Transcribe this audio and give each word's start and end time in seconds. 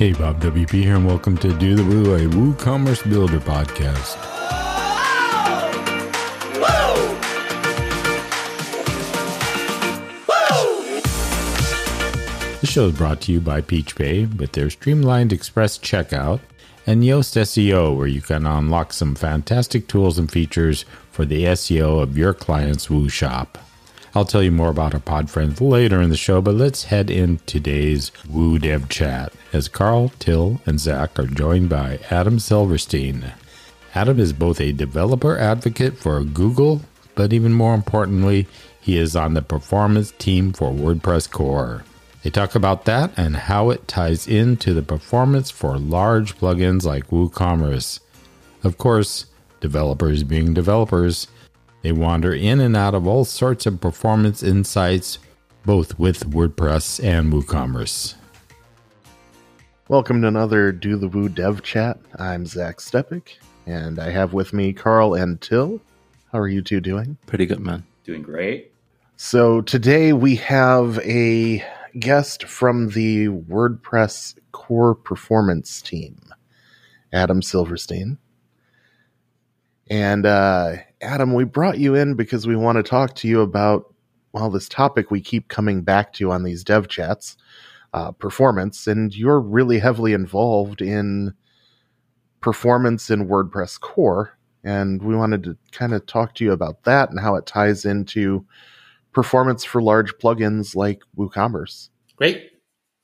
Hey, 0.00 0.14
Bob 0.14 0.40
WP 0.40 0.70
here, 0.70 0.96
and 0.96 1.06
welcome 1.06 1.36
to 1.36 1.52
Do 1.58 1.76
the 1.76 1.84
Woo, 1.84 2.14
a 2.14 2.20
WooCommerce 2.20 3.06
Builder 3.10 3.38
podcast. 3.38 4.16
The 12.62 12.66
show 12.66 12.86
is 12.86 12.96
brought 12.96 13.20
to 13.20 13.32
you 13.32 13.42
by 13.42 13.60
PeachPay 13.60 14.38
with 14.38 14.52
their 14.52 14.70
streamlined 14.70 15.34
express 15.34 15.76
checkout 15.76 16.40
and 16.86 17.02
Yoast 17.02 17.36
SEO, 17.36 17.94
where 17.94 18.06
you 18.06 18.22
can 18.22 18.46
unlock 18.46 18.94
some 18.94 19.14
fantastic 19.14 19.86
tools 19.86 20.18
and 20.18 20.32
features 20.32 20.86
for 21.10 21.26
the 21.26 21.44
SEO 21.44 22.02
of 22.02 22.16
your 22.16 22.32
client's 22.32 22.88
Woo 22.88 23.10
shop. 23.10 23.58
I'll 24.12 24.24
tell 24.24 24.42
you 24.42 24.50
more 24.50 24.70
about 24.70 24.92
our 24.92 25.00
pod 25.00 25.30
friends 25.30 25.60
later 25.60 26.02
in 26.02 26.10
the 26.10 26.16
show, 26.16 26.40
but 26.40 26.56
let's 26.56 26.84
head 26.84 27.12
in 27.12 27.38
today's 27.46 28.10
Woo 28.28 28.58
Dev 28.58 28.88
Chat 28.88 29.32
as 29.52 29.68
Carl, 29.68 30.10
Till, 30.18 30.60
and 30.66 30.80
Zach 30.80 31.16
are 31.16 31.26
joined 31.26 31.68
by 31.68 32.00
Adam 32.10 32.40
Silverstein. 32.40 33.32
Adam 33.94 34.18
is 34.18 34.32
both 34.32 34.60
a 34.60 34.72
developer 34.72 35.38
advocate 35.38 35.96
for 35.96 36.24
Google, 36.24 36.82
but 37.14 37.32
even 37.32 37.52
more 37.52 37.72
importantly, 37.72 38.48
he 38.80 38.98
is 38.98 39.14
on 39.14 39.34
the 39.34 39.42
performance 39.42 40.10
team 40.18 40.52
for 40.52 40.72
WordPress 40.72 41.30
Core. 41.30 41.84
They 42.24 42.30
talk 42.30 42.56
about 42.56 42.86
that 42.86 43.12
and 43.16 43.36
how 43.36 43.70
it 43.70 43.86
ties 43.86 44.26
into 44.26 44.74
the 44.74 44.82
performance 44.82 45.52
for 45.52 45.78
large 45.78 46.36
plugins 46.36 46.84
like 46.84 47.10
WooCommerce. 47.10 48.00
Of 48.64 48.76
course, 48.76 49.26
developers 49.60 50.24
being 50.24 50.52
developers, 50.52 51.28
they 51.82 51.92
wander 51.92 52.32
in 52.32 52.60
and 52.60 52.76
out 52.76 52.94
of 52.94 53.06
all 53.06 53.24
sorts 53.24 53.66
of 53.66 53.80
performance 53.80 54.42
insights, 54.42 55.18
both 55.64 55.98
with 55.98 56.30
WordPress 56.30 57.02
and 57.02 57.32
WooCommerce. 57.32 58.14
Welcome 59.88 60.22
to 60.22 60.28
another 60.28 60.72
Do 60.72 60.96
the 60.96 61.08
Woo 61.08 61.28
Dev 61.28 61.62
Chat. 61.62 61.98
I'm 62.18 62.46
Zach 62.46 62.78
Stepek, 62.78 63.38
and 63.66 63.98
I 63.98 64.10
have 64.10 64.32
with 64.32 64.52
me 64.52 64.72
Carl 64.72 65.14
and 65.14 65.40
Till. 65.40 65.80
How 66.30 66.38
are 66.38 66.48
you 66.48 66.62
two 66.62 66.80
doing? 66.80 67.16
Pretty 67.26 67.46
good, 67.46 67.60
man. 67.60 67.84
Doing 68.04 68.22
great. 68.22 68.72
So 69.16 69.60
today 69.62 70.12
we 70.12 70.36
have 70.36 70.98
a 71.00 71.64
guest 71.98 72.44
from 72.44 72.90
the 72.90 73.28
WordPress 73.28 74.38
core 74.52 74.94
performance 74.94 75.82
team, 75.82 76.20
Adam 77.12 77.42
Silverstein. 77.42 78.18
And 79.90 80.24
uh, 80.24 80.76
Adam, 81.00 81.34
we 81.34 81.44
brought 81.44 81.78
you 81.78 81.96
in 81.96 82.14
because 82.14 82.46
we 82.46 82.54
want 82.54 82.76
to 82.76 82.82
talk 82.84 83.16
to 83.16 83.28
you 83.28 83.40
about, 83.40 83.92
well, 84.32 84.48
this 84.48 84.68
topic 84.68 85.10
we 85.10 85.20
keep 85.20 85.48
coming 85.48 85.82
back 85.82 86.12
to 86.14 86.30
on 86.30 86.44
these 86.44 86.62
dev 86.62 86.86
chats 86.88 87.36
uh, 87.92 88.12
performance. 88.12 88.86
And 88.86 89.14
you're 89.14 89.40
really 89.40 89.80
heavily 89.80 90.12
involved 90.12 90.80
in 90.80 91.34
performance 92.40 93.10
in 93.10 93.26
WordPress 93.26 93.80
core. 93.80 94.38
And 94.62 95.02
we 95.02 95.16
wanted 95.16 95.42
to 95.44 95.56
kind 95.72 95.92
of 95.92 96.06
talk 96.06 96.34
to 96.36 96.44
you 96.44 96.52
about 96.52 96.84
that 96.84 97.10
and 97.10 97.18
how 97.18 97.34
it 97.34 97.46
ties 97.46 97.84
into 97.84 98.46
performance 99.12 99.64
for 99.64 99.82
large 99.82 100.12
plugins 100.18 100.76
like 100.76 101.02
WooCommerce. 101.16 101.88
Great. 102.14 102.50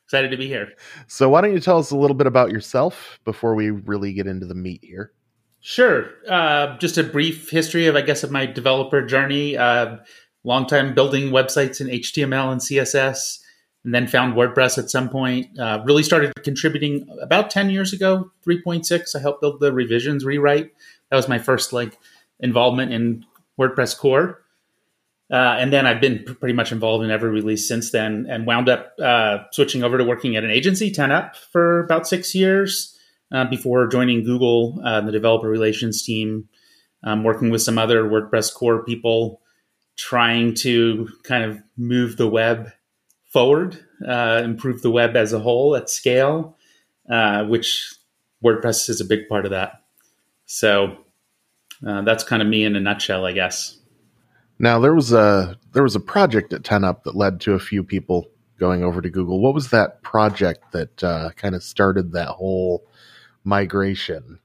Excited 0.05 0.31
to 0.31 0.37
be 0.37 0.47
here. 0.47 0.73
So, 1.09 1.29
why 1.29 1.41
don't 1.41 1.53
you 1.53 1.59
tell 1.59 1.79
us 1.79 1.91
a 1.91 1.97
little 1.97 2.15
bit 2.15 2.29
about 2.29 2.53
yourself 2.53 3.19
before 3.25 3.57
we 3.57 3.71
really 3.71 4.13
get 4.13 4.29
into 4.29 4.47
the 4.47 4.55
meat 4.55 4.81
here? 4.85 5.13
Sure. 5.61 6.11
Uh, 6.29 6.79
just 6.79 6.97
a 6.97 7.03
brief 7.03 7.51
history 7.51 7.87
of, 7.87 7.97
I 7.97 8.03
guess, 8.03 8.23
of 8.23 8.31
my 8.31 8.47
developer 8.47 9.05
journey. 9.05 9.57
Uh, 9.57 9.97
long 10.45 10.67
time 10.67 10.95
building 10.95 11.31
websites 11.31 11.81
in 11.81 11.89
HTML 11.89 12.53
and 12.53 12.61
CSS, 12.61 13.41
and 13.85 13.95
then 13.95 14.07
found 14.07 14.35
WordPress 14.35 14.79
at 14.79 14.91
some 14.91 15.09
point. 15.09 15.59
Uh, 15.59 15.83
really 15.85 16.03
started 16.03 16.33
contributing 16.45 17.07
about 17.21 17.51
10 17.51 17.71
years 17.71 17.93
ago, 17.93 18.31
3.6. 18.47 19.17
I 19.17 19.19
helped 19.19 19.41
build 19.41 19.61
the 19.61 19.73
revisions 19.73 20.25
rewrite. 20.25 20.73
That 21.11 21.17
was 21.17 21.29
my 21.29 21.39
first 21.39 21.73
like 21.73 21.99
involvement 22.41 22.93
in 22.93 23.25
WordPress 23.59 23.99
core. 23.99 24.43
Uh, 25.29 25.57
and 25.59 25.73
then 25.73 25.87
I've 25.87 26.01
been 26.01 26.25
pretty 26.25 26.53
much 26.53 26.71
involved 26.71 27.05
in 27.05 27.11
every 27.11 27.31
release 27.31 27.67
since 27.67 27.91
then 27.91 28.27
and 28.29 28.47
wound 28.47 28.69
up 28.69 28.93
uh, 29.03 29.39
switching 29.51 29.83
over 29.83 29.99
to 29.99 30.05
working 30.05 30.37
at 30.37 30.45
an 30.45 30.53
agency, 30.53 30.93
10up, 30.93 31.35
for 31.35 31.81
about 31.81 32.07
six 32.07 32.33
years 32.33 32.96
uh, 33.33 33.45
before 33.45 33.87
joining 33.87 34.25
Google, 34.25 34.81
uh, 34.85 35.01
the 35.01 35.13
developer 35.13 35.49
relations 35.49 36.03
team, 36.03 36.49
um, 37.03 37.25
working 37.25 37.51
with 37.51 37.63
some 37.63 37.79
other 37.79 38.05
WordPress 38.05 38.53
core 38.53 38.85
people, 38.85 39.41
trying 39.97 40.55
to 40.55 41.09
kind 41.25 41.45
of 41.45 41.59
move 41.77 42.17
the 42.17 42.29
web 42.29 42.71
forward, 43.33 43.79
uh, 44.07 44.43
improve 44.45 44.83
the 44.83 44.91
web 44.91 45.17
as 45.17 45.33
a 45.33 45.41
whole 45.41 45.77
at 45.77 45.91
scale, 45.91 46.57
uh, 47.11 47.45
which 47.45 47.95
WordPress 48.45 48.89
is 48.89 49.01
a 49.01 49.05
big 49.05 49.29
part 49.29 49.45
of 49.45 49.51
that. 49.51 49.83
So 50.47 50.97
that's 51.83 52.25
kind 52.25 52.43
of 52.43 52.49
me 52.49 52.65
in 52.65 52.77
a 52.77 52.81
nutshell, 52.81 53.25
I 53.25 53.33
guess. 53.33 53.79
Now 54.59 54.79
there 54.79 54.95
was 54.95 55.13
a 55.13 55.59
there 55.73 55.83
was 55.83 55.97
a 55.97 56.01
project 56.01 56.53
at 56.53 56.63
10up 56.63 57.05
that 57.05 57.15
led 57.15 57.41
to 57.43 57.53
a 57.53 57.59
few 57.59 57.83
people 57.85 58.31
going 58.59 58.83
over 58.83 59.03
to 59.03 59.11
Google. 59.11 59.41
What 59.41 59.55
was 59.55 59.71
that 59.71 60.03
project 60.03 60.73
that 60.73 61.05
uh, 61.05 61.31
kind 61.37 61.55
of 61.55 61.63
started 61.63 62.13
that 62.13 62.29
whole 62.29 62.87
migration? 63.47 64.41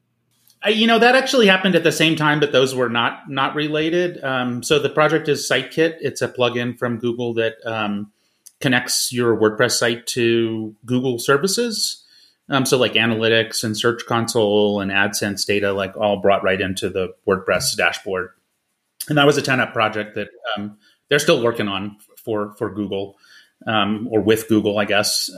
You 0.67 0.85
know 0.85 1.00
that 1.00 1.16
actually 1.16 1.47
happened 1.47 1.75
at 1.75 1.84
the 1.84 1.91
same 1.91 2.16
time, 2.16 2.39
but 2.39 2.51
those 2.51 2.75
were 2.75 2.89
not 2.89 3.29
not 3.29 3.56
related. 3.56 4.23
Um, 4.23 4.62
so 4.62 4.78
the 4.78 4.89
project 4.89 5.28
is 5.28 5.50
SiteKit. 5.50 5.97
It's 6.01 6.22
a 6.22 6.28
plugin 6.28 6.78
from 6.78 7.00
Google 7.00 7.34
that 7.34 7.56
um, 7.66 8.11
connects 8.59 9.11
your 9.11 9.35
WordPress 9.35 9.72
site 9.72 10.06
to 10.07 10.75
Google 10.85 11.17
services. 11.17 12.06
Um, 12.47 12.66
so 12.66 12.78
like 12.78 12.94
analytics 12.94 13.63
and 13.63 13.75
Search 13.75 14.06
Console 14.06 14.81
and 14.81 14.91
AdSense 14.91 15.45
data, 15.45 15.73
like 15.73 15.97
all 15.97 16.22
brought 16.22 16.44
right 16.44 16.61
into 16.61 16.90
the 16.90 17.16
WordPress 17.28 17.75
dashboard 17.75 18.31
and 19.09 19.17
that 19.17 19.25
was 19.25 19.38
a 19.38 19.41
10up 19.41 19.73
project 19.73 20.16
that 20.16 20.29
um, 20.56 20.78
they're 21.09 21.19
still 21.19 21.44
working 21.44 21.67
on 21.67 21.97
for 22.17 22.53
for 22.53 22.73
Google 22.73 23.17
um, 23.67 24.07
or 24.11 24.22
with 24.22 24.47
Google, 24.47 24.78
I 24.79 24.85
guess. 24.85 25.29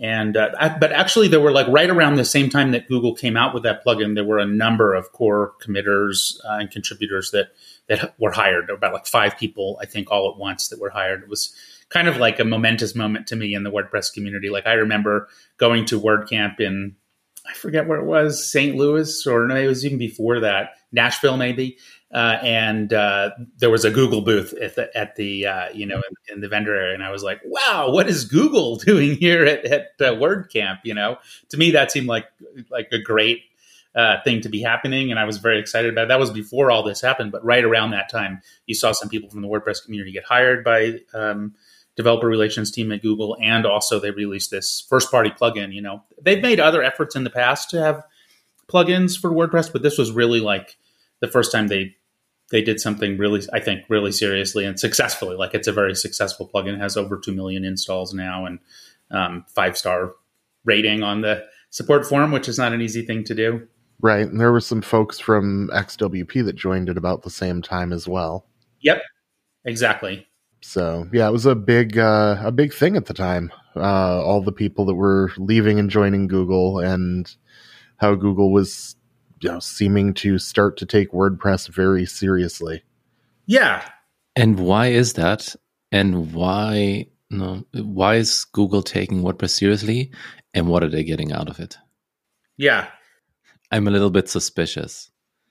And 0.00 0.36
uh, 0.36 0.50
I, 0.58 0.76
but 0.76 0.92
actually, 0.92 1.28
there 1.28 1.40
were 1.40 1.52
like 1.52 1.68
right 1.68 1.88
around 1.88 2.16
the 2.16 2.24
same 2.24 2.50
time 2.50 2.72
that 2.72 2.88
Google 2.88 3.14
came 3.14 3.36
out 3.36 3.54
with 3.54 3.62
that 3.62 3.84
plugin, 3.84 4.14
there 4.14 4.24
were 4.24 4.38
a 4.38 4.46
number 4.46 4.92
of 4.92 5.12
core 5.12 5.54
committers 5.60 6.40
uh, 6.44 6.58
and 6.58 6.70
contributors 6.70 7.30
that 7.30 7.52
that 7.88 8.14
were 8.18 8.32
hired. 8.32 8.70
About 8.70 8.92
like 8.92 9.06
five 9.06 9.38
people, 9.38 9.78
I 9.80 9.86
think, 9.86 10.10
all 10.10 10.30
at 10.32 10.38
once 10.38 10.68
that 10.68 10.80
were 10.80 10.90
hired. 10.90 11.22
It 11.22 11.28
was 11.28 11.54
kind 11.90 12.08
of 12.08 12.16
like 12.16 12.40
a 12.40 12.44
momentous 12.44 12.96
moment 12.96 13.28
to 13.28 13.36
me 13.36 13.54
in 13.54 13.62
the 13.62 13.70
WordPress 13.70 14.12
community. 14.12 14.50
Like 14.50 14.66
I 14.66 14.72
remember 14.72 15.28
going 15.58 15.84
to 15.86 16.00
WordCamp 16.00 16.58
in 16.58 16.96
I 17.46 17.52
forget 17.52 17.86
where 17.86 18.00
it 18.00 18.06
was, 18.06 18.50
St. 18.50 18.74
Louis, 18.74 19.26
or 19.26 19.46
no, 19.46 19.54
it 19.56 19.66
was 19.66 19.84
even 19.84 19.98
before 19.98 20.40
that, 20.40 20.76
Nashville 20.92 21.36
maybe. 21.36 21.76
Uh, 22.14 22.38
and 22.42 22.92
uh, 22.92 23.30
there 23.58 23.70
was 23.70 23.84
a 23.84 23.90
Google 23.90 24.20
booth 24.20 24.54
at 24.62 24.76
the, 24.76 24.96
at 24.96 25.16
the 25.16 25.46
uh, 25.48 25.68
you 25.74 25.84
know 25.84 25.96
in, 25.96 26.34
in, 26.34 26.40
the 26.40 26.48
vendor 26.48 26.72
area, 26.72 26.94
and 26.94 27.02
I 27.02 27.10
was 27.10 27.24
like, 27.24 27.40
"Wow, 27.44 27.90
what 27.90 28.08
is 28.08 28.24
Google 28.24 28.76
doing 28.86 29.16
here 29.16 29.44
at, 29.44 29.64
at 29.64 29.82
uh, 30.00 30.12
WordCamp?" 30.12 30.78
You 30.84 30.94
know, 30.94 31.18
to 31.48 31.56
me 31.56 31.72
that 31.72 31.90
seemed 31.90 32.06
like 32.06 32.26
like 32.70 32.86
a 32.92 33.00
great 33.00 33.42
uh, 33.96 34.22
thing 34.22 34.40
to 34.42 34.48
be 34.48 34.62
happening, 34.62 35.10
and 35.10 35.18
I 35.18 35.24
was 35.24 35.38
very 35.38 35.58
excited 35.58 35.92
about. 35.92 36.04
it. 36.04 36.08
That 36.08 36.20
was 36.20 36.30
before 36.30 36.70
all 36.70 36.84
this 36.84 37.00
happened, 37.00 37.32
but 37.32 37.44
right 37.44 37.64
around 37.64 37.90
that 37.90 38.08
time, 38.08 38.42
you 38.66 38.76
saw 38.76 38.92
some 38.92 39.08
people 39.08 39.28
from 39.28 39.42
the 39.42 39.48
WordPress 39.48 39.84
community 39.84 40.12
get 40.12 40.22
hired 40.22 40.62
by 40.62 41.00
um, 41.14 41.54
developer 41.96 42.28
relations 42.28 42.70
team 42.70 42.92
at 42.92 43.02
Google, 43.02 43.36
and 43.42 43.66
also 43.66 43.98
they 43.98 44.12
released 44.12 44.52
this 44.52 44.86
first 44.88 45.10
party 45.10 45.30
plugin. 45.30 45.72
You 45.72 45.82
know, 45.82 46.04
they've 46.22 46.40
made 46.40 46.60
other 46.60 46.84
efforts 46.84 47.16
in 47.16 47.24
the 47.24 47.30
past 47.30 47.70
to 47.70 47.80
have 47.80 48.04
plugins 48.68 49.18
for 49.18 49.30
WordPress, 49.30 49.72
but 49.72 49.82
this 49.82 49.98
was 49.98 50.12
really 50.12 50.38
like 50.38 50.76
the 51.20 51.26
first 51.26 51.50
time 51.50 51.66
they 51.66 51.96
they 52.50 52.62
did 52.62 52.80
something 52.80 53.16
really, 53.18 53.42
I 53.52 53.60
think, 53.60 53.84
really 53.88 54.12
seriously 54.12 54.64
and 54.64 54.78
successfully. 54.78 55.36
Like 55.36 55.54
it's 55.54 55.68
a 55.68 55.72
very 55.72 55.94
successful 55.94 56.50
plugin. 56.52 56.74
It 56.74 56.80
has 56.80 56.96
over 56.96 57.18
two 57.18 57.34
million 57.34 57.64
installs 57.64 58.12
now 58.12 58.46
and 58.46 58.58
um, 59.10 59.44
five 59.48 59.76
star 59.76 60.12
rating 60.64 61.02
on 61.02 61.20
the 61.20 61.44
support 61.70 62.06
forum, 62.06 62.32
which 62.32 62.48
is 62.48 62.58
not 62.58 62.72
an 62.72 62.80
easy 62.82 63.02
thing 63.02 63.24
to 63.24 63.34
do. 63.34 63.66
Right, 64.00 64.26
and 64.26 64.40
there 64.40 64.52
were 64.52 64.60
some 64.60 64.82
folks 64.82 65.18
from 65.18 65.70
XWP 65.72 66.44
that 66.44 66.56
joined 66.56 66.90
at 66.90 66.96
about 66.96 67.22
the 67.22 67.30
same 67.30 67.62
time 67.62 67.92
as 67.92 68.06
well. 68.06 68.46
Yep, 68.80 69.02
exactly. 69.64 70.26
So 70.60 71.08
yeah, 71.12 71.28
it 71.28 71.32
was 71.32 71.46
a 71.46 71.54
big 71.54 71.98
uh, 71.98 72.36
a 72.40 72.52
big 72.52 72.72
thing 72.72 72.96
at 72.96 73.06
the 73.06 73.14
time. 73.14 73.52
Uh, 73.76 74.22
all 74.22 74.42
the 74.42 74.52
people 74.52 74.84
that 74.86 74.94
were 74.94 75.30
leaving 75.36 75.78
and 75.78 75.90
joining 75.90 76.26
Google, 76.26 76.80
and 76.80 77.34
how 77.96 78.14
Google 78.14 78.52
was 78.52 78.96
you 79.44 79.50
know, 79.50 79.58
seeming 79.60 80.14
to 80.14 80.38
start 80.38 80.78
to 80.78 80.86
take 80.86 81.12
WordPress 81.12 81.68
very 81.68 82.06
seriously. 82.06 82.82
Yeah. 83.44 83.86
And 84.34 84.58
why 84.58 84.86
is 84.86 85.12
that? 85.12 85.54
And 85.92 86.32
why 86.32 87.08
no 87.30 87.64
why 87.74 88.16
is 88.16 88.46
Google 88.46 88.82
taking 88.82 89.22
WordPress 89.22 89.50
seriously 89.50 90.12
and 90.54 90.66
what 90.66 90.82
are 90.82 90.88
they 90.88 91.04
getting 91.04 91.30
out 91.30 91.50
of 91.50 91.60
it? 91.60 91.76
Yeah. 92.56 92.88
I'm 93.70 93.86
a 93.86 93.90
little 93.90 94.10
bit 94.10 94.30
suspicious. 94.30 95.10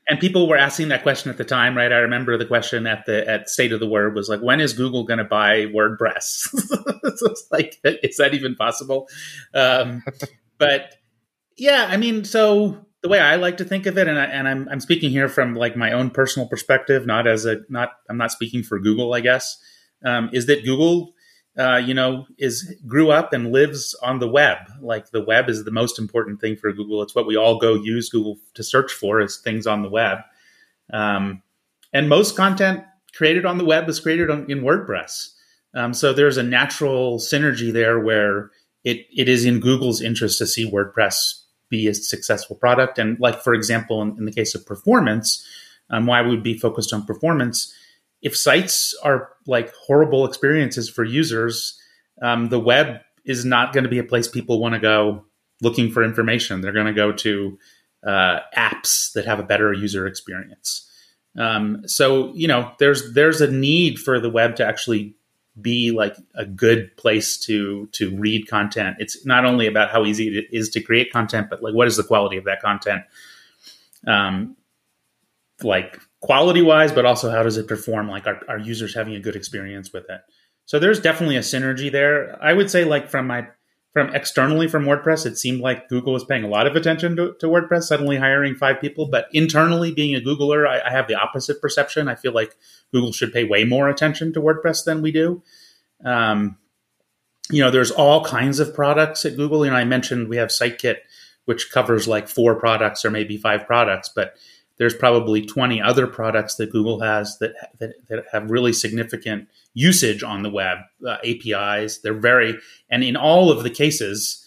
And 0.09 0.19
people 0.19 0.47
were 0.47 0.57
asking 0.57 0.87
that 0.87 1.03
question 1.03 1.29
at 1.29 1.37
the 1.37 1.45
time, 1.45 1.77
right? 1.77 1.91
I 1.91 1.97
remember 1.97 2.35
the 2.37 2.45
question 2.45 2.87
at 2.87 3.05
the 3.05 3.29
at 3.29 3.47
State 3.47 3.71
of 3.73 3.79
the 3.79 3.87
Word 3.87 4.15
was 4.15 4.27
like, 4.27 4.41
when 4.41 4.59
is 4.59 4.73
Google 4.73 5.03
going 5.03 5.19
to 5.19 5.23
buy 5.23 5.67
WordPress? 5.67 6.23
so 6.49 7.27
it's 7.27 7.47
like, 7.51 7.79
is 7.83 8.17
that 8.17 8.33
even 8.33 8.55
possible? 8.55 9.07
Um, 9.53 10.03
but 10.57 10.95
yeah, 11.57 11.87
I 11.89 11.97
mean, 11.97 12.25
so 12.25 12.85
the 13.03 13.09
way 13.09 13.19
I 13.19 13.35
like 13.35 13.57
to 13.57 13.65
think 13.65 13.85
of 13.85 13.97
it, 13.97 14.07
and, 14.07 14.17
I, 14.17 14.25
and 14.25 14.47
I'm 14.47 14.67
I'm 14.71 14.79
speaking 14.79 15.11
here 15.11 15.27
from 15.27 15.55
like 15.55 15.75
my 15.75 15.91
own 15.91 16.09
personal 16.09 16.47
perspective, 16.47 17.05
not 17.05 17.27
as 17.27 17.45
a 17.45 17.57
not 17.67 17.89
I'm 18.09 18.17
not 18.17 18.31
speaking 18.31 18.63
for 18.63 18.79
Google, 18.79 19.13
I 19.13 19.19
guess, 19.19 19.57
um, 20.05 20.29
is 20.31 20.45
that 20.45 20.63
Google, 20.63 21.13
uh, 21.57 21.81
you 21.85 21.93
know, 21.93 22.25
is 22.37 22.73
grew 22.87 23.11
up 23.11 23.33
and 23.33 23.51
lives 23.51 23.93
on 24.01 24.19
the 24.19 24.27
web. 24.29 24.57
Like 24.81 25.11
the 25.11 25.21
web 25.21 25.49
is 25.49 25.65
the 25.65 25.71
most 25.71 25.99
important 25.99 26.39
thing 26.39 26.55
for 26.55 26.71
Google. 26.71 27.03
It's 27.03 27.13
what 27.13 27.27
we 27.27 27.35
all 27.35 27.59
go 27.59 27.75
use 27.75 28.09
Google 28.09 28.37
to 28.53 28.63
search 28.63 28.93
for 28.93 29.19
is 29.19 29.37
things 29.37 29.67
on 29.67 29.83
the 29.83 29.89
web, 29.89 30.19
um, 30.93 31.43
and 31.91 32.07
most 32.07 32.37
content 32.37 32.85
created 33.13 33.45
on 33.45 33.57
the 33.57 33.65
web 33.65 33.89
is 33.89 33.99
created 33.99 34.31
on, 34.31 34.49
in 34.49 34.61
WordPress. 34.61 35.33
Um, 35.75 35.93
so 35.93 36.13
there's 36.13 36.37
a 36.37 36.43
natural 36.43 37.19
synergy 37.19 37.73
there 37.73 37.99
where 37.99 38.49
it 38.85 39.07
it 39.13 39.27
is 39.27 39.43
in 39.43 39.59
Google's 39.59 40.01
interest 40.01 40.37
to 40.37 40.47
see 40.47 40.71
WordPress 40.71 41.42
be 41.73 41.87
a 41.87 41.93
successful 41.93 42.55
product. 42.55 42.99
And 42.99 43.19
like 43.19 43.41
for 43.41 43.53
example, 43.53 44.01
in, 44.03 44.15
in 44.17 44.25
the 44.25 44.31
case 44.31 44.53
of 44.53 44.65
performance, 44.65 45.43
um, 45.89 46.05
why 46.05 46.21
we 46.21 46.29
would 46.29 46.43
be 46.43 46.57
focused 46.57 46.93
on 46.93 47.05
performance. 47.05 47.73
If 48.21 48.37
sites 48.37 48.97
are 49.03 49.29
like 49.47 49.73
horrible 49.73 50.25
experiences 50.25 50.87
for 50.87 51.03
users, 51.03 51.77
um, 52.21 52.49
the 52.49 52.59
web 52.59 53.01
is 53.25 53.43
not 53.43 53.73
going 53.73 53.83
to 53.83 53.89
be 53.89 53.99
a 53.99 54.03
place 54.03 54.27
people 54.27 54.61
want 54.61 54.75
to 54.75 54.79
go 54.79 55.25
looking 55.61 55.91
for 55.91 56.03
information. 56.03 56.61
They're 56.61 56.71
going 56.71 56.93
to 56.93 56.93
go 56.93 57.11
to 57.11 57.57
uh, 58.05 58.39
apps 58.55 59.11
that 59.13 59.25
have 59.25 59.39
a 59.39 59.43
better 59.43 59.73
user 59.73 60.05
experience. 60.05 60.89
Um, 61.37 61.81
so 61.87 62.31
you 62.35 62.47
know, 62.47 62.71
there's 62.77 63.13
there's 63.13 63.41
a 63.41 63.51
need 63.51 63.97
for 63.97 64.19
the 64.19 64.29
web 64.29 64.55
to 64.57 64.65
actually 64.65 65.15
be 65.61 65.91
like 65.91 66.15
a 66.35 66.45
good 66.45 66.95
place 66.97 67.37
to 67.37 67.87
to 67.93 68.15
read 68.17 68.47
content. 68.47 68.97
It's 68.99 69.25
not 69.25 69.45
only 69.45 69.67
about 69.67 69.91
how 69.91 70.05
easy 70.05 70.37
it 70.37 70.45
is 70.51 70.69
to 70.69 70.81
create 70.81 71.11
content, 71.11 71.47
but 71.49 71.61
like 71.61 71.73
what 71.73 71.87
is 71.87 71.97
the 71.97 72.03
quality 72.03 72.37
of 72.37 72.45
that 72.45 72.61
content, 72.61 73.03
um, 74.07 74.55
like 75.61 75.99
quality 76.21 76.61
wise, 76.61 76.91
but 76.91 77.05
also 77.05 77.29
how 77.29 77.43
does 77.43 77.57
it 77.57 77.67
perform? 77.67 78.09
Like 78.09 78.25
are, 78.25 78.41
are 78.47 78.57
users 78.57 78.95
having 78.95 79.15
a 79.15 79.19
good 79.19 79.35
experience 79.35 79.93
with 79.93 80.09
it? 80.09 80.21
So 80.65 80.79
there's 80.79 80.99
definitely 80.99 81.35
a 81.35 81.41
synergy 81.41 81.91
there. 81.91 82.41
I 82.41 82.53
would 82.53 82.71
say 82.71 82.85
like 82.85 83.09
from 83.09 83.27
my 83.27 83.47
from 83.93 84.13
externally 84.15 84.67
from 84.67 84.85
WordPress, 84.85 85.27
it 85.27 85.37
seemed 85.37 85.61
like 85.61 85.87
Google 85.87 86.13
was 86.13 86.25
paying 86.25 86.43
a 86.43 86.47
lot 86.47 86.65
of 86.65 86.75
attention 86.75 87.15
to, 87.15 87.35
to 87.39 87.45
WordPress, 87.45 87.83
suddenly 87.83 88.17
hiring 88.17 88.55
five 88.55 88.81
people. 88.81 89.05
But 89.05 89.27
internally, 89.31 89.91
being 89.91 90.15
a 90.15 90.19
Googler, 90.19 90.67
I, 90.67 90.81
I, 90.87 90.91
have 90.91 91.07
the 91.07 91.13
opposite 91.13 91.61
perception. 91.61 92.07
I 92.07 92.15
feel 92.15 92.33
like 92.33 92.55
Google 92.91 93.11
should 93.11 93.31
pay 93.31 93.43
way 93.43 93.65
more 93.65 93.89
attention 93.89 94.33
to 94.33 94.41
WordPress 94.41 94.83
than 94.83 95.03
we 95.03 95.11
do. 95.11 95.43
Um, 96.03 96.57
you 97.51 97.63
know, 97.63 97.69
there's 97.69 97.91
all 97.91 98.25
kinds 98.25 98.59
of 98.59 98.73
products 98.73 99.25
at 99.25 99.35
Google. 99.35 99.63
You 99.63 99.69
know, 99.69 99.77
I 99.77 99.85
mentioned 99.85 100.27
we 100.27 100.37
have 100.37 100.49
SiteKit, 100.49 100.97
which 101.45 101.71
covers 101.71 102.07
like 102.07 102.27
four 102.27 102.55
products 102.55 103.05
or 103.05 103.11
maybe 103.11 103.37
five 103.37 103.67
products, 103.67 104.09
but 104.09 104.35
there's 104.77 104.95
probably 104.95 105.45
20 105.45 105.81
other 105.81 106.07
products 106.07 106.55
that 106.55 106.71
Google 106.71 107.01
has 107.01 107.37
that, 107.37 107.53
that, 107.77 107.93
that 108.07 108.25
have 108.31 108.49
really 108.49 108.73
significant 108.73 109.49
usage 109.73 110.23
on 110.23 110.43
the 110.43 110.49
web, 110.49 110.79
uh, 111.07 111.17
APIs. 111.23 111.99
They're 111.99 112.13
very, 112.13 112.57
and 112.89 113.03
in 113.03 113.15
all 113.15 113.51
of 113.51 113.63
the 113.63 113.69
cases, 113.69 114.45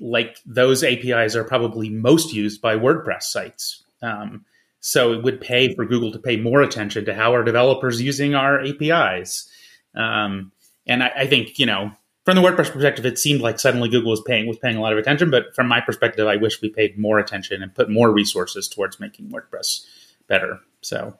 like 0.00 0.38
those 0.46 0.82
APIs 0.82 1.36
are 1.36 1.44
probably 1.44 1.88
most 1.88 2.32
used 2.32 2.60
by 2.60 2.76
WordPress 2.76 3.22
sites. 3.24 3.82
Um, 4.02 4.44
so 4.80 5.12
it 5.12 5.22
would 5.22 5.40
pay 5.40 5.74
for 5.74 5.84
Google 5.84 6.10
to 6.12 6.18
pay 6.18 6.36
more 6.36 6.62
attention 6.62 7.04
to 7.04 7.14
how 7.14 7.32
our 7.32 7.44
developers 7.44 8.00
using 8.00 8.34
our 8.34 8.60
APIs. 8.64 9.48
Um, 9.94 10.52
and 10.86 11.02
I, 11.02 11.12
I, 11.16 11.26
think 11.26 11.58
you 11.58 11.66
know, 11.66 11.92
from 12.24 12.36
the 12.36 12.42
WordPress 12.42 12.72
perspective, 12.72 13.04
it 13.04 13.18
seemed 13.18 13.42
like 13.42 13.58
suddenly 13.58 13.90
Google 13.90 14.10
was 14.10 14.22
paying 14.22 14.46
was 14.46 14.58
paying 14.58 14.76
a 14.76 14.80
lot 14.80 14.92
of 14.92 14.98
attention. 14.98 15.30
But 15.30 15.54
from 15.54 15.68
my 15.68 15.80
perspective, 15.80 16.26
I 16.26 16.36
wish 16.36 16.62
we 16.62 16.70
paid 16.70 16.98
more 16.98 17.18
attention 17.18 17.62
and 17.62 17.74
put 17.74 17.90
more 17.90 18.10
resources 18.10 18.68
towards 18.68 18.98
making 18.98 19.30
WordPress 19.30 19.84
better. 20.28 20.60
So 20.80 21.18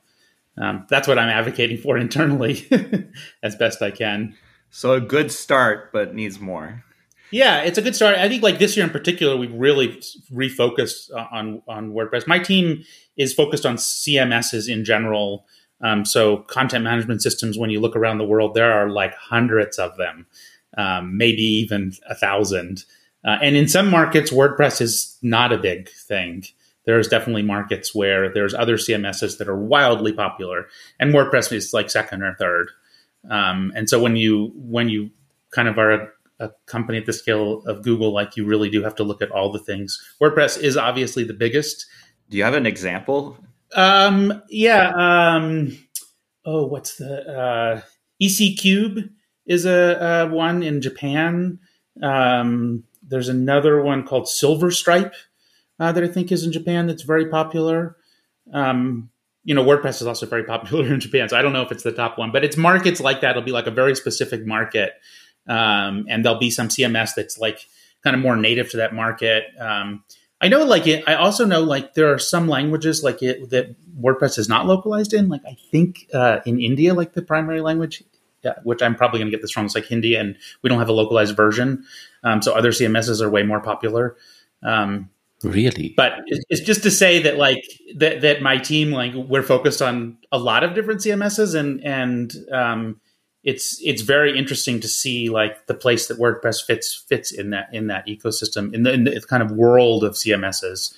um, 0.58 0.86
that's 0.88 1.08
what 1.08 1.18
I'm 1.18 1.28
advocating 1.28 1.78
for 1.78 1.96
internally 2.06 2.66
as 3.42 3.56
best 3.56 3.82
I 3.82 3.90
can. 3.90 4.34
So 4.70 4.92
a 4.92 5.00
good 5.00 5.32
start, 5.32 5.92
but 5.92 6.14
needs 6.14 6.38
more. 6.38 6.84
Yeah, 7.32 7.62
it's 7.62 7.78
a 7.78 7.82
good 7.82 7.94
start. 7.94 8.16
I 8.16 8.28
think 8.28 8.42
like 8.42 8.58
this 8.58 8.76
year 8.76 8.84
in 8.84 8.90
particular, 8.90 9.36
we 9.36 9.46
really 9.46 10.00
refocused 10.32 11.10
on 11.32 11.62
on 11.68 11.92
WordPress. 11.92 12.26
My 12.26 12.40
team 12.40 12.84
is 13.16 13.32
focused 13.32 13.64
on 13.64 13.76
CMSs 13.76 14.68
in 14.72 14.84
general. 14.84 15.46
Um, 15.80 16.04
so 16.04 16.38
content 16.38 16.84
management 16.84 17.22
systems, 17.22 17.56
when 17.56 17.70
you 17.70 17.80
look 17.80 17.96
around 17.96 18.18
the 18.18 18.24
world, 18.24 18.54
there 18.54 18.72
are 18.72 18.90
like 18.90 19.14
hundreds 19.14 19.78
of 19.78 19.96
them, 19.96 20.26
um, 20.76 21.16
maybe 21.16 21.42
even 21.42 21.92
a 22.08 22.14
thousand. 22.14 22.84
Uh, 23.24 23.38
and 23.42 23.54
in 23.54 23.68
some 23.68 23.88
markets, 23.90 24.32
WordPress 24.32 24.80
is 24.80 25.16
not 25.22 25.52
a 25.52 25.58
big 25.58 25.88
thing 25.90 26.44
there's 26.90 27.06
definitely 27.06 27.42
markets 27.42 27.94
where 27.94 28.32
there's 28.34 28.52
other 28.52 28.76
CMSs 28.76 29.38
that 29.38 29.48
are 29.48 29.56
wildly 29.56 30.12
popular, 30.12 30.66
and 30.98 31.14
WordPress 31.14 31.52
is 31.52 31.72
like 31.72 31.88
second 31.88 32.22
or 32.22 32.34
third. 32.34 32.68
Um, 33.30 33.72
and 33.76 33.88
so 33.88 34.02
when 34.02 34.16
you 34.16 34.50
when 34.56 34.88
you 34.88 35.10
kind 35.52 35.68
of 35.68 35.78
are 35.78 35.90
a, 35.92 36.08
a, 36.40 36.50
company 36.66 36.98
at 36.98 37.06
the 37.06 37.12
scale 37.12 37.62
of 37.66 37.84
Google, 37.84 38.12
like 38.12 38.36
you 38.36 38.44
really 38.44 38.68
do 38.70 38.82
have 38.82 38.96
to 38.96 39.04
look 39.04 39.22
at 39.22 39.30
all 39.30 39.52
the 39.52 39.60
things. 39.60 40.02
WordPress 40.20 40.60
is 40.60 40.76
obviously 40.76 41.22
the 41.22 41.32
biggest. 41.32 41.86
Do 42.28 42.36
you 42.36 42.42
have 42.42 42.54
an 42.54 42.66
example? 42.66 43.38
Um, 43.76 44.42
yeah. 44.48 44.90
Um, 44.96 45.78
oh, 46.44 46.66
what's 46.66 46.96
the 46.96 47.22
uh, 47.30 47.80
EC 48.20 48.58
Cube 48.58 49.10
is 49.46 49.64
a, 49.64 50.26
a 50.28 50.34
one 50.34 50.64
in 50.64 50.80
Japan. 50.80 51.60
Um, 52.02 52.82
there's 53.00 53.28
another 53.28 53.80
one 53.80 54.04
called 54.04 54.24
SilverStripe 54.24 55.14
uh, 55.80 55.90
that 55.90 56.04
I 56.04 56.08
think 56.08 56.30
is 56.30 56.44
in 56.44 56.52
Japan 56.52 56.86
that's 56.86 57.02
very 57.02 57.26
popular. 57.26 57.96
Um, 58.52 59.10
you 59.42 59.54
know, 59.54 59.64
WordPress 59.64 60.02
is 60.02 60.06
also 60.06 60.26
very 60.26 60.44
popular 60.54 60.92
in 60.92 61.00
Japan, 61.00 61.28
so 61.28 61.36
I 61.36 61.42
don't 61.42 61.54
know 61.54 61.62
if 61.62 61.72
it's 61.72 61.82
the 61.82 61.92
top 61.92 62.18
one, 62.18 62.30
but 62.30 62.44
it's 62.44 62.56
markets 62.56 63.00
like 63.00 63.22
that. 63.22 63.30
It'll 63.30 63.42
be 63.42 63.52
like 63.52 63.66
a 63.66 63.72
very 63.72 63.96
specific 63.96 64.46
market, 64.46 64.92
um, 65.48 66.04
and 66.08 66.24
there'll 66.24 66.38
be 66.38 66.50
some 66.50 66.68
CMS 66.68 67.14
that's 67.16 67.38
like 67.38 67.66
kind 68.04 68.14
of 68.14 68.22
more 68.22 68.36
native 68.36 68.70
to 68.70 68.76
that 68.76 68.94
market. 68.94 69.44
Um, 69.58 70.04
I 70.42 70.48
know, 70.48 70.64
like 70.64 70.86
it. 70.86 71.04
I 71.06 71.14
also 71.14 71.44
know, 71.44 71.60
like 71.62 71.94
there 71.94 72.12
are 72.12 72.18
some 72.18 72.48
languages 72.48 73.02
like 73.02 73.22
it 73.22 73.50
that 73.50 73.74
WordPress 73.98 74.38
is 74.38 74.48
not 74.48 74.66
localized 74.66 75.12
in. 75.12 75.28
Like 75.28 75.42
I 75.46 75.56
think 75.70 76.06
uh, 76.12 76.40
in 76.46 76.60
India, 76.60 76.94
like 76.94 77.14
the 77.14 77.22
primary 77.22 77.60
language, 77.62 78.02
yeah, 78.42 78.54
which 78.64 78.82
I'm 78.82 78.94
probably 78.94 79.20
going 79.20 79.30
to 79.30 79.36
get 79.36 79.42
this 79.42 79.56
wrong. 79.56 79.66
It's 79.66 79.74
like 79.74 79.86
Hindi, 79.86 80.14
and 80.14 80.36
we 80.62 80.68
don't 80.68 80.78
have 80.78 80.88
a 80.88 80.94
localized 80.94 81.36
version. 81.36 81.84
Um, 82.22 82.42
so 82.42 82.52
other 82.52 82.70
CMSs 82.70 83.20
are 83.20 83.30
way 83.30 83.42
more 83.42 83.60
popular. 83.60 84.16
Um, 84.62 85.10
Really? 85.42 85.94
But 85.96 86.20
it's 86.26 86.60
just 86.60 86.82
to 86.82 86.90
say 86.90 87.22
that 87.22 87.38
like 87.38 87.64
that 87.96 88.20
that 88.20 88.42
my 88.42 88.58
team 88.58 88.90
like 88.90 89.14
we're 89.14 89.42
focused 89.42 89.80
on 89.80 90.18
a 90.30 90.38
lot 90.38 90.64
of 90.64 90.74
different 90.74 91.00
CMSs 91.00 91.54
and 91.54 91.82
and 91.84 92.34
um, 92.52 93.00
it's 93.42 93.80
it's 93.82 94.02
very 94.02 94.38
interesting 94.38 94.80
to 94.80 94.88
see 94.88 95.30
like 95.30 95.66
the 95.66 95.74
place 95.74 96.08
that 96.08 96.18
WordPress 96.18 96.64
fits 96.64 96.94
fits 97.08 97.32
in 97.32 97.50
that 97.50 97.70
in 97.72 97.86
that 97.86 98.06
ecosystem 98.06 98.74
in 98.74 98.82
the, 98.82 98.92
in 98.92 99.04
the 99.04 99.20
kind 99.22 99.42
of 99.42 99.50
world 99.52 100.04
of 100.04 100.12
CMSs 100.12 100.92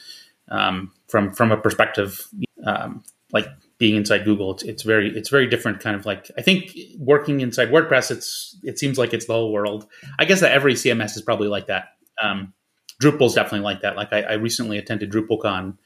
um, 0.49 0.93
from 1.07 1.33
from 1.33 1.53
a 1.53 1.57
perspective 1.57 2.29
um, 2.67 3.05
like 3.33 3.47
being 3.79 3.97
inside 3.97 4.25
Google. 4.25 4.53
It's, 4.55 4.63
it's 4.65 4.83
very 4.83 5.17
it's 5.17 5.29
very 5.29 5.47
different 5.47 5.81
kind 5.81 5.95
of 5.95 6.05
like 6.05 6.31
I 6.37 6.43
think 6.43 6.77
working 6.99 7.41
inside 7.41 7.71
WordPress. 7.71 8.11
It's 8.11 8.59
it 8.65 8.79
seems 8.79 8.99
like 8.99 9.15
it's 9.15 9.27
the 9.27 9.35
whole 9.35 9.53
world. 9.53 9.87
I 10.19 10.25
guess 10.25 10.41
that 10.41 10.51
every 10.51 10.75
CMS 10.75 11.17
is 11.17 11.23
probably 11.23 11.49
like 11.49 11.69
that. 11.69 11.91
Um, 12.21 12.55
Drupal's 13.03 13.35
definitely 13.35 13.65
like 13.65 13.81
that. 13.83 13.97
Like 13.97 14.13
I, 14.13 14.23
I 14.23 14.33
recently 14.35 14.79
attended 14.79 15.11
DrupalCon, 15.11 15.77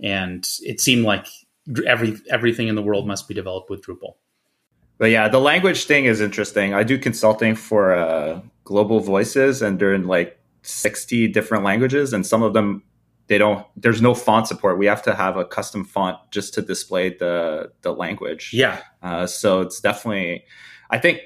and 0.00 0.46
it 0.62 0.80
seemed 0.80 1.04
like 1.04 1.26
every 1.86 2.16
everything 2.28 2.68
in 2.68 2.74
the 2.74 2.82
world 2.82 3.06
must 3.06 3.28
be 3.28 3.34
developed 3.34 3.70
with 3.70 3.84
Drupal. 3.84 4.14
But 4.98 5.10
yeah, 5.10 5.28
the 5.28 5.40
language 5.40 5.84
thing 5.84 6.04
is 6.04 6.20
interesting. 6.20 6.74
I 6.74 6.82
do 6.82 6.98
consulting 6.98 7.54
for 7.54 7.94
uh, 7.94 8.40
Global 8.64 9.00
Voices, 9.00 9.62
and 9.62 9.78
they're 9.78 9.94
in 9.94 10.06
like 10.06 10.38
sixty 10.62 11.28
different 11.28 11.64
languages, 11.64 12.12
and 12.12 12.26
some 12.26 12.42
of 12.42 12.52
them 12.52 12.82
they 13.26 13.38
don't. 13.38 13.66
There's 13.76 14.02
no 14.02 14.14
font 14.14 14.46
support. 14.46 14.78
We 14.78 14.86
have 14.86 15.02
to 15.02 15.14
have 15.14 15.36
a 15.36 15.44
custom 15.44 15.84
font 15.84 16.18
just 16.30 16.54
to 16.54 16.62
display 16.62 17.10
the 17.10 17.72
the 17.82 17.92
language. 17.92 18.50
Yeah. 18.52 18.82
Uh, 19.02 19.26
so 19.26 19.60
it's 19.62 19.80
definitely. 19.80 20.44
I 20.90 20.98
think 20.98 21.20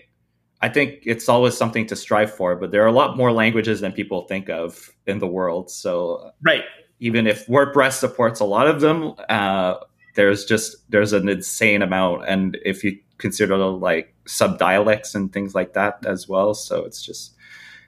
I 0.60 0.68
think 0.68 1.00
it's 1.04 1.28
always 1.28 1.56
something 1.56 1.86
to 1.86 1.96
strive 1.96 2.34
for, 2.34 2.56
but 2.56 2.72
there 2.72 2.82
are 2.82 2.88
a 2.88 2.92
lot 2.92 3.16
more 3.16 3.32
languages 3.32 3.80
than 3.80 3.92
people 3.92 4.22
think 4.22 4.48
of 4.48 4.90
in 5.06 5.20
the 5.20 5.26
world. 5.26 5.70
So, 5.70 6.32
right, 6.42 6.64
even 6.98 7.26
if 7.26 7.46
WordPress 7.46 7.92
supports 7.92 8.40
a 8.40 8.44
lot 8.44 8.66
of 8.66 8.80
them, 8.80 9.14
uh, 9.28 9.76
there's 10.14 10.44
just 10.44 10.76
there's 10.90 11.12
an 11.12 11.28
insane 11.28 11.82
amount, 11.82 12.28
and 12.28 12.58
if 12.64 12.82
you 12.82 12.98
consider 13.18 13.56
like 13.56 14.14
sub 14.26 14.58
dialects 14.58 15.14
and 15.14 15.32
things 15.32 15.54
like 15.54 15.74
that 15.74 16.04
as 16.04 16.28
well, 16.28 16.54
so 16.54 16.84
it's 16.84 17.02
just 17.02 17.34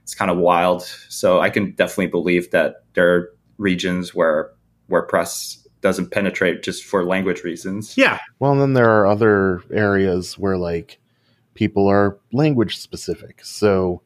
it's 0.03 0.15
kind 0.15 0.31
of 0.31 0.39
wild. 0.39 0.83
So 1.09 1.41
I 1.41 1.51
can 1.51 1.73
definitely 1.73 2.09
believe 2.09 2.53
that 2.53 2.85
there 2.95 3.15
are 3.15 3.33
regions 3.59 4.15
where 4.15 4.53
WordPress 4.89 5.67
doesn't 5.81 6.11
penetrate 6.11 6.63
just 6.63 6.85
for 6.85 7.05
language 7.05 7.43
reasons. 7.43 7.97
Yeah. 7.97 8.19
Well, 8.39 8.53
and 8.53 8.61
then 8.61 8.75
there 8.75 8.91
are 8.91 9.07
other 9.07 9.63
areas 9.73 10.39
where 10.39 10.57
like 10.57 10.99
people 11.61 11.89
are 11.89 12.19
language 12.33 12.79
specific. 12.79 13.45
So 13.45 14.01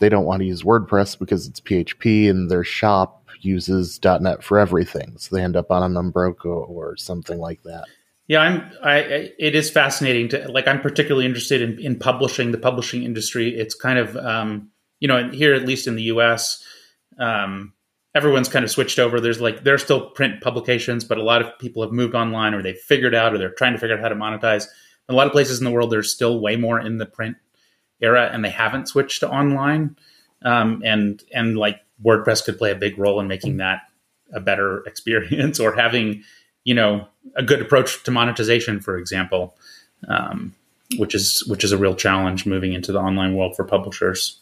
they 0.00 0.08
don't 0.08 0.24
want 0.24 0.40
to 0.40 0.46
use 0.46 0.64
WordPress 0.64 1.16
because 1.16 1.46
it's 1.46 1.60
PHP 1.60 2.28
and 2.28 2.50
their 2.50 2.64
shop 2.64 3.24
uses 3.40 4.00
.NET 4.02 4.42
for 4.42 4.58
everything. 4.58 5.16
So 5.16 5.36
they 5.36 5.44
end 5.44 5.54
up 5.54 5.70
on 5.70 5.84
an 5.84 5.94
Umbraco 5.94 6.68
or 6.68 6.96
something 6.96 7.38
like 7.38 7.62
that. 7.62 7.84
Yeah, 8.26 8.40
I'm. 8.40 8.70
I, 8.82 8.94
I, 8.94 9.30
it 9.38 9.54
is 9.54 9.70
fascinating 9.70 10.28
to 10.30 10.50
like. 10.50 10.66
I'm 10.66 10.80
particularly 10.80 11.24
interested 11.24 11.62
in, 11.62 11.78
in 11.78 11.98
publishing 11.98 12.50
the 12.50 12.58
publishing 12.58 13.04
industry. 13.04 13.56
It's 13.56 13.74
kind 13.74 13.98
of 13.98 14.16
um, 14.16 14.70
you 15.00 15.08
know 15.08 15.30
here 15.30 15.54
at 15.54 15.64
least 15.64 15.86
in 15.86 15.94
the 15.94 16.02
U.S. 16.14 16.62
Um, 17.18 17.72
everyone's 18.14 18.50
kind 18.50 18.66
of 18.66 18.70
switched 18.70 18.98
over. 18.98 19.18
There's 19.18 19.40
like 19.40 19.64
there's 19.64 19.82
still 19.82 20.10
print 20.10 20.42
publications, 20.42 21.04
but 21.04 21.16
a 21.16 21.22
lot 21.22 21.40
of 21.40 21.58
people 21.58 21.80
have 21.80 21.92
moved 21.92 22.14
online 22.14 22.52
or 22.52 22.60
they've 22.60 22.76
figured 22.76 23.14
out 23.14 23.32
or 23.32 23.38
they're 23.38 23.54
trying 23.54 23.72
to 23.72 23.78
figure 23.78 23.96
out 23.96 24.02
how 24.02 24.10
to 24.10 24.14
monetize. 24.14 24.66
A 25.08 25.14
lot 25.14 25.26
of 25.26 25.32
places 25.32 25.58
in 25.58 25.64
the 25.64 25.70
world, 25.70 25.90
there's 25.90 26.12
still 26.12 26.40
way 26.40 26.56
more 26.56 26.78
in 26.80 26.98
the 26.98 27.06
print 27.06 27.36
era, 28.00 28.28
and 28.32 28.44
they 28.44 28.50
haven't 28.50 28.88
switched 28.88 29.20
to 29.20 29.30
online. 29.30 29.96
Um, 30.42 30.82
and 30.84 31.22
and 31.34 31.56
like 31.56 31.80
WordPress 32.04 32.44
could 32.44 32.58
play 32.58 32.70
a 32.70 32.76
big 32.76 32.98
role 32.98 33.20
in 33.20 33.26
making 33.26 33.56
that 33.56 33.82
a 34.32 34.40
better 34.40 34.80
experience 34.86 35.58
or 35.58 35.74
having 35.74 36.22
you 36.64 36.74
know 36.74 37.08
a 37.36 37.42
good 37.42 37.60
approach 37.60 38.02
to 38.04 38.10
monetization, 38.10 38.80
for 38.80 38.96
example, 38.96 39.56
um, 40.08 40.54
which 40.96 41.14
is 41.14 41.44
which 41.48 41.64
is 41.64 41.72
a 41.72 41.78
real 41.78 41.94
challenge 41.94 42.46
moving 42.46 42.72
into 42.72 42.92
the 42.92 43.00
online 43.00 43.34
world 43.34 43.56
for 43.56 43.64
publishers. 43.64 44.40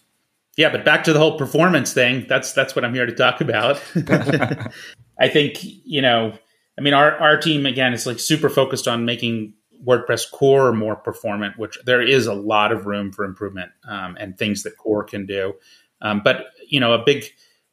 Yeah, 0.57 0.71
but 0.71 0.85
back 0.85 1.05
to 1.05 1.13
the 1.13 1.19
whole 1.19 1.37
performance 1.37 1.93
thing. 1.93 2.27
That's 2.29 2.53
that's 2.53 2.75
what 2.75 2.85
I'm 2.85 2.95
here 2.95 3.07
to 3.07 3.15
talk 3.15 3.41
about. 3.41 3.81
I 5.19 5.29
think 5.29 5.59
you 5.63 6.03
know, 6.03 6.33
I 6.79 6.81
mean, 6.81 6.95
our 6.95 7.17
our 7.19 7.37
team 7.37 7.67
again 7.67 7.93
is 7.93 8.07
like 8.07 8.19
super 8.19 8.49
focused 8.49 8.89
on 8.89 9.05
making 9.05 9.55
WordPress 9.85 10.31
core 10.31 10.73
more 10.73 10.97
performant, 10.97 11.59
which 11.59 11.79
there 11.85 12.03
is 12.03 12.27
a 12.27 12.35
lot 12.35 12.73
of 12.73 12.87
room 12.87 13.13
for 13.13 13.25
improvement 13.25 13.73
um, 13.89 14.17
and 14.19 14.39
things 14.39 14.63
that 14.63 14.77
core 14.77 15.05
can 15.05 15.27
do. 15.27 15.55
Um, 16.01 16.21
but 16.25 16.47
you 16.69 16.81
know, 16.81 16.93
a 16.93 17.03
big 17.05 17.25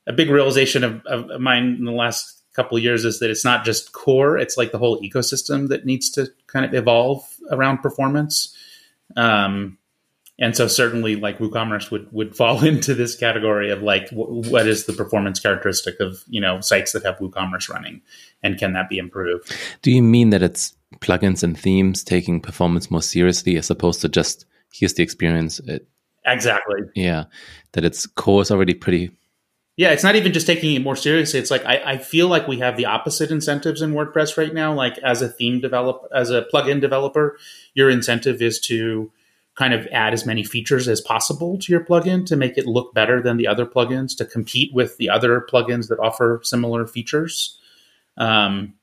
a 0.08 0.14
big 0.14 0.30
realization 0.30 0.84
of, 0.84 1.06
of 1.06 1.40
mine 1.40 1.76
in 1.80 1.86
the 1.86 1.92
last 1.92 2.42
couple 2.54 2.78
years 2.78 3.06
is 3.06 3.20
that 3.20 3.30
it's 3.30 3.46
not 3.46 3.66
just 3.66 3.92
core; 3.94 4.38
it's 4.38 4.58
like 4.58 4.72
the 4.72 4.78
whole 4.78 5.02
ecosystem 5.02 5.70
that 5.70 5.86
needs 5.86 6.10
to 6.12 6.28
kind 6.48 6.66
of 6.66 6.74
evolve 6.74 7.24
around 7.52 7.80
performance. 7.80 8.56
Um, 9.16 9.78
and 10.40 10.58
so 10.58 10.68
certainly 10.68 11.16
like 11.16 11.38
WooCommerce 11.38 11.92
would 11.92 12.12
would 12.12 12.36
fall 12.38 12.64
into 12.64 12.94
this 12.94 13.16
category 13.16 13.72
of 13.72 13.82
like 13.82 14.10
w- 14.10 14.50
what 14.50 14.68
is 14.68 14.86
the 14.86 14.94
performance 14.94 15.40
characteristic 15.40 16.00
of 16.00 16.24
you 16.28 16.42
know 16.42 16.60
sites 16.62 16.92
that 16.94 17.04
have 17.04 17.18
WooCommerce 17.18 17.70
running, 17.70 18.02
and 18.42 18.58
can 18.58 18.74
that 18.74 18.90
be 18.90 18.98
improved? 18.98 19.56
Do 19.82 19.92
you 19.92 20.02
mean 20.02 20.32
that 20.32 20.42
it's 20.42 20.76
plugins 21.00 21.44
and 21.44 21.58
themes 21.58 22.04
taking 22.04 22.42
performance 22.42 22.90
more 22.92 23.02
seriously 23.02 23.58
as 23.58 23.70
opposed 23.70 24.02
to 24.02 24.10
just 24.10 24.46
here's 24.72 24.94
the 24.94 25.04
experience? 25.04 25.60
It, 25.60 25.88
exactly. 26.26 26.82
Yeah, 26.96 27.26
that 27.74 27.86
its 27.86 28.06
core 28.06 28.42
is 28.42 28.52
already 28.52 28.74
pretty. 28.74 29.12
Yeah, 29.76 29.90
it's 29.90 30.04
not 30.04 30.16
even 30.16 30.34
just 30.34 30.46
taking 30.46 30.76
it 30.76 30.84
more 30.84 30.96
seriously. 30.96 31.40
It's 31.40 31.50
like 31.50 31.66
I, 31.66 31.82
I 31.84 31.98
feel 31.98 32.28
like 32.28 32.48
we 32.48 32.60
have 32.60 32.78
the 32.78 32.86
opposite 32.86 33.32
incentives 33.32 33.82
in 33.82 33.94
WordPress 33.94 34.38
right 34.38 34.54
now. 34.54 34.74
Like 34.74 34.98
as 35.00 35.22
a 35.22 35.30
theme 35.30 35.60
developer, 35.60 36.08
as 36.16 36.30
a 36.30 36.46
plugin 36.54 36.80
developer, 36.80 37.38
your 37.74 37.90
incentive 37.90 38.42
is 38.42 38.60
to 38.62 39.12
kind 39.56 39.74
of 39.74 39.88
add 39.92 40.14
as 40.14 40.26
many 40.26 40.44
features 40.44 40.88
as 40.88 41.00
possible 41.02 41.58
to 41.60 41.72
your 41.72 41.84
plugin 41.84 42.26
to 42.26 42.36
make 42.36 42.58
it 42.58 42.66
look 42.66 42.94
better 42.94 43.22
than 43.22 43.38
the 43.38 43.48
other 43.48 43.66
plugins 43.66 44.18
to 44.18 44.26
compete 44.26 44.74
with 44.74 44.98
the 44.98 45.10
other 45.10 45.46
plugins 45.52 45.90
that 45.90 46.00
offer 46.00 46.40
similar 46.44 46.88
features. 46.88 47.58
Um, 48.18 48.74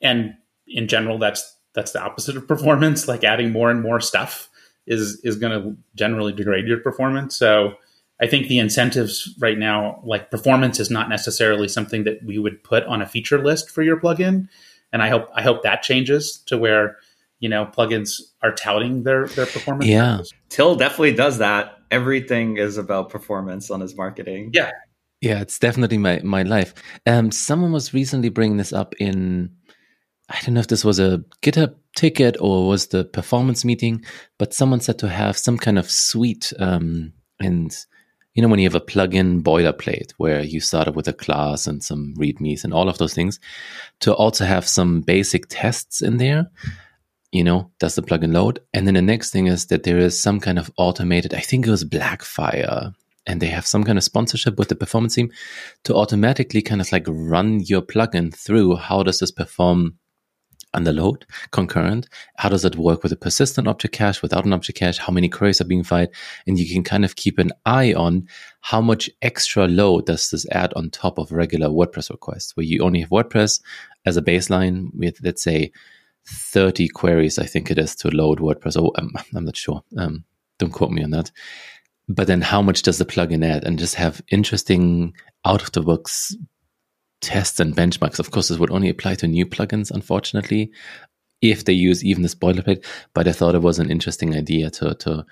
and 0.00 0.34
in 0.68 0.88
general, 0.88 1.18
that's 1.18 1.56
that's 1.74 1.92
the 1.92 2.02
opposite 2.02 2.36
of 2.36 2.46
performance. 2.48 3.08
Like 3.08 3.24
adding 3.24 3.52
more 3.52 3.70
and 3.70 3.82
more 3.82 4.00
stuff 4.00 4.48
is 4.86 5.20
is 5.22 5.36
going 5.36 5.52
to 5.60 5.76
generally 5.94 6.32
degrade 6.32 6.66
your 6.66 6.80
performance. 6.80 7.36
So 7.36 7.74
I 8.20 8.26
think 8.26 8.48
the 8.48 8.58
incentives 8.58 9.34
right 9.38 9.58
now, 9.58 10.00
like 10.04 10.30
performance, 10.30 10.80
is 10.80 10.90
not 10.90 11.08
necessarily 11.08 11.68
something 11.68 12.04
that 12.04 12.22
we 12.24 12.38
would 12.38 12.64
put 12.64 12.84
on 12.84 13.00
a 13.00 13.06
feature 13.06 13.42
list 13.42 13.70
for 13.70 13.82
your 13.82 14.00
plugin. 14.00 14.48
And 14.92 15.02
I 15.02 15.08
hope 15.08 15.28
I 15.34 15.42
hope 15.42 15.62
that 15.62 15.82
changes 15.82 16.38
to 16.46 16.58
where 16.58 16.96
you 17.40 17.48
know 17.48 17.66
plugins 17.66 18.20
are 18.42 18.52
touting 18.52 19.04
their 19.04 19.28
their 19.28 19.46
performance. 19.46 19.88
Yeah, 19.88 20.22
Till 20.48 20.74
definitely 20.74 21.14
does 21.14 21.38
that. 21.38 21.76
Everything 21.90 22.56
is 22.56 22.76
about 22.76 23.08
performance 23.08 23.70
on 23.70 23.80
his 23.80 23.96
marketing. 23.96 24.50
Yeah, 24.52 24.72
yeah, 25.20 25.40
it's 25.40 25.58
definitely 25.58 25.98
my 25.98 26.20
my 26.22 26.42
life. 26.42 26.74
Um, 27.06 27.30
someone 27.30 27.72
was 27.72 27.92
recently 27.92 28.28
bringing 28.28 28.56
this 28.56 28.72
up 28.72 28.94
in. 28.98 29.50
I 30.28 30.38
don't 30.42 30.54
know 30.54 30.60
if 30.60 30.68
this 30.68 30.84
was 30.84 30.98
a 30.98 31.24
GitHub 31.42 31.74
ticket 31.96 32.36
or 32.40 32.68
was 32.68 32.88
the 32.88 33.04
performance 33.04 33.64
meeting, 33.64 34.04
but 34.38 34.52
someone 34.52 34.80
said 34.80 34.98
to 34.98 35.08
have 35.08 35.38
some 35.38 35.56
kind 35.56 35.78
of 35.78 35.90
suite 35.90 36.52
um, 36.58 37.12
and 37.40 37.74
you 38.34 38.42
know 38.42 38.48
when 38.48 38.60
you 38.60 38.66
have 38.66 38.74
a 38.74 38.80
plugin 38.80 39.42
boilerplate 39.42 40.12
where 40.18 40.42
you 40.42 40.60
start 40.60 40.86
up 40.86 40.94
with 40.94 41.08
a 41.08 41.12
class 41.12 41.66
and 41.66 41.82
some 41.82 42.14
readmes 42.16 42.62
and 42.62 42.74
all 42.74 42.88
of 42.88 42.98
those 42.98 43.14
things, 43.14 43.40
to 44.00 44.14
also 44.14 44.44
have 44.44 44.68
some 44.68 45.00
basic 45.00 45.46
tests 45.48 46.02
in 46.02 46.18
there 46.18 46.50
you 47.32 47.44
know, 47.44 47.70
does 47.78 47.94
the 47.94 48.02
plugin 48.02 48.32
load? 48.32 48.60
And 48.72 48.86
then 48.86 48.94
the 48.94 49.02
next 49.02 49.30
thing 49.30 49.46
is 49.46 49.66
that 49.66 49.82
there 49.82 49.98
is 49.98 50.20
some 50.20 50.40
kind 50.40 50.58
of 50.58 50.70
automated, 50.78 51.34
I 51.34 51.40
think 51.40 51.66
it 51.66 51.70
was 51.70 51.84
Blackfire, 51.84 52.94
and 53.26 53.42
they 53.42 53.48
have 53.48 53.66
some 53.66 53.84
kind 53.84 53.98
of 53.98 54.04
sponsorship 54.04 54.58
with 54.58 54.68
the 54.68 54.74
performance 54.74 55.14
team 55.14 55.30
to 55.84 55.94
automatically 55.94 56.62
kind 56.62 56.80
of 56.80 56.90
like 56.90 57.04
run 57.06 57.60
your 57.60 57.82
plugin 57.82 58.34
through 58.34 58.76
how 58.76 59.02
does 59.02 59.18
this 59.18 59.30
perform 59.30 59.98
under 60.74 60.92
load, 60.92 61.26
concurrent? 61.50 62.08
How 62.36 62.48
does 62.48 62.64
it 62.64 62.76
work 62.76 63.02
with 63.02 63.12
a 63.12 63.16
persistent 63.16 63.68
object 63.68 63.94
cache, 63.94 64.22
without 64.22 64.44
an 64.44 64.52
object 64.52 64.78
cache? 64.78 64.98
How 64.98 65.12
many 65.12 65.28
queries 65.28 65.60
are 65.60 65.64
being 65.64 65.84
fired? 65.84 66.10
And 66.46 66.58
you 66.58 66.72
can 66.72 66.84
kind 66.84 67.04
of 67.04 67.16
keep 67.16 67.38
an 67.38 67.52
eye 67.66 67.94
on 67.94 68.28
how 68.60 68.80
much 68.80 69.10
extra 69.22 69.66
load 69.66 70.06
does 70.06 70.30
this 70.30 70.46
add 70.50 70.72
on 70.74 70.90
top 70.90 71.18
of 71.18 71.32
regular 71.32 71.68
WordPress 71.68 72.10
requests, 72.10 72.56
where 72.56 72.66
you 72.66 72.82
only 72.82 73.00
have 73.00 73.10
WordPress 73.10 73.60
as 74.04 74.16
a 74.16 74.22
baseline 74.22 74.88
with, 74.94 75.18
let's 75.22 75.42
say, 75.42 75.72
30 76.26 76.88
queries, 76.88 77.38
I 77.38 77.46
think 77.46 77.70
it 77.70 77.78
is, 77.78 77.94
to 77.96 78.08
load 78.08 78.38
WordPress. 78.38 78.76
Oh, 78.76 78.92
I'm, 78.96 79.12
I'm 79.34 79.44
not 79.44 79.56
sure. 79.56 79.82
Um, 79.96 80.24
don't 80.58 80.72
quote 80.72 80.90
me 80.90 81.02
on 81.02 81.10
that. 81.10 81.30
But 82.08 82.26
then 82.26 82.40
how 82.40 82.62
much 82.62 82.82
does 82.82 82.98
the 82.98 83.04
plugin 83.04 83.44
add? 83.44 83.64
And 83.64 83.78
just 83.78 83.94
have 83.96 84.22
interesting 84.30 85.14
out 85.44 85.62
of 85.62 85.72
the 85.72 85.82
box 85.82 86.34
tests 87.20 87.60
and 87.60 87.76
benchmarks. 87.76 88.18
Of 88.18 88.30
course, 88.30 88.48
this 88.48 88.58
would 88.58 88.70
only 88.70 88.88
apply 88.88 89.16
to 89.16 89.26
new 89.26 89.46
plugins, 89.46 89.90
unfortunately, 89.90 90.70
if 91.40 91.64
they 91.64 91.72
use 91.72 92.04
even 92.04 92.22
this 92.22 92.34
boilerplate. 92.34 92.84
But 93.14 93.28
I 93.28 93.32
thought 93.32 93.54
it 93.54 93.62
was 93.62 93.78
an 93.78 93.90
interesting 93.90 94.36
idea 94.36 94.70
to, 94.70 94.94
to 94.96 95.26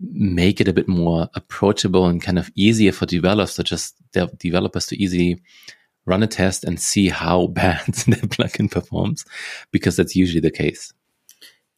make 0.00 0.60
it 0.60 0.68
a 0.68 0.72
bit 0.72 0.88
more 0.88 1.28
approachable 1.34 2.06
and 2.06 2.22
kind 2.22 2.38
of 2.38 2.50
easier 2.54 2.92
for 2.92 3.06
developers 3.06 3.54
to 3.56 3.64
just 3.64 3.96
developers 4.38 4.86
to 4.86 5.02
easily 5.02 5.40
run 6.04 6.22
a 6.22 6.26
test 6.26 6.64
and 6.64 6.80
see 6.80 7.08
how 7.08 7.46
bad 7.48 7.86
the 7.86 8.16
plugin 8.28 8.70
performs, 8.70 9.24
because 9.70 9.96
that's 9.96 10.16
usually 10.16 10.40
the 10.40 10.50
case. 10.50 10.92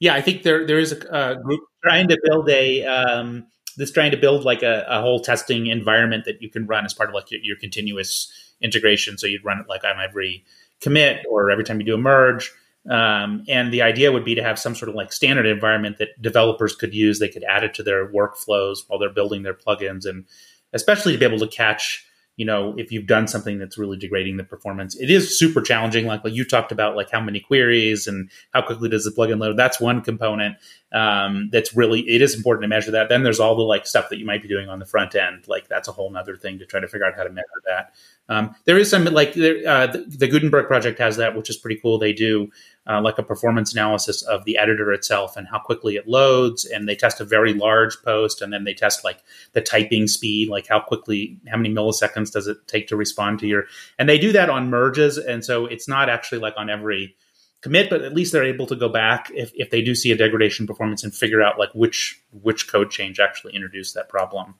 Yeah, 0.00 0.14
I 0.14 0.21
think 0.21 0.42
there 0.42 0.66
there 0.66 0.78
is 0.78 0.92
a, 0.92 0.99
a 1.09 1.37
group 1.37 1.61
trying 1.83 2.09
to 2.09 2.18
build 2.25 2.50
a 2.50 2.85
um, 2.85 3.47
this 3.76 3.90
trying 3.90 4.11
to 4.11 4.16
build 4.16 4.44
like 4.44 4.62
a, 4.62 4.85
a, 4.88 5.00
whole 5.00 5.21
testing 5.21 5.66
environment 5.66 6.25
that 6.25 6.40
you 6.40 6.50
can 6.50 6.66
run 6.66 6.85
as 6.85 6.94
part 6.94 7.09
of 7.09 7.14
like 7.14 7.30
your, 7.30 7.40
your 7.42 7.56
continuous 7.56 8.30
integration. 8.64 9.18
So 9.18 9.26
you'd 9.26 9.44
run 9.44 9.61
it 9.61 9.68
like 9.68 9.85
on 9.85 10.00
every 10.00 10.44
commit 10.80 11.25
or 11.30 11.50
every 11.50 11.64
time 11.64 11.78
you 11.78 11.87
do 11.87 11.94
a 11.94 11.99
merge. 11.99 12.50
Um, 12.90 13.44
and 13.49 13.73
the 13.73 13.83
idea 13.83 14.12
would 14.12 14.25
be 14.25 14.35
to 14.35 14.42
have 14.42 14.59
some 14.59 14.75
sort 14.75 14.88
of 14.88 14.94
like 14.94 15.12
standard 15.12 15.47
environment 15.47 15.99
that 15.99 16.21
developers 16.21 16.75
could 16.75 16.94
use. 16.94 17.18
They 17.18 17.28
could 17.28 17.44
add 17.44 17.64
it 17.64 17.75
to 17.75 17.83
their 17.83 18.11
workflows 18.11 18.80
while 18.87 18.99
they're 18.99 19.09
building 19.09 19.42
their 19.42 19.54
plugins, 19.54 20.04
and 20.04 20.25
especially 20.73 21.12
to 21.12 21.18
be 21.18 21.25
able 21.25 21.38
to 21.38 21.49
catch 21.49 22.04
you 22.37 22.44
know 22.44 22.75
if 22.76 22.90
you've 22.90 23.06
done 23.06 23.28
something 23.28 23.59
that's 23.59 23.78
really 23.78 23.97
degrading 23.97 24.37
the 24.37 24.44
performance 24.44 24.97
it 24.97 25.11
is 25.11 25.38
super 25.38 25.61
challenging 25.61 26.06
like, 26.06 26.25
like 26.25 26.35
you 26.35 26.44
talked 26.44 26.73
about 26.73 26.97
like 26.97 27.11
how 27.11 27.21
many 27.21 27.40
queries 27.40 28.06
and 28.06 28.30
how 28.52 28.61
quickly 28.61 28.88
does 28.88 29.04
the 29.04 29.11
plugin 29.11 29.38
load 29.38 29.56
that's 29.56 29.80
one 29.80 30.00
component 30.00 30.56
um, 30.95 31.51
that's 31.53 31.77
really 31.77 32.01
it 32.09 32.23
is 32.23 32.35
important 32.35 32.63
to 32.63 32.69
measure 32.69 32.91
that 32.93 33.09
then 33.09 33.23
there's 33.23 33.41
all 33.41 33.55
the 33.55 33.63
like 33.63 33.87
stuff 33.87 34.09
that 34.09 34.19
you 34.19 34.25
might 34.25 34.41
be 34.41 34.49
doing 34.49 34.69
on 34.69 34.79
the 34.79 34.87
front 34.87 35.15
end 35.15 35.47
like 35.49 35.69
that's 35.69 35.89
a 35.89 35.93
whole 35.93 36.11
nother 36.11 36.37
thing 36.37 36.59
to 36.59 36.65
try 36.65 36.81
to 36.81 36.89
figure 36.89 37.07
out 37.07 37.15
how 37.15 37.25
to 37.25 37.31
measure 37.31 37.45
that 37.67 37.93
um, 38.29 38.55
there 38.65 38.79
is 38.79 38.89
some 38.89 39.05
like 39.05 39.31
uh, 39.31 39.87
the, 39.89 40.05
the 40.09 40.29
gutenberg 40.29 40.67
project 40.67 40.99
has 40.99 41.17
that 41.17 41.37
which 41.37 41.51
is 41.51 41.57
pretty 41.57 41.79
cool 41.81 41.99
they 41.99 42.13
do 42.13 42.51
uh, 42.87 43.01
like 43.01 43.19
a 43.19 43.23
performance 43.23 43.73
analysis 43.73 44.23
of 44.23 44.45
the 44.45 44.59
editor 44.59 44.93
itself 44.93 45.37
and 45.37 45.49
how 45.49 45.59
quickly 45.59 45.97
it 45.97 46.07
loads. 46.07 46.65
And 46.65 46.89
they 46.89 46.95
test 46.95 47.21
a 47.21 47.25
very 47.25 47.55
large 47.55 48.01
post, 48.03 48.43
and 48.43 48.53
then 48.53 48.65
they 48.65 48.75
test 48.75 49.05
like 49.05 49.23
the 49.53 49.61
typing 49.61 50.07
speed, 50.07 50.49
like 50.49 50.67
how 50.67 50.81
quickly, 50.81 51.39
how 51.49 51.57
many 51.57 51.73
milliseconds 51.75 52.33
does 52.33 52.47
it 52.47 52.59
take 52.67 52.89
to 52.89 52.97
respond 52.97 53.39
to 53.41 53.47
your. 53.47 53.65
And 53.99 54.09
they 54.09 54.19
do 54.19 54.33
that 54.33 54.51
on 54.51 54.71
merges, 54.71 55.19
and 55.19 55.45
so 55.45 55.67
it's 55.67 55.89
not 55.89 56.09
actually 56.09 56.39
like 56.39 56.55
on 56.57 56.69
every 56.69 57.17
commit, 57.64 57.88
but 57.88 58.02
at 58.02 58.12
least 58.12 58.30
they're 58.30 58.44
able 58.44 58.66
to 58.66 58.76
go 58.76 58.90
back 58.90 59.30
if, 59.35 59.50
if 59.54 59.71
they 59.71 59.80
do 59.80 59.94
see 59.94 60.12
a 60.12 60.16
degradation 60.16 60.66
performance 60.66 61.02
and 61.02 61.14
figure 61.14 61.42
out 61.42 61.59
like 61.59 61.71
which 61.75 62.23
which 62.42 62.68
code 62.71 62.90
change 62.90 63.18
actually 63.18 63.54
introduced 63.54 63.94
that 63.94 64.11
problem. 64.11 64.54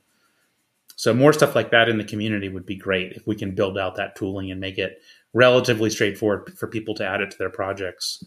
So 0.97 1.13
more 1.13 1.35
stuff 1.35 1.55
like 1.55 1.71
that 1.71 1.91
in 1.91 1.99
the 1.99 2.05
community 2.05 2.49
would 2.49 2.65
be 2.65 2.77
great 2.77 3.13
if 3.13 3.27
we 3.27 3.37
can 3.37 3.55
build 3.55 3.77
out 3.77 3.97
that 3.97 4.17
tooling 4.17 4.51
and 4.51 4.59
make 4.59 4.79
it 4.79 5.03
relatively 5.35 5.91
straightforward 5.91 6.57
for 6.57 6.67
people 6.67 6.95
to 6.95 7.07
add 7.07 7.21
it 7.21 7.31
to 7.33 7.37
their 7.37 7.51
projects. 7.51 8.25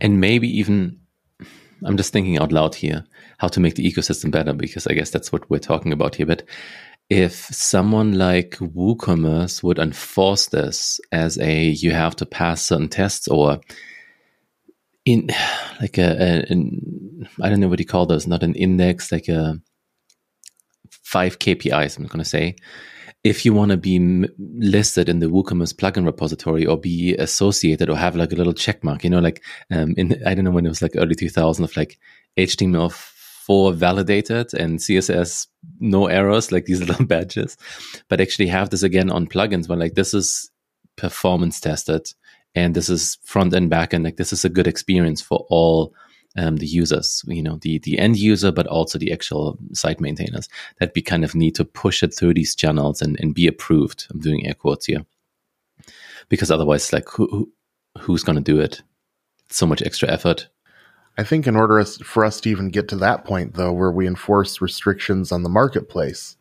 And 0.00 0.20
maybe 0.20 0.48
even 0.58 0.98
I'm 1.84 1.96
just 1.96 2.12
thinking 2.12 2.36
out 2.36 2.50
loud 2.50 2.74
here 2.74 3.04
how 3.38 3.46
to 3.46 3.60
make 3.60 3.76
the 3.76 3.88
ecosystem 3.88 4.32
better 4.32 4.52
because 4.52 4.88
I 4.88 4.94
guess 4.94 5.10
that's 5.10 5.30
what 5.30 5.48
we're 5.48 5.60
talking 5.60 5.92
about 5.92 6.16
here. 6.16 6.26
But 6.26 6.42
if 7.10 7.32
someone 7.32 8.18
like 8.18 8.50
WooCommerce 8.58 9.62
would 9.62 9.78
enforce 9.78 10.46
this 10.46 11.00
as 11.10 11.38
a 11.38 11.64
you 11.64 11.92
have 11.92 12.14
to 12.16 12.26
pass 12.26 12.62
certain 12.62 12.88
tests 12.88 13.28
or 13.28 13.60
in 15.04 15.28
like 15.80 15.98
a, 15.98 16.44
a 16.50 16.54
I 17.42 17.48
don't 17.48 17.60
know 17.60 17.68
what 17.68 17.78
you 17.78 17.86
call 17.86 18.06
those, 18.06 18.26
not 18.26 18.42
an 18.42 18.54
index, 18.54 19.10
like 19.10 19.28
a 19.28 19.60
five 20.90 21.38
KPIs. 21.38 21.96
I'm 21.98 22.06
going 22.06 22.18
to 22.18 22.24
say 22.28 22.56
if 23.24 23.44
you 23.44 23.52
want 23.52 23.70
to 23.70 23.76
be 23.76 23.96
m- 23.96 24.26
listed 24.38 25.08
in 25.08 25.18
the 25.18 25.26
WooCommerce 25.26 25.74
plugin 25.74 26.04
repository 26.04 26.64
or 26.66 26.78
be 26.78 27.14
associated 27.16 27.90
or 27.90 27.96
have 27.96 28.14
like 28.16 28.32
a 28.32 28.36
little 28.36 28.52
check 28.52 28.84
mark, 28.84 29.02
you 29.02 29.10
know, 29.10 29.18
like 29.18 29.42
um, 29.70 29.94
in 29.96 30.22
I 30.24 30.34
don't 30.34 30.44
know 30.44 30.50
when 30.50 30.66
it 30.66 30.70
was 30.70 30.82
like 30.82 30.92
early 30.96 31.14
2000 31.14 31.64
of 31.64 31.76
like 31.76 31.98
HTML4 33.48 33.74
validated 33.74 34.54
and 34.54 34.78
CSS 34.78 35.46
no 35.80 36.06
errors, 36.06 36.52
like 36.52 36.66
these 36.66 36.80
little 36.86 37.06
badges, 37.06 37.56
but 38.08 38.20
actually 38.20 38.48
have 38.48 38.70
this 38.70 38.82
again 38.82 39.10
on 39.10 39.26
plugins 39.26 39.68
where 39.68 39.78
like 39.78 39.94
this 39.94 40.14
is 40.14 40.50
performance 40.96 41.60
tested 41.60 42.12
and 42.54 42.74
this 42.74 42.88
is 42.88 43.18
front 43.22 43.54
and 43.54 43.70
back 43.70 43.92
and 43.92 44.04
like 44.04 44.16
this 44.16 44.32
is 44.32 44.44
a 44.44 44.48
good 44.48 44.66
experience 44.66 45.20
for 45.20 45.46
all 45.48 45.94
um, 46.36 46.56
the 46.56 46.66
users, 46.66 47.24
you 47.26 47.42
know, 47.42 47.58
the 47.62 47.78
the 47.80 47.98
end 47.98 48.16
user, 48.16 48.52
but 48.52 48.66
also 48.66 48.98
the 48.98 49.12
actual 49.12 49.58
site 49.72 50.00
maintainers. 50.00 50.48
That 50.78 50.92
we 50.94 51.02
kind 51.02 51.24
of 51.24 51.34
need 51.34 51.54
to 51.56 51.64
push 51.64 52.02
it 52.02 52.14
through 52.14 52.34
these 52.34 52.54
channels 52.54 53.02
and, 53.02 53.18
and 53.18 53.34
be 53.34 53.46
approved. 53.46 54.06
I'm 54.10 54.20
doing 54.20 54.46
air 54.46 54.54
quotes 54.54 54.86
here, 54.86 55.04
because 56.28 56.50
otherwise, 56.50 56.92
like, 56.92 57.08
who, 57.08 57.26
who 57.28 57.52
who's 57.98 58.22
going 58.22 58.36
to 58.36 58.42
do 58.42 58.60
it? 58.60 58.82
So 59.50 59.66
much 59.66 59.82
extra 59.82 60.10
effort. 60.10 60.48
I 61.18 61.24
think 61.24 61.48
in 61.48 61.56
order 61.56 61.84
for 61.84 62.24
us 62.24 62.40
to 62.42 62.48
even 62.48 62.68
get 62.68 62.86
to 62.88 62.96
that 62.96 63.24
point, 63.24 63.54
though, 63.54 63.72
where 63.72 63.90
we 63.90 64.06
enforce 64.06 64.60
restrictions 64.60 65.32
on 65.32 65.42
the 65.42 65.48
marketplace, 65.48 66.36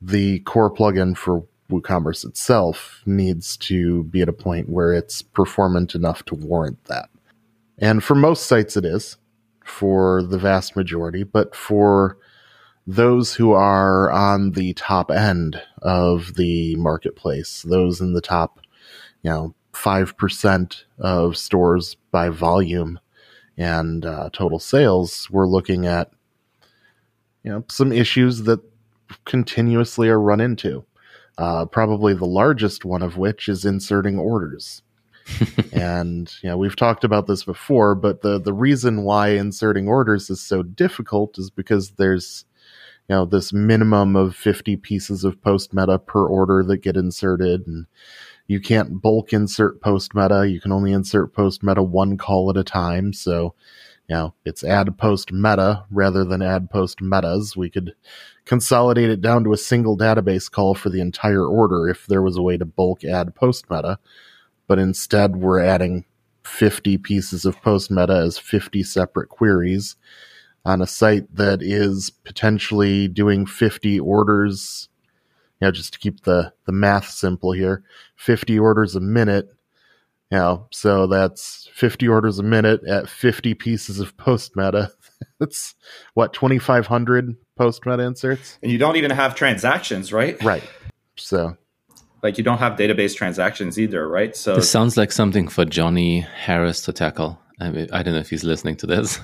the 0.00 0.38
core 0.40 0.72
plugin 0.72 1.14
for 1.14 1.44
WooCommerce 1.70 2.24
itself 2.24 3.02
needs 3.04 3.58
to 3.58 4.04
be 4.04 4.22
at 4.22 4.28
a 4.28 4.32
point 4.32 4.70
where 4.70 4.94
it's 4.94 5.20
performant 5.20 5.94
enough 5.94 6.24
to 6.24 6.34
warrant 6.34 6.82
that. 6.86 7.10
And 7.76 8.02
for 8.02 8.14
most 8.14 8.46
sites, 8.46 8.78
it 8.78 8.86
is 8.86 9.18
for 9.62 10.22
the 10.22 10.38
vast 10.38 10.74
majority, 10.74 11.22
but 11.22 11.54
for 11.54 12.16
those 12.86 13.34
who 13.34 13.52
are 13.52 14.10
on 14.10 14.52
the 14.52 14.72
top 14.72 15.10
end 15.10 15.60
of 15.82 16.36
the 16.36 16.76
marketplace, 16.76 17.60
those 17.60 18.00
in 18.00 18.14
the 18.14 18.22
top, 18.22 18.60
you 19.22 19.30
know, 19.30 19.54
5% 19.74 20.84
of 20.98 21.36
stores 21.36 21.96
by 22.10 22.30
volume 22.30 22.98
and 23.58 24.06
uh, 24.06 24.30
total 24.32 24.60
sales, 24.60 25.28
we're 25.30 25.48
looking 25.48 25.84
at, 25.84 26.12
you 27.42 27.50
know, 27.50 27.64
some 27.68 27.92
issues 27.92 28.44
that 28.44 28.60
continuously 29.24 30.08
are 30.08 30.20
run 30.20 30.40
into. 30.40 30.84
Uh, 31.36 31.64
probably 31.64 32.14
the 32.14 32.24
largest 32.24 32.84
one 32.84 33.02
of 33.02 33.16
which 33.16 33.48
is 33.48 33.64
inserting 33.64 34.18
orders. 34.18 34.82
and 35.72 36.32
you 36.42 36.48
know 36.48 36.56
we've 36.56 36.74
talked 36.74 37.04
about 37.04 37.26
this 37.26 37.44
before 37.44 37.94
but 37.94 38.22
the 38.22 38.40
the 38.40 38.52
reason 38.54 39.02
why 39.02 39.28
inserting 39.28 39.86
orders 39.86 40.30
is 40.30 40.40
so 40.40 40.62
difficult 40.62 41.38
is 41.38 41.50
because 41.50 41.90
there's 41.92 42.46
you 43.08 43.14
know 43.14 43.26
this 43.26 43.52
minimum 43.52 44.16
of 44.16 44.34
50 44.34 44.76
pieces 44.76 45.24
of 45.24 45.42
post 45.42 45.74
meta 45.74 45.98
per 45.98 46.26
order 46.26 46.64
that 46.64 46.78
get 46.78 46.96
inserted 46.96 47.66
and 47.66 47.84
you 48.48 48.60
can't 48.60 49.00
bulk 49.00 49.32
insert 49.32 49.80
post 49.80 50.14
meta. 50.14 50.48
You 50.48 50.60
can 50.60 50.72
only 50.72 50.90
insert 50.90 51.34
post 51.34 51.62
meta 51.62 51.82
one 51.82 52.16
call 52.16 52.50
at 52.50 52.56
a 52.56 52.64
time. 52.64 53.12
So 53.12 53.54
you 54.08 54.16
know 54.16 54.34
it's 54.44 54.64
add 54.64 54.96
post 54.98 55.30
meta 55.30 55.84
rather 55.90 56.24
than 56.24 56.42
add 56.42 56.70
post 56.70 57.00
metas. 57.00 57.56
We 57.56 57.70
could 57.70 57.94
consolidate 58.46 59.10
it 59.10 59.20
down 59.20 59.44
to 59.44 59.52
a 59.52 59.58
single 59.58 59.96
database 59.96 60.50
call 60.50 60.74
for 60.74 60.88
the 60.88 61.02
entire 61.02 61.46
order 61.46 61.88
if 61.88 62.06
there 62.06 62.22
was 62.22 62.36
a 62.36 62.42
way 62.42 62.56
to 62.56 62.64
bulk 62.64 63.04
add 63.04 63.34
post 63.34 63.70
meta. 63.70 63.98
But 64.66 64.78
instead 64.78 65.36
we're 65.36 65.60
adding 65.60 66.06
50 66.44 66.96
pieces 66.98 67.44
of 67.44 67.60
post 67.60 67.90
meta 67.90 68.14
as 68.14 68.38
50 68.38 68.82
separate 68.82 69.28
queries 69.28 69.96
on 70.64 70.80
a 70.80 70.86
site 70.86 71.34
that 71.36 71.62
is 71.62 72.10
potentially 72.10 73.08
doing 73.08 73.44
50 73.44 74.00
orders 74.00 74.88
you 75.60 75.66
know 75.66 75.72
just 75.72 75.92
to 75.92 75.98
keep 75.98 76.22
the 76.24 76.52
the 76.66 76.72
math 76.72 77.08
simple 77.08 77.52
here 77.52 77.82
50 78.16 78.58
orders 78.58 78.94
a 78.94 79.00
minute 79.00 79.48
you 80.30 80.38
know 80.38 80.66
so 80.70 81.06
that's 81.06 81.68
50 81.74 82.08
orders 82.08 82.38
a 82.38 82.42
minute 82.42 82.82
at 82.84 83.08
50 83.08 83.54
pieces 83.54 84.00
of 84.00 84.16
post 84.16 84.56
meta 84.56 84.90
that's 85.38 85.74
what 86.14 86.32
2500 86.32 87.36
post 87.56 87.86
meta 87.86 88.02
inserts 88.02 88.58
and 88.62 88.70
you 88.70 88.78
don't 88.78 88.96
even 88.96 89.10
have 89.10 89.34
transactions 89.34 90.12
right 90.12 90.42
right 90.42 90.64
so 91.16 91.56
like 92.22 92.38
you 92.38 92.44
don't 92.44 92.58
have 92.58 92.74
database 92.74 93.14
transactions 93.14 93.78
either, 93.78 94.08
right? 94.08 94.34
So 94.34 94.56
this 94.56 94.70
sounds 94.70 94.96
like 94.96 95.12
something 95.12 95.48
for 95.48 95.64
Jonny 95.64 96.20
Harris 96.20 96.82
to 96.82 96.92
tackle. 96.92 97.40
I, 97.60 97.70
mean, 97.70 97.88
I 97.92 98.02
don't 98.02 98.14
know 98.14 98.20
if 98.20 98.30
he's 98.30 98.44
listening 98.44 98.76
to 98.76 98.86
this. 98.86 99.20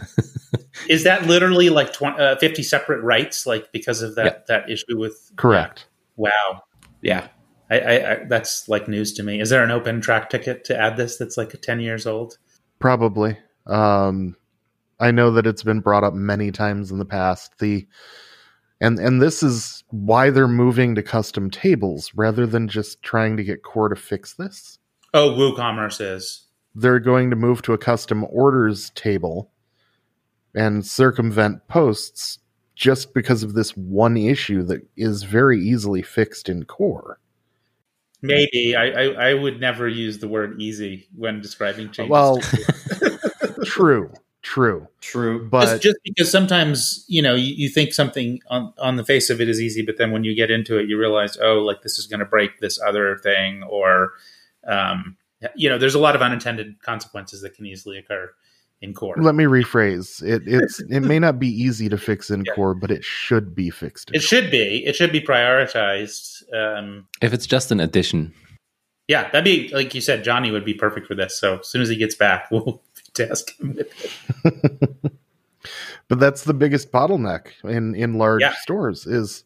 Is 0.89 1.05
that 1.05 1.27
literally 1.27 1.71
like 1.71 1.93
20, 1.93 2.19
uh, 2.19 2.37
50 2.37 2.63
separate 2.63 3.03
rights, 3.03 3.47
like 3.47 3.71
because 3.73 4.03
of 4.03 4.17
that, 4.17 4.25
yeah. 4.49 4.59
that 4.59 4.71
issue 4.71 4.99
with? 4.99 5.31
Correct. 5.37 5.87
Wow. 6.17 6.63
Yeah. 7.03 7.29
I, 7.71 7.79
I, 7.79 8.13
I, 8.13 8.25
that's 8.29 8.69
like 8.69 8.89
news 8.89 9.13
to 9.15 9.23
me. 9.23 9.41
Is 9.41 9.51
there 9.51 9.65
an 9.65 9.71
open 9.71 10.01
Trac 10.01 10.29
ticket 10.29 10.65
to 10.65 10.79
add 10.79 10.97
this 10.97 11.17
that's 11.17 11.37
like 11.37 11.61
10 11.61 11.81
years 11.81 12.07
old? 12.07 12.39
Probably. 12.79 13.39
Um, 13.67 14.37
I 15.01 15.11
know 15.11 15.31
that 15.33 15.47
it's 15.47 15.63
been 15.63 15.81
brought 15.81 16.05
up 16.05 16.15
many 16.15 16.51
times 16.51 16.91
in 16.91 16.99
the 16.99 17.05
past. 17.05 17.59
The 17.59 17.87
and 18.81 18.99
and 18.99 19.21
this 19.21 19.43
is 19.43 19.85
why 19.91 20.31
they're 20.31 20.49
moving 20.49 20.95
to 20.95 21.03
custom 21.03 21.51
tables 21.51 22.13
rather 22.15 22.47
than 22.47 22.69
just 22.69 23.03
trying 23.03 23.37
to 23.37 23.45
get 23.45 23.63
core 23.63 23.89
to 23.89 23.97
fix 23.97 24.35
this. 24.35 24.79
Oh, 25.13 25.31
WooCommerce 25.31 26.01
is. 26.01 26.47
They're 26.75 27.01
going 27.01 27.31
to 27.31 27.37
move 27.37 27.63
to 27.63 27.73
a 27.73 27.79
custom 27.79 28.25
orders 28.29 28.91
table 28.91 29.53
and 30.55 30.85
circumvent 30.85 31.67
posts 31.69 32.39
just 32.75 33.15
because 33.15 33.43
of 33.43 33.55
this 33.55 33.77
one 33.77 34.17
issue 34.17 34.63
that 34.65 34.87
is 34.97 35.23
very 35.23 35.61
easily 35.61 36.03
fixed 36.03 36.49
in 36.49 36.65
core. 36.65 37.19
Maybe 38.23 38.75
I, 38.75 38.87
I, 38.87 39.31
I 39.31 39.35
would 39.35 39.61
never 39.61 39.87
use 39.87 40.19
the 40.19 40.29
word 40.29 40.61
easy 40.61 41.07
when 41.15 41.41
describing 41.41 41.91
changes. 41.91 42.11
Well, 42.11 42.41
true, 43.65 44.11
True. 44.45 44.87
True. 45.01 45.49
But 45.49 45.65
just, 45.65 45.83
just, 45.83 45.97
because 46.05 46.31
sometimes, 46.31 47.07
you 47.09 47.23
know, 47.23 47.35
you, 47.35 47.55
you, 47.55 47.69
think 47.71 47.95
something 47.95 48.41
on, 48.49 48.75
on 48.77 48.97
the 48.97 49.05
face 49.05 49.31
of 49.31 49.41
it 49.41 49.49
is 49.49 49.59
easy, 49.59 49.81
but 49.81 49.97
then 49.97 50.11
when 50.11 50.23
you 50.23 50.35
get 50.35 50.51
into 50.51 50.79
it, 50.79 50.87
you 50.87 50.99
realize, 50.99 51.39
oh, 51.41 51.61
like 51.61 51.81
this 51.81 51.99
is 51.99 52.07
going 52.07 52.21
to 52.21 52.27
break 52.27 52.61
this 52.61 52.79
other 52.87 53.17
thing. 53.17 53.63
Or, 53.63 54.13
um, 54.67 55.17
you 55.57 55.71
know, 55.71 55.79
there's 55.79 55.95
a 55.95 55.99
lot 55.99 56.15
of 56.15 56.21
unintended 56.21 56.79
consequences 56.83 57.41
that 57.41 57.55
can 57.55 57.65
easily 57.65 57.97
occur 57.97 58.35
in 58.85 58.95
core. 58.95 59.17
Let 59.19 59.35
me 59.35 59.45
rephrase. 59.45 60.23
It 60.23 60.43
it's 60.47 60.81
it 60.91 61.01
may 61.01 61.19
not 61.19 61.39
be 61.39 61.49
easy 61.49 61.89
to 61.89 61.99
fix 61.99 62.31
in 62.31 62.45
yeah. 62.45 62.55
core, 62.55 62.75
but 62.75 62.91
it 62.91 63.03
should 63.03 63.55
be 63.55 63.71
fixed. 63.71 64.11
it 64.13 64.23
should 64.23 64.51
be. 64.51 64.85
It 64.87 64.95
should 64.95 65.13
be 65.13 65.21
prioritized. 65.21 66.43
Um, 66.55 67.09
if 67.21 67.33
it's 67.33 67.47
just 67.47 67.73
an 67.73 67.81
addition. 67.81 68.33
Yeah, 69.09 69.25
that'd 69.25 69.45
be 69.45 69.69
like 69.75 69.95
you 69.95 70.01
said. 70.01 70.25
Jonny 70.25 70.51
would 70.51 70.65
be 70.65 70.75
perfect 70.75 71.07
for 71.07 71.15
this. 71.15 71.39
So 71.39 71.59
as 71.59 71.69
soon 71.69 71.83
as 71.83 71.89
he 71.89 71.97
gets 71.97 72.15
back, 72.15 72.49
we'll 72.51 72.83
task 73.15 73.59
him 73.59 73.79
but 76.09 76.21
that's 76.21 76.45
the 76.45 76.53
biggest 76.53 76.93
bottleneck 76.93 77.47
in 77.63 77.95
in 77.95 78.19
large 78.19 78.43
yeah. 78.43 78.53
stores 78.61 79.07
is 79.07 79.45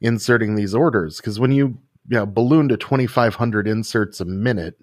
inserting 0.00 0.54
these 0.54 0.74
orders 0.74 1.18
because 1.18 1.38
when 1.38 1.52
you 1.52 1.78
you 2.08 2.16
know 2.16 2.26
balloon 2.26 2.68
to 2.68 2.76
2500 2.76 3.68
inserts 3.68 4.20
a 4.20 4.24
minute 4.24 4.80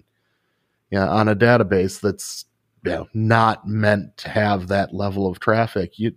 yeah 0.90 1.08
on 1.08 1.28
a 1.28 1.36
database 1.36 2.00
that's 2.00 2.46
you 2.84 2.90
know, 2.90 3.08
not 3.14 3.66
meant 3.66 4.16
to 4.18 4.28
have 4.28 4.68
that 4.68 4.94
level 4.94 5.26
of 5.26 5.40
traffic 5.40 5.98
you 5.98 6.12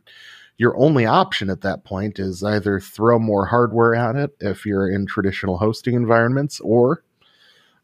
your 0.58 0.78
only 0.78 1.06
option 1.06 1.50
at 1.50 1.62
that 1.62 1.84
point 1.84 2.20
is 2.20 2.44
either 2.44 2.80
throw 2.80 3.18
more 3.18 3.46
hardware 3.46 3.96
at 3.96 4.16
it 4.16 4.32
if 4.40 4.66
you're 4.66 4.90
in 4.90 5.06
traditional 5.06 5.58
hosting 5.58 5.96
environments 5.96 6.60
or 6.60 7.04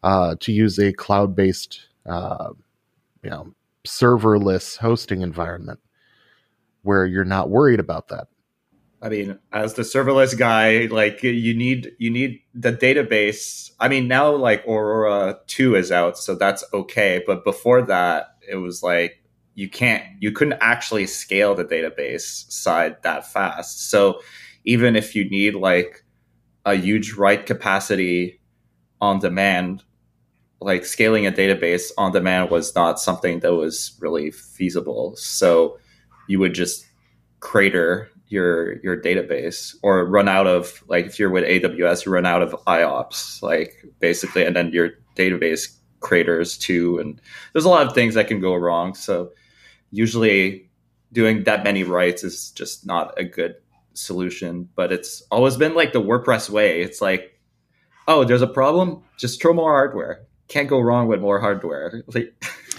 uh, 0.03 0.35
to 0.39 0.51
use 0.51 0.79
a 0.79 0.93
cloud-based 0.93 1.81
uh, 2.05 2.49
you 3.23 3.29
know 3.29 3.53
serverless 3.85 4.77
hosting 4.77 5.21
environment 5.21 5.79
where 6.83 7.05
you're 7.05 7.25
not 7.25 7.49
worried 7.49 7.79
about 7.79 8.07
that. 8.09 8.27
I 9.01 9.09
mean, 9.09 9.39
as 9.53 9.75
the 9.75 9.83
serverless 9.83 10.37
guy, 10.37 10.87
like 10.91 11.23
you 11.23 11.53
need 11.53 11.93
you 11.99 12.09
need 12.09 12.41
the 12.53 12.73
database. 12.73 13.71
I 13.79 13.87
mean, 13.87 14.09
now 14.09 14.35
like 14.35 14.65
Aurora 14.67 15.39
2 15.47 15.75
is 15.75 15.91
out, 15.91 16.17
so 16.17 16.35
that's 16.35 16.65
okay, 16.73 17.23
but 17.25 17.45
before 17.45 17.81
that, 17.83 18.28
it 18.49 18.55
was 18.55 18.83
like 18.83 19.23
you 19.55 19.69
can't 19.69 20.03
you 20.19 20.31
couldn't 20.31 20.57
actually 20.61 21.05
scale 21.05 21.55
the 21.55 21.65
database 21.65 22.49
side 22.51 22.97
that 23.03 23.31
fast. 23.31 23.89
So 23.89 24.21
even 24.65 24.95
if 24.95 25.15
you 25.15 25.29
need 25.29 25.55
like 25.55 26.03
a 26.65 26.75
huge 26.75 27.13
write 27.13 27.45
capacity 27.45 28.39
on 29.01 29.19
demand, 29.19 29.83
like 30.61 30.85
scaling 30.85 31.25
a 31.25 31.31
database 31.31 31.91
on 31.97 32.11
demand 32.11 32.51
was 32.51 32.75
not 32.75 32.99
something 32.99 33.39
that 33.39 33.53
was 33.53 33.97
really 33.99 34.31
feasible. 34.31 35.15
So 35.15 35.77
you 36.27 36.39
would 36.39 36.53
just 36.53 36.85
crater 37.39 38.09
your 38.27 38.79
your 38.81 39.01
database 39.01 39.75
or 39.81 40.05
run 40.05 40.27
out 40.27 40.47
of 40.47 40.83
like 40.87 41.05
if 41.05 41.19
you're 41.19 41.31
with 41.31 41.43
AWS, 41.43 42.05
you 42.05 42.11
run 42.11 42.25
out 42.25 42.41
of 42.41 42.51
IOPS, 42.67 43.41
like 43.41 43.73
basically, 43.99 44.45
and 44.45 44.55
then 44.55 44.71
your 44.71 44.91
database 45.15 45.75
craters 45.99 46.57
too. 46.57 46.99
And 46.99 47.21
there's 47.53 47.65
a 47.65 47.69
lot 47.69 47.87
of 47.87 47.93
things 47.93 48.15
that 48.15 48.27
can 48.27 48.39
go 48.39 48.55
wrong. 48.55 48.95
So 48.95 49.31
usually 49.91 50.69
doing 51.11 51.43
that 51.43 51.63
many 51.63 51.83
writes 51.83 52.23
is 52.23 52.51
just 52.51 52.85
not 52.85 53.19
a 53.19 53.23
good 53.23 53.55
solution. 53.93 54.69
But 54.75 54.91
it's 54.91 55.23
always 55.31 55.57
been 55.57 55.75
like 55.75 55.93
the 55.93 56.01
WordPress 56.01 56.49
way. 56.49 56.81
It's 56.81 57.01
like, 57.01 57.39
oh, 58.07 58.23
there's 58.23 58.41
a 58.41 58.47
problem, 58.47 59.03
just 59.17 59.41
throw 59.41 59.53
more 59.53 59.71
hardware. 59.71 60.25
Can't 60.47 60.67
go 60.67 60.79
wrong 60.79 61.07
with 61.07 61.21
more 61.21 61.39
hardware. 61.39 62.03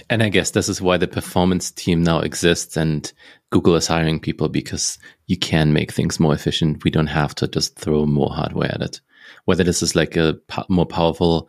And 0.08 0.24
I 0.24 0.28
guess 0.28 0.50
this 0.50 0.68
is 0.68 0.82
why 0.82 0.96
the 0.96 1.06
performance 1.06 1.70
team 1.70 2.02
now 2.02 2.18
exists 2.18 2.76
and 2.76 3.12
Google 3.50 3.76
is 3.76 3.86
hiring 3.86 4.18
people 4.18 4.48
because 4.48 4.98
you 5.28 5.38
can 5.38 5.72
make 5.72 5.92
things 5.92 6.18
more 6.18 6.34
efficient. 6.34 6.82
We 6.82 6.90
don't 6.90 7.06
have 7.06 7.34
to 7.36 7.46
just 7.46 7.76
throw 7.76 8.06
more 8.06 8.32
hardware 8.34 8.72
at 8.72 8.82
it. 8.82 9.00
Whether 9.44 9.62
this 9.62 9.82
is 9.82 9.94
like 9.94 10.16
a 10.16 10.36
more 10.68 10.86
powerful 10.86 11.48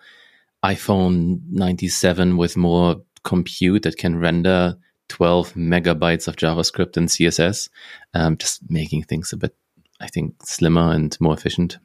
iPhone 0.64 1.42
97 1.50 2.38
with 2.38 2.58
more 2.58 3.02
compute 3.24 3.84
that 3.84 3.98
can 3.98 4.18
render 4.18 4.76
12 5.10 5.54
megabytes 5.54 6.28
of 6.28 6.36
JavaScript 6.36 6.98
and 6.98 7.10
CSS, 7.10 7.70
um, 8.14 8.38
just 8.38 8.70
making 8.70 9.04
things 9.04 9.34
a 9.34 9.38
bit, 9.38 9.56
I 10.00 10.08
think, 10.08 10.36
slimmer 10.44 10.92
and 10.92 11.16
more 11.20 11.34
efficient. 11.34 11.78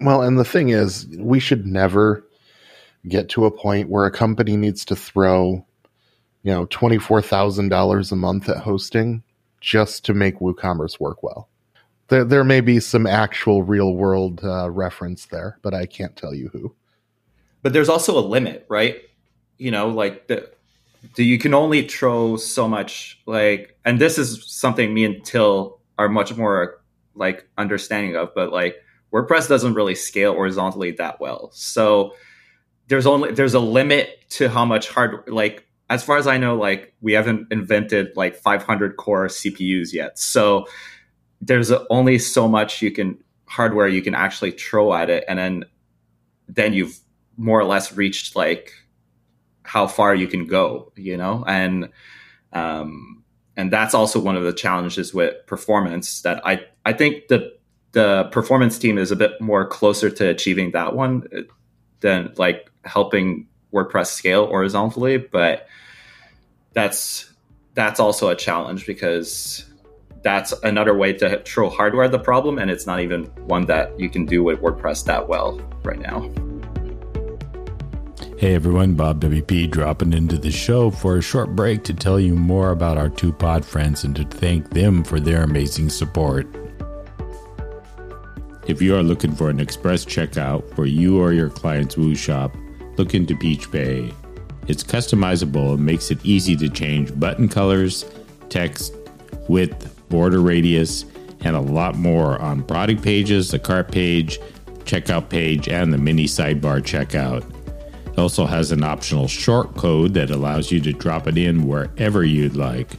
Well, 0.00 0.22
and 0.22 0.38
the 0.38 0.44
thing 0.44 0.70
is, 0.70 1.06
we 1.18 1.40
should 1.40 1.66
never 1.66 2.24
get 3.08 3.28
to 3.30 3.46
a 3.46 3.50
point 3.50 3.88
where 3.88 4.04
a 4.04 4.10
company 4.10 4.56
needs 4.56 4.84
to 4.86 4.96
throw 4.96 5.64
you 6.42 6.52
know, 6.52 6.66
$24,000 6.66 8.12
a 8.12 8.16
month 8.16 8.48
at 8.48 8.58
hosting 8.58 9.22
just 9.60 10.04
to 10.06 10.14
make 10.14 10.38
WooCommerce 10.38 10.98
work 10.98 11.22
well. 11.22 11.48
There, 12.08 12.24
there 12.24 12.44
may 12.44 12.60
be 12.60 12.80
some 12.80 13.06
actual 13.06 13.62
real 13.62 13.94
world 13.94 14.40
uh, 14.42 14.70
reference 14.70 15.26
there, 15.26 15.58
but 15.62 15.74
I 15.74 15.86
can't 15.86 16.16
tell 16.16 16.34
you 16.34 16.48
who. 16.48 16.74
But 17.62 17.72
there's 17.72 17.88
also 17.88 18.18
a 18.18 18.24
limit, 18.24 18.66
right? 18.68 19.02
You 19.58 19.70
know, 19.70 19.88
like 19.88 20.28
the, 20.28 20.50
the 21.16 21.24
you 21.24 21.38
can 21.38 21.54
only 21.54 21.86
throw 21.86 22.36
so 22.36 22.68
much, 22.68 23.20
like, 23.26 23.76
and 23.84 23.98
this 23.98 24.18
is 24.18 24.44
something 24.46 24.92
me 24.92 25.04
and 25.04 25.24
Till 25.24 25.80
are 25.98 26.08
much 26.08 26.34
more 26.36 26.80
like 27.14 27.46
understanding 27.58 28.16
of, 28.16 28.34
but 28.34 28.52
like 28.52 28.76
WordPress 29.12 29.48
doesn't 29.48 29.74
really 29.74 29.94
scale 29.94 30.32
horizontally 30.32 30.92
that 30.92 31.20
well. 31.20 31.50
So 31.52 32.14
there's 32.88 33.06
only 33.06 33.32
there's 33.32 33.54
a 33.54 33.60
limit 33.60 34.28
to 34.30 34.48
how 34.48 34.64
much 34.64 34.88
hard 34.88 35.28
like 35.28 35.66
as 35.90 36.04
far 36.04 36.16
as 36.16 36.26
I 36.26 36.38
know, 36.38 36.56
like 36.56 36.94
we 37.00 37.12
haven't 37.12 37.52
invented 37.52 38.16
like 38.16 38.36
500 38.36 38.96
core 38.96 39.26
CPUs 39.26 39.92
yet. 39.92 40.18
So 40.18 40.66
there's 41.40 41.72
only 41.90 42.18
so 42.18 42.46
much 42.48 42.80
you 42.80 42.92
can 42.92 43.18
hardware 43.46 43.88
you 43.88 44.00
can 44.00 44.14
actually 44.14 44.52
throw 44.52 44.94
at 44.94 45.10
it, 45.10 45.24
and 45.28 45.38
then 45.38 45.64
then 46.48 46.72
you've 46.72 46.98
more 47.40 47.58
or 47.58 47.64
less 47.64 47.96
reached 47.96 48.36
like 48.36 48.74
how 49.62 49.86
far 49.86 50.14
you 50.14 50.28
can 50.28 50.46
go, 50.46 50.92
you 50.94 51.16
know, 51.16 51.42
and 51.46 51.88
um, 52.52 53.24
and 53.56 53.72
that's 53.72 53.94
also 53.94 54.20
one 54.20 54.36
of 54.36 54.42
the 54.42 54.52
challenges 54.52 55.14
with 55.14 55.34
performance 55.46 56.20
that 56.22 56.46
I 56.46 56.66
I 56.84 56.92
think 56.92 57.28
the 57.28 57.52
the 57.92 58.28
performance 58.30 58.78
team 58.78 58.98
is 58.98 59.10
a 59.10 59.16
bit 59.16 59.40
more 59.40 59.66
closer 59.66 60.10
to 60.10 60.28
achieving 60.28 60.72
that 60.72 60.94
one 60.94 61.26
than 62.00 62.32
like 62.36 62.70
helping 62.84 63.48
WordPress 63.72 64.08
scale 64.08 64.46
horizontally, 64.46 65.16
but 65.16 65.66
that's 66.74 67.32
that's 67.74 68.00
also 68.00 68.28
a 68.28 68.36
challenge 68.36 68.86
because 68.86 69.64
that's 70.22 70.52
another 70.62 70.94
way 70.94 71.14
to 71.14 71.42
throw 71.44 71.70
hardware 71.70 72.04
at 72.04 72.12
the 72.12 72.18
problem, 72.18 72.58
and 72.58 72.70
it's 72.70 72.86
not 72.86 73.00
even 73.00 73.24
one 73.46 73.64
that 73.66 73.98
you 73.98 74.10
can 74.10 74.26
do 74.26 74.44
with 74.44 74.60
WordPress 74.60 75.06
that 75.06 75.26
well 75.26 75.58
right 75.82 75.98
now. 75.98 76.30
Hey 78.40 78.54
everyone, 78.54 78.94
Bob 78.94 79.20
WP 79.20 79.70
dropping 79.70 80.14
into 80.14 80.38
the 80.38 80.50
show 80.50 80.90
for 80.90 81.18
a 81.18 81.22
short 81.22 81.54
break 81.54 81.84
to 81.84 81.92
tell 81.92 82.18
you 82.18 82.34
more 82.34 82.70
about 82.70 82.96
our 82.96 83.10
two 83.10 83.34
pod 83.34 83.66
friends 83.66 84.02
and 84.04 84.16
to 84.16 84.24
thank 84.24 84.70
them 84.70 85.04
for 85.04 85.20
their 85.20 85.42
amazing 85.42 85.90
support. 85.90 86.46
If 88.66 88.80
you 88.80 88.96
are 88.96 89.02
looking 89.02 89.34
for 89.34 89.50
an 89.50 89.60
express 89.60 90.06
checkout 90.06 90.74
for 90.74 90.86
you 90.86 91.20
or 91.20 91.34
your 91.34 91.50
client's 91.50 91.98
Woo 91.98 92.14
shop, 92.14 92.56
look 92.96 93.14
into 93.14 93.34
PeachPay. 93.34 94.10
It's 94.68 94.82
customizable 94.82 95.74
and 95.74 95.84
makes 95.84 96.10
it 96.10 96.24
easy 96.24 96.56
to 96.56 96.70
change 96.70 97.20
button 97.20 97.46
colors, 97.46 98.06
text, 98.48 98.94
width, 99.48 99.94
border 100.08 100.40
radius, 100.40 101.04
and 101.42 101.56
a 101.56 101.60
lot 101.60 101.94
more 101.94 102.40
on 102.40 102.62
product 102.62 103.02
pages, 103.02 103.50
the 103.50 103.58
cart 103.58 103.92
page, 103.92 104.38
checkout 104.84 105.28
page, 105.28 105.68
and 105.68 105.92
the 105.92 105.98
mini 105.98 106.24
sidebar 106.24 106.80
checkout. 106.80 107.44
Also 108.20 108.44
has 108.44 108.70
an 108.70 108.84
optional 108.84 109.26
short 109.26 109.74
code 109.76 110.12
that 110.12 110.30
allows 110.30 110.70
you 110.70 110.78
to 110.82 110.92
drop 110.92 111.26
it 111.26 111.38
in 111.38 111.66
wherever 111.66 112.22
you'd 112.22 112.54
like. 112.54 112.90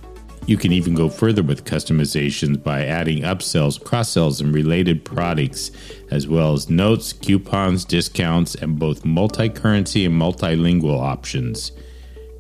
You 0.48 0.58
can 0.58 0.72
even 0.72 0.96
go 0.96 1.10
further 1.10 1.44
with 1.44 1.64
customizations 1.64 2.62
by 2.62 2.88
adding 2.88 3.22
upsells, 3.22 3.82
cross 3.82 4.10
sells, 4.10 4.42
and 4.42 4.52
related 4.52 5.06
products, 5.06 5.70
as 6.10 6.28
well 6.28 6.54
as 6.54 6.72
notes, 6.72 7.14
coupons, 7.14 7.86
discounts, 7.86 8.56
and 8.56 8.80
both 8.80 9.06
multi 9.06 9.48
currency 9.48 10.06
and 10.06 10.20
multilingual 10.20 11.00
options. 11.00 11.72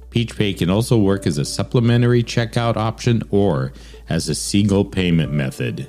PeachPay 0.09 0.57
can 0.57 0.71
also 0.71 0.97
work 0.97 1.27
as 1.27 1.37
a 1.37 1.45
supplementary 1.45 2.23
checkout 2.23 2.77
option 2.77 3.21
or 3.29 3.73
as 4.09 4.27
a 4.27 4.33
single 4.33 4.83
payment 4.83 5.31
method. 5.31 5.87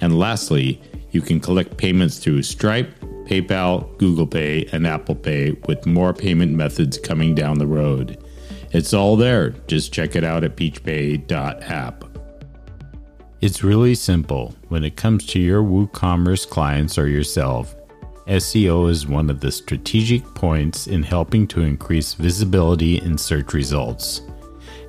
And 0.00 0.18
lastly, 0.18 0.82
you 1.12 1.20
can 1.20 1.38
collect 1.38 1.76
payments 1.76 2.18
through 2.18 2.42
Stripe, 2.42 2.92
PayPal, 3.26 3.96
Google 3.98 4.26
Pay, 4.26 4.66
and 4.72 4.86
Apple 4.86 5.14
Pay, 5.14 5.52
with 5.66 5.86
more 5.86 6.12
payment 6.12 6.52
methods 6.52 6.98
coming 6.98 7.34
down 7.34 7.58
the 7.58 7.66
road. 7.66 8.22
It's 8.72 8.94
all 8.94 9.16
there. 9.16 9.50
Just 9.66 9.92
check 9.92 10.16
it 10.16 10.24
out 10.24 10.44
at 10.44 10.56
peachpay.app. 10.56 12.04
It's 13.40 13.64
really 13.64 13.94
simple 13.94 14.54
when 14.68 14.84
it 14.84 14.96
comes 14.96 15.26
to 15.26 15.40
your 15.40 15.62
WooCommerce 15.62 16.48
clients 16.48 16.96
or 16.96 17.08
yourself. 17.08 17.74
SEO 18.28 18.88
is 18.88 19.06
one 19.06 19.28
of 19.28 19.40
the 19.40 19.50
strategic 19.50 20.22
points 20.34 20.86
in 20.86 21.02
helping 21.02 21.48
to 21.48 21.62
increase 21.62 22.14
visibility 22.14 22.98
in 22.98 23.18
search 23.18 23.52
results. 23.52 24.20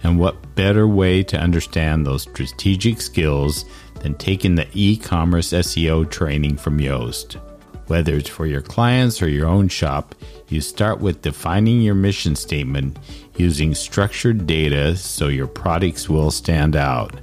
And 0.03 0.19
what 0.19 0.55
better 0.55 0.87
way 0.87 1.23
to 1.23 1.39
understand 1.39 2.05
those 2.05 2.23
strategic 2.23 3.01
skills 3.01 3.65
than 4.01 4.13
taking 4.15 4.53
the 4.53 4.67
e 4.73 4.97
commerce 4.97 5.49
SEO 5.51 6.09
training 6.09 6.57
from 6.57 6.77
Yoast? 6.77 7.41
Whether 7.87 8.15
it's 8.15 8.29
for 8.29 8.45
your 8.45 8.61
clients 8.61 9.21
or 9.21 9.29
your 9.29 9.47
own 9.47 9.67
shop, 9.67 10.15
you 10.47 10.61
start 10.61 10.99
with 10.99 11.21
defining 11.21 11.81
your 11.81 11.95
mission 11.95 12.35
statement 12.35 12.97
using 13.35 13.75
structured 13.75 14.47
data 14.47 14.95
so 14.95 15.27
your 15.27 15.47
products 15.47 16.09
will 16.09 16.31
stand 16.31 16.75
out. 16.75 17.19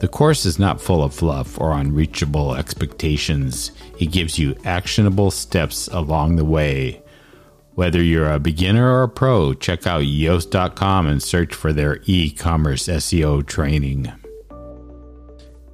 The 0.00 0.08
course 0.08 0.44
is 0.44 0.58
not 0.58 0.80
full 0.80 1.02
of 1.02 1.14
fluff 1.14 1.58
or 1.60 1.72
unreachable 1.72 2.56
expectations. 2.56 3.70
It 3.98 4.06
gives 4.06 4.38
you 4.38 4.56
actionable 4.64 5.30
steps 5.30 5.88
along 5.88 6.36
the 6.36 6.44
way. 6.44 7.00
Whether 7.74 8.02
you're 8.02 8.30
a 8.30 8.38
beginner 8.38 8.88
or 8.90 9.04
a 9.04 9.08
pro, 9.08 9.54
check 9.54 9.86
out 9.86 10.02
Yoast.com 10.02 11.06
and 11.06 11.22
search 11.22 11.54
for 11.54 11.72
their 11.72 12.00
e 12.04 12.30
commerce 12.30 12.86
SEO 12.86 13.46
training. 13.46 14.12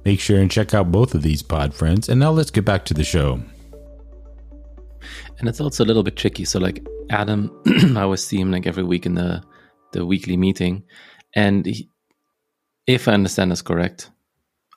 Make 0.03 0.19
sure 0.19 0.39
and 0.39 0.49
check 0.49 0.73
out 0.73 0.91
both 0.91 1.13
of 1.13 1.21
these 1.21 1.43
pod 1.43 1.73
friends. 1.73 2.09
And 2.09 2.19
now 2.19 2.31
let's 2.31 2.51
get 2.51 2.65
back 2.65 2.85
to 2.85 2.93
the 2.93 3.03
show. 3.03 3.41
And 5.41 5.49
it's 5.49 5.59
also 5.59 5.83
a 5.83 5.87
little 5.87 6.03
bit 6.03 6.15
tricky. 6.15 6.45
So, 6.45 6.59
like 6.59 6.87
Adam, 7.09 7.51
I 7.97 8.01
always 8.01 8.23
see 8.23 8.39
him 8.39 8.51
like 8.51 8.67
every 8.67 8.83
week 8.83 9.07
in 9.07 9.15
the 9.15 9.41
the 9.91 10.05
weekly 10.05 10.37
meeting, 10.37 10.83
and 11.35 11.65
he, 11.65 11.89
if 12.85 13.07
I 13.07 13.13
understand 13.13 13.51
this 13.51 13.63
correct, 13.63 14.11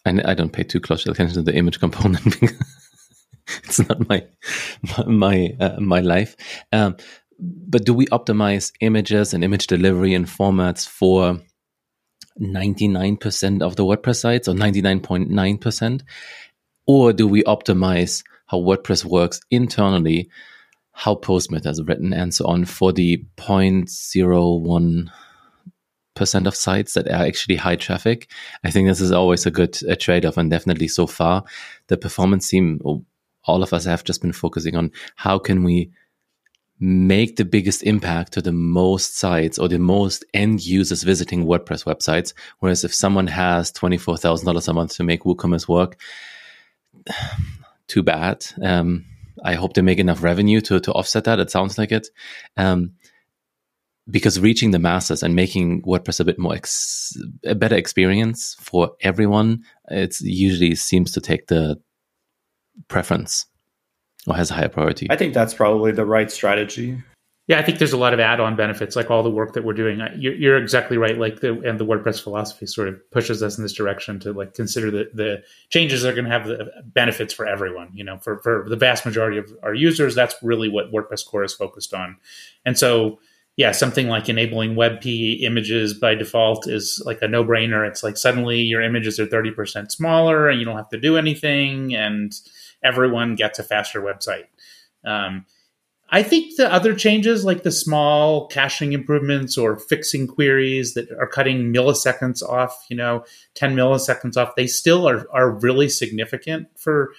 and 0.06 0.22
I 0.22 0.32
don't 0.32 0.54
pay 0.54 0.62
too 0.62 0.80
close 0.80 1.06
attention 1.06 1.34
to 1.34 1.42
the 1.42 1.54
image 1.54 1.80
component 1.84 2.24
because 2.24 2.56
it's 3.64 3.86
not 3.86 4.08
my 4.08 4.24
my 5.06 5.54
uh, 5.60 5.78
my 5.80 6.00
life. 6.00 6.34
Um, 6.72 6.96
but 7.38 7.84
do 7.84 7.92
we 7.92 8.06
optimize 8.06 8.72
images 8.80 9.34
and 9.34 9.44
image 9.44 9.66
delivery 9.66 10.14
and 10.14 10.24
formats 10.24 10.88
for 10.88 11.40
99% 12.40 13.60
of 13.60 13.76
the 13.76 13.84
WordPress 13.84 14.20
sites 14.20 14.48
or 14.48 14.54
99.9%? 14.54 16.02
Or 16.86 17.12
do 17.12 17.26
we 17.26 17.42
optimize 17.42 18.22
how 18.46 18.60
WordPress 18.60 19.04
works 19.04 19.40
internally, 19.50 20.30
how 20.94 21.16
Postman 21.16 21.66
is 21.66 21.82
written, 21.82 22.12
and 22.12 22.32
so 22.32 22.46
on 22.46 22.64
for 22.64 22.92
the 22.92 23.24
0.01 23.36 25.10
percent 26.14 26.46
of 26.46 26.54
sites 26.54 26.94
that 26.94 27.08
are 27.08 27.26
actually 27.26 27.56
high 27.56 27.74
traffic. 27.74 28.30
I 28.62 28.70
think 28.70 28.88
this 28.88 29.00
is 29.00 29.10
always 29.10 29.44
a 29.46 29.50
good 29.50 29.76
a 29.88 29.96
trade 29.96 30.24
off, 30.24 30.36
and 30.36 30.50
definitely 30.50 30.88
so 30.88 31.06
far, 31.06 31.44
the 31.88 31.96
performance 31.96 32.48
team, 32.48 32.80
all 33.44 33.62
of 33.62 33.72
us 33.72 33.84
have 33.84 34.04
just 34.04 34.22
been 34.22 34.32
focusing 34.32 34.76
on 34.76 34.92
how 35.16 35.38
can 35.38 35.64
we 35.64 35.90
make 36.80 37.36
the 37.36 37.44
biggest 37.44 37.82
impact 37.82 38.32
to 38.32 38.42
the 38.42 38.52
most 38.52 39.16
sites 39.16 39.58
or 39.58 39.68
the 39.68 39.78
most 39.78 40.24
end 40.34 40.64
users 40.64 41.02
visiting 41.02 41.44
WordPress 41.44 41.84
websites. 41.84 42.32
Whereas 42.58 42.84
if 42.84 42.94
someone 42.94 43.28
has 43.28 43.72
$24,000 43.72 44.68
a 44.68 44.72
month 44.72 44.94
to 44.96 45.04
make 45.04 45.22
WooCommerce 45.22 45.68
work, 45.68 45.98
too 47.88 48.02
bad. 48.02 48.44
Um, 48.62 49.04
I 49.42 49.54
hope 49.54 49.74
they 49.74 49.82
make 49.82 49.98
enough 49.98 50.22
revenue 50.22 50.60
to, 50.62 50.80
to 50.80 50.92
offset 50.92 51.24
that. 51.24 51.40
It 51.40 51.50
sounds 51.50 51.78
like 51.78 51.92
it. 51.92 52.08
Um, 52.56 52.92
because 54.08 54.38
reaching 54.38 54.70
the 54.70 54.78
masses 54.78 55.22
and 55.22 55.34
making 55.34 55.82
WordPress 55.82 56.20
a 56.20 56.24
bit 56.24 56.38
more 56.38 56.54
ex- 56.54 57.16
a 57.44 57.54
better 57.54 57.76
experience 57.76 58.54
for 58.60 58.92
everyone, 59.00 59.64
it 59.88 60.20
usually 60.20 60.74
seems 60.74 61.12
to 61.12 61.20
take 61.20 61.46
the 61.46 61.80
preference 62.88 63.46
or 64.26 64.36
has 64.36 64.50
a 64.50 64.54
higher 64.54 64.68
priority. 64.68 65.06
I 65.10 65.16
think 65.16 65.32
that's 65.34 65.54
probably 65.54 65.92
the 65.92 66.04
right 66.04 66.30
strategy. 66.30 67.02
Yeah, 67.46 67.58
I 67.58 67.62
think 67.62 67.78
there's 67.78 67.92
a 67.92 67.98
lot 67.98 68.14
of 68.14 68.20
add-on 68.20 68.56
benefits, 68.56 68.96
like 68.96 69.10
all 69.10 69.22
the 69.22 69.30
work 69.30 69.52
that 69.52 69.64
we're 69.64 69.74
doing. 69.74 70.00
You're, 70.16 70.34
you're, 70.34 70.56
exactly 70.56 70.96
right. 70.96 71.18
Like 71.18 71.40
the 71.40 71.60
and 71.60 71.78
the 71.78 71.84
WordPress 71.84 72.22
philosophy 72.22 72.64
sort 72.64 72.88
of 72.88 73.10
pushes 73.10 73.42
us 73.42 73.58
in 73.58 73.62
this 73.62 73.74
direction 73.74 74.18
to 74.20 74.32
like 74.32 74.54
consider 74.54 74.90
the 74.90 75.10
the 75.12 75.42
changes 75.68 76.02
that 76.02 76.10
are 76.10 76.14
going 76.14 76.24
to 76.24 76.30
have 76.30 76.46
the 76.46 76.70
benefits 76.86 77.34
for 77.34 77.46
everyone. 77.46 77.90
You 77.92 78.02
know, 78.04 78.18
for 78.18 78.38
for 78.38 78.64
the 78.66 78.76
vast 78.76 79.04
majority 79.04 79.36
of 79.36 79.52
our 79.62 79.74
users, 79.74 80.14
that's 80.14 80.34
really 80.42 80.70
what 80.70 80.90
WordPress 80.90 81.26
core 81.26 81.44
is 81.44 81.52
focused 81.52 81.92
on. 81.92 82.16
And 82.64 82.78
so, 82.78 83.18
yeah, 83.56 83.72
something 83.72 84.08
like 84.08 84.30
enabling 84.30 84.74
WebP 84.74 85.42
images 85.42 85.92
by 85.92 86.14
default 86.14 86.66
is 86.66 87.02
like 87.04 87.20
a 87.20 87.28
no-brainer. 87.28 87.86
It's 87.86 88.02
like 88.02 88.16
suddenly 88.16 88.60
your 88.62 88.80
images 88.80 89.20
are 89.20 89.26
thirty 89.26 89.50
percent 89.50 89.92
smaller, 89.92 90.48
and 90.48 90.58
you 90.58 90.64
don't 90.64 90.78
have 90.78 90.88
to 90.88 91.00
do 91.00 91.18
anything, 91.18 91.94
and 91.94 92.32
everyone 92.82 93.34
gets 93.34 93.58
a 93.58 93.64
faster 93.64 94.00
website. 94.00 94.44
Um, 95.04 95.44
I 96.14 96.22
think 96.22 96.54
the 96.54 96.72
other 96.72 96.94
changes, 96.94 97.44
like 97.44 97.64
the 97.64 97.72
small 97.72 98.46
caching 98.46 98.92
improvements 98.92 99.58
or 99.58 99.76
fixing 99.76 100.28
queries 100.28 100.94
that 100.94 101.10
are 101.18 101.26
cutting 101.26 101.72
milliseconds 101.74 102.40
off, 102.40 102.86
you 102.88 102.96
know, 102.96 103.24
10 103.56 103.74
milliseconds 103.74 104.36
off, 104.36 104.54
they 104.54 104.68
still 104.68 105.08
are, 105.08 105.26
are 105.32 105.50
really 105.50 105.88
significant 105.88 106.68
for 106.76 107.12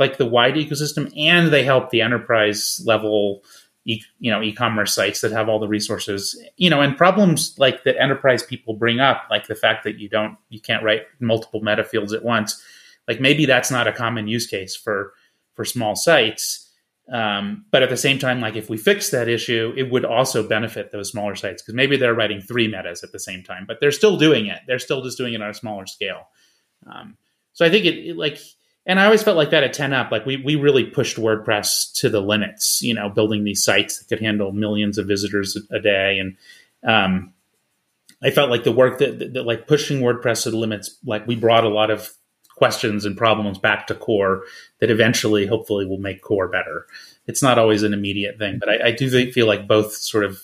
like 0.00 0.18
the 0.18 0.26
wide 0.26 0.54
ecosystem 0.54 1.12
and 1.16 1.52
they 1.52 1.62
help 1.62 1.90
the 1.90 2.00
enterprise 2.00 2.82
level 2.84 3.44
e- 3.84 4.02
you 4.18 4.32
know 4.32 4.42
e-commerce 4.42 4.94
sites 4.94 5.20
that 5.20 5.30
have 5.30 5.48
all 5.48 5.60
the 5.60 5.68
resources. 5.68 6.36
You 6.56 6.70
know 6.70 6.80
and 6.80 6.96
problems 6.96 7.54
like 7.56 7.84
that 7.84 8.02
enterprise 8.02 8.42
people 8.42 8.74
bring 8.74 8.98
up 8.98 9.28
like 9.30 9.46
the 9.46 9.54
fact 9.54 9.84
that 9.84 10.00
you 10.00 10.08
don't 10.08 10.36
you 10.48 10.60
can't 10.60 10.82
write 10.82 11.02
multiple 11.20 11.60
meta 11.60 11.84
fields 11.84 12.12
at 12.12 12.24
once 12.24 12.60
like 13.06 13.20
maybe 13.20 13.46
that's 13.46 13.70
not 13.70 13.86
a 13.86 13.92
common 13.92 14.26
use 14.26 14.48
case 14.48 14.74
for 14.74 15.12
for 15.54 15.64
small 15.64 15.94
sites 15.94 16.69
um, 17.10 17.64
but 17.72 17.82
at 17.82 17.90
the 17.90 17.96
same 17.96 18.20
time, 18.20 18.40
like 18.40 18.54
if 18.54 18.70
we 18.70 18.76
fix 18.76 19.10
that 19.10 19.28
issue, 19.28 19.72
it 19.76 19.90
would 19.90 20.04
also 20.04 20.46
benefit 20.46 20.92
those 20.92 21.10
smaller 21.10 21.34
sites 21.34 21.60
because 21.60 21.74
maybe 21.74 21.96
they're 21.96 22.14
writing 22.14 22.40
three 22.40 22.68
metas 22.68 23.02
at 23.02 23.10
the 23.10 23.18
same 23.18 23.42
time, 23.42 23.64
but 23.66 23.78
they're 23.80 23.90
still 23.90 24.16
doing 24.16 24.46
it. 24.46 24.60
They're 24.68 24.78
still 24.78 25.02
just 25.02 25.18
doing 25.18 25.34
it 25.34 25.42
on 25.42 25.50
a 25.50 25.54
smaller 25.54 25.86
scale. 25.86 26.28
Um, 26.86 27.16
so 27.52 27.66
I 27.66 27.70
think 27.70 27.84
it, 27.84 27.94
it, 28.10 28.16
like, 28.16 28.38
and 28.86 29.00
I 29.00 29.06
always 29.06 29.24
felt 29.24 29.36
like 29.36 29.50
that 29.50 29.64
at 29.64 29.74
10up, 29.74 30.12
like 30.12 30.24
we, 30.24 30.36
we 30.36 30.54
really 30.54 30.84
pushed 30.84 31.16
WordPress 31.16 31.92
to 31.94 32.08
the 32.08 32.20
limits, 32.20 32.80
you 32.80 32.94
know, 32.94 33.08
building 33.08 33.42
these 33.42 33.64
sites 33.64 33.98
that 33.98 34.08
could 34.08 34.24
handle 34.24 34.52
millions 34.52 34.96
of 34.96 35.08
visitors 35.08 35.58
a, 35.72 35.80
day. 35.80 36.18
And, 36.18 36.36
um, 36.88 37.34
I 38.22 38.30
felt 38.30 38.50
like 38.50 38.64
the 38.64 38.72
work 38.72 38.98
that, 38.98 39.18
that, 39.18 39.32
that 39.34 39.42
like 39.42 39.66
pushing 39.66 40.00
WordPress 40.00 40.44
to 40.44 40.52
the 40.52 40.58
limits, 40.58 40.96
like 41.04 41.26
we 41.26 41.34
brought 41.34 41.64
a 41.64 41.68
lot 41.68 41.90
of 41.90 42.12
questions 42.60 43.06
and 43.06 43.16
problems 43.16 43.56
back 43.56 43.86
to 43.86 43.94
core 43.94 44.44
that 44.80 44.90
eventually, 44.90 45.46
hopefully, 45.46 45.86
will 45.86 45.96
make 45.96 46.20
core 46.20 46.46
better. 46.46 46.86
It's 47.26 47.42
not 47.42 47.58
always 47.58 47.82
an 47.82 47.94
immediate 47.94 48.36
thing, 48.38 48.58
but 48.60 48.68
I, 48.68 48.88
I 48.88 48.92
do 48.92 49.32
feel 49.32 49.46
like 49.46 49.66
both 49.66 49.94
sort 49.94 50.24
of 50.24 50.42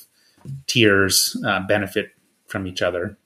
tiers 0.67 1.37
uh, 1.47 1.61
benefit 1.69 2.13
from 2.47 2.67
each 2.67 2.81
other. 2.81 3.19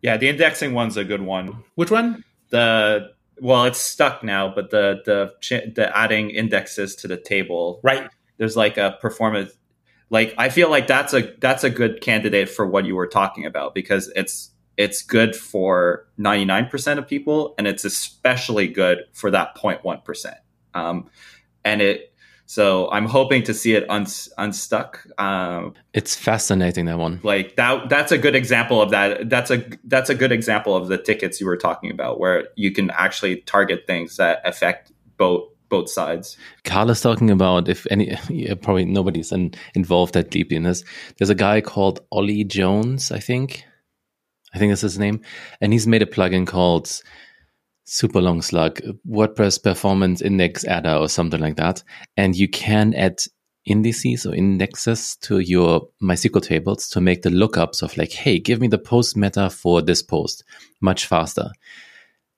Yeah, 0.00 0.16
the 0.16 0.30
indexing 0.30 0.72
one's 0.72 0.96
a 0.96 1.04
good 1.04 1.20
one. 1.20 1.62
Which 1.74 1.90
one? 1.90 2.24
The 2.48 3.10
well, 3.38 3.66
it's 3.66 3.78
stuck 3.78 4.24
now, 4.24 4.50
but 4.54 4.70
the 4.70 5.02
the 5.04 5.70
the 5.76 5.94
adding 5.94 6.30
indexes 6.30 6.96
to 6.96 7.08
the 7.08 7.18
table. 7.18 7.80
Right. 7.82 8.08
There's 8.38 8.56
like 8.56 8.78
a 8.78 8.96
performance 8.98 9.52
like 10.08 10.34
I 10.38 10.48
feel 10.48 10.70
like 10.70 10.86
that's 10.86 11.12
a 11.12 11.34
that's 11.38 11.64
a 11.64 11.70
good 11.70 12.00
candidate 12.00 12.48
for 12.48 12.66
what 12.66 12.86
you 12.86 12.96
were 12.96 13.06
talking 13.06 13.44
about 13.44 13.74
because 13.74 14.10
it's 14.16 14.51
it's 14.76 15.02
good 15.02 15.36
for 15.36 16.06
99% 16.18 16.98
of 16.98 17.06
people 17.06 17.54
and 17.58 17.66
it's 17.66 17.84
especially 17.84 18.68
good 18.68 19.04
for 19.12 19.30
that 19.30 19.56
0.1% 19.56 20.34
um, 20.74 21.08
and 21.64 21.82
it 21.82 22.08
so 22.44 22.90
i'm 22.90 23.06
hoping 23.06 23.42
to 23.44 23.54
see 23.54 23.74
it 23.74 23.88
un- 23.88 24.06
unstuck 24.36 25.06
um, 25.18 25.74
it's 25.94 26.16
fascinating 26.16 26.86
that 26.86 26.98
one 26.98 27.20
like 27.22 27.54
that 27.56 27.88
that's 27.88 28.10
a 28.10 28.18
good 28.18 28.34
example 28.34 28.82
of 28.82 28.90
that 28.90 29.30
that's 29.30 29.50
a 29.50 29.64
that's 29.84 30.10
a 30.10 30.14
good 30.14 30.32
example 30.32 30.74
of 30.74 30.88
the 30.88 30.98
tickets 30.98 31.40
you 31.40 31.46
were 31.46 31.56
talking 31.56 31.90
about 31.90 32.18
where 32.18 32.48
you 32.56 32.72
can 32.72 32.90
actually 32.90 33.36
target 33.42 33.86
things 33.86 34.16
that 34.16 34.40
affect 34.44 34.90
both 35.16 35.44
both 35.72 35.88
sides. 35.88 36.36
Carl 36.64 36.90
is 36.90 37.00
talking 37.00 37.30
about 37.30 37.66
if 37.66 37.86
any, 37.90 38.14
yeah, 38.28 38.54
probably 38.54 38.84
nobody's 38.84 39.32
in, 39.32 39.54
involved 39.74 40.12
that 40.12 40.30
deeply 40.30 40.56
in 40.58 40.64
this. 40.64 40.84
There's 41.16 41.30
a 41.30 41.34
guy 41.34 41.62
called 41.62 42.00
Ollie 42.12 42.44
Jones, 42.44 43.10
I 43.10 43.18
think, 43.18 43.64
I 44.54 44.58
think 44.58 44.70
that's 44.70 44.82
his 44.82 44.98
name. 44.98 45.20
And 45.60 45.72
he's 45.72 45.86
made 45.86 46.02
a 46.02 46.06
plugin 46.06 46.46
called 46.46 46.90
Super 47.84 48.20
Long 48.20 48.42
Slug, 48.42 48.80
WordPress 49.08 49.62
Performance 49.62 50.22
Index 50.22 50.64
Adder 50.64 50.94
or 50.94 51.08
something 51.08 51.40
like 51.40 51.56
that. 51.56 51.82
And 52.16 52.36
you 52.36 52.48
can 52.48 52.94
add 52.94 53.18
indices 53.64 54.26
or 54.26 54.34
indexes 54.34 55.16
to 55.22 55.38
your 55.38 55.88
MySQL 56.02 56.42
tables 56.42 56.88
to 56.90 57.00
make 57.00 57.22
the 57.22 57.30
lookups 57.30 57.82
of 57.82 57.96
like, 57.96 58.12
hey, 58.12 58.38
give 58.38 58.60
me 58.60 58.68
the 58.68 58.78
post 58.78 59.16
meta 59.16 59.50
for 59.50 59.82
this 59.82 60.02
post 60.02 60.44
much 60.80 61.06
faster. 61.06 61.50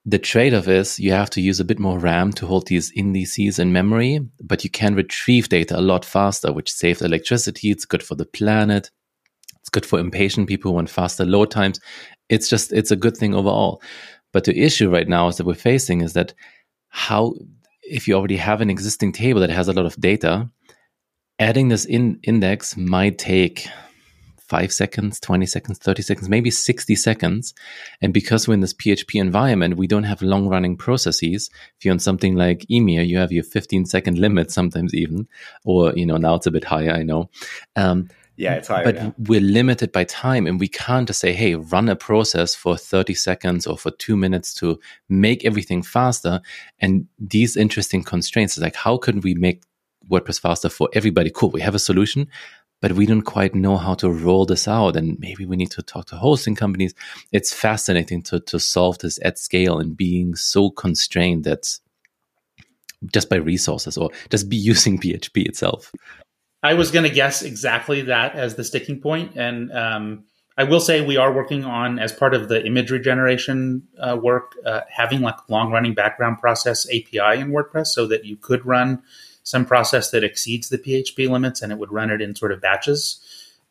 The 0.06 0.18
trade 0.18 0.52
off 0.52 0.68
is 0.68 1.00
you 1.00 1.12
have 1.12 1.30
to 1.30 1.40
use 1.40 1.60
a 1.60 1.64
bit 1.64 1.78
more 1.78 1.98
RAM 1.98 2.32
to 2.34 2.46
hold 2.46 2.66
these 2.66 2.92
indices 2.92 3.58
in 3.58 3.72
memory, 3.72 4.20
but 4.42 4.62
you 4.62 4.68
can 4.68 4.94
retrieve 4.94 5.48
data 5.48 5.78
a 5.78 5.80
lot 5.80 6.04
faster, 6.04 6.52
which 6.52 6.70
saves 6.70 7.00
electricity. 7.00 7.70
It's 7.70 7.86
good 7.86 8.02
for 8.02 8.14
the 8.14 8.26
planet. 8.26 8.90
Good 9.74 9.84
for 9.84 9.98
impatient 9.98 10.46
people 10.46 10.70
who 10.70 10.76
want 10.76 10.88
faster 10.88 11.24
load 11.24 11.50
times. 11.50 11.80
It's 12.28 12.48
just, 12.48 12.72
it's 12.72 12.92
a 12.92 12.96
good 12.96 13.16
thing 13.16 13.34
overall. 13.34 13.82
But 14.32 14.44
the 14.44 14.56
issue 14.56 14.88
right 14.88 15.08
now 15.08 15.26
is 15.26 15.36
that 15.38 15.46
we're 15.46 15.54
facing 15.54 16.00
is 16.00 16.12
that 16.12 16.32
how, 16.90 17.34
if 17.82 18.06
you 18.06 18.14
already 18.14 18.36
have 18.36 18.60
an 18.60 18.70
existing 18.70 19.10
table 19.10 19.40
that 19.40 19.50
has 19.50 19.66
a 19.66 19.72
lot 19.72 19.84
of 19.84 20.00
data, 20.00 20.48
adding 21.40 21.70
this 21.70 21.84
in 21.84 22.20
index 22.22 22.76
might 22.76 23.18
take 23.18 23.66
five 24.38 24.72
seconds, 24.72 25.18
20 25.18 25.44
seconds, 25.46 25.78
30 25.78 26.02
seconds, 26.02 26.28
maybe 26.28 26.52
60 26.52 26.94
seconds. 26.94 27.52
And 28.00 28.14
because 28.14 28.46
we're 28.46 28.54
in 28.54 28.60
this 28.60 28.74
PHP 28.74 29.20
environment, 29.20 29.76
we 29.76 29.88
don't 29.88 30.04
have 30.04 30.22
long 30.22 30.46
running 30.46 30.76
processes. 30.76 31.50
If 31.76 31.84
you're 31.84 31.92
on 31.92 31.98
something 31.98 32.36
like 32.36 32.64
Ymir, 32.70 33.02
you 33.02 33.18
have 33.18 33.32
your 33.32 33.42
15 33.42 33.86
second 33.86 34.18
limit 34.18 34.52
sometimes 34.52 34.94
even, 34.94 35.26
or, 35.64 35.92
you 35.96 36.06
know, 36.06 36.18
now 36.18 36.36
it's 36.36 36.46
a 36.46 36.52
bit 36.52 36.64
higher, 36.64 36.92
I 36.92 37.02
know. 37.02 37.30
Um, 37.74 38.08
yeah, 38.36 38.54
it's 38.54 38.68
higher. 38.68 38.84
But 38.84 38.94
now. 38.96 39.14
we're 39.18 39.40
limited 39.40 39.92
by 39.92 40.04
time 40.04 40.46
and 40.46 40.58
we 40.58 40.68
can't 40.68 41.06
just 41.06 41.20
say, 41.20 41.32
hey, 41.32 41.54
run 41.54 41.88
a 41.88 41.96
process 41.96 42.54
for 42.54 42.76
30 42.76 43.14
seconds 43.14 43.66
or 43.66 43.78
for 43.78 43.92
two 43.92 44.16
minutes 44.16 44.52
to 44.54 44.80
make 45.08 45.44
everything 45.44 45.82
faster. 45.82 46.40
And 46.80 47.06
these 47.18 47.56
interesting 47.56 48.02
constraints, 48.02 48.56
is 48.56 48.62
like 48.62 48.74
how 48.74 48.96
can 48.96 49.20
we 49.20 49.34
make 49.34 49.62
WordPress 50.10 50.40
faster 50.40 50.68
for 50.68 50.88
everybody? 50.94 51.30
Cool, 51.30 51.50
we 51.50 51.60
have 51.60 51.76
a 51.76 51.78
solution, 51.78 52.28
but 52.80 52.92
we 52.92 53.06
don't 53.06 53.22
quite 53.22 53.54
know 53.54 53.76
how 53.76 53.94
to 53.94 54.10
roll 54.10 54.46
this 54.46 54.66
out. 54.66 54.96
And 54.96 55.18
maybe 55.20 55.46
we 55.46 55.56
need 55.56 55.70
to 55.72 55.82
talk 55.82 56.06
to 56.06 56.16
hosting 56.16 56.56
companies. 56.56 56.92
It's 57.30 57.52
fascinating 57.52 58.22
to, 58.24 58.40
to 58.40 58.58
solve 58.58 58.98
this 58.98 59.18
at 59.22 59.38
scale 59.38 59.78
and 59.78 59.96
being 59.96 60.34
so 60.34 60.70
constrained 60.70 61.44
that 61.44 61.78
just 63.12 63.28
by 63.28 63.36
resources 63.36 63.96
or 63.96 64.10
just 64.30 64.48
be 64.48 64.56
using 64.72 64.98
PHP 64.98 65.46
itself. 65.46 65.92
I 66.64 66.72
was 66.72 66.90
going 66.90 67.02
to 67.02 67.10
guess 67.10 67.42
exactly 67.42 68.00
that 68.02 68.34
as 68.34 68.54
the 68.54 68.64
sticking 68.64 68.98
point, 68.98 69.36
and 69.36 69.70
um, 69.70 70.24
I 70.56 70.64
will 70.64 70.80
say 70.80 71.04
we 71.04 71.18
are 71.18 71.30
working 71.30 71.62
on 71.62 71.98
as 71.98 72.10
part 72.10 72.32
of 72.32 72.48
the 72.48 72.64
image 72.64 72.88
generation 73.02 73.86
uh, 73.98 74.16
work, 74.20 74.56
uh, 74.64 74.80
having 74.88 75.20
like 75.20 75.36
long 75.50 75.70
running 75.70 75.92
background 75.92 76.38
process 76.38 76.86
API 76.86 77.38
in 77.38 77.50
WordPress, 77.50 77.88
so 77.88 78.06
that 78.06 78.24
you 78.24 78.36
could 78.36 78.64
run 78.64 79.02
some 79.42 79.66
process 79.66 80.10
that 80.12 80.24
exceeds 80.24 80.70
the 80.70 80.78
PHP 80.78 81.28
limits, 81.28 81.60
and 81.60 81.70
it 81.70 81.78
would 81.78 81.92
run 81.92 82.10
it 82.10 82.22
in 82.22 82.34
sort 82.34 82.50
of 82.50 82.62
batches. 82.62 83.20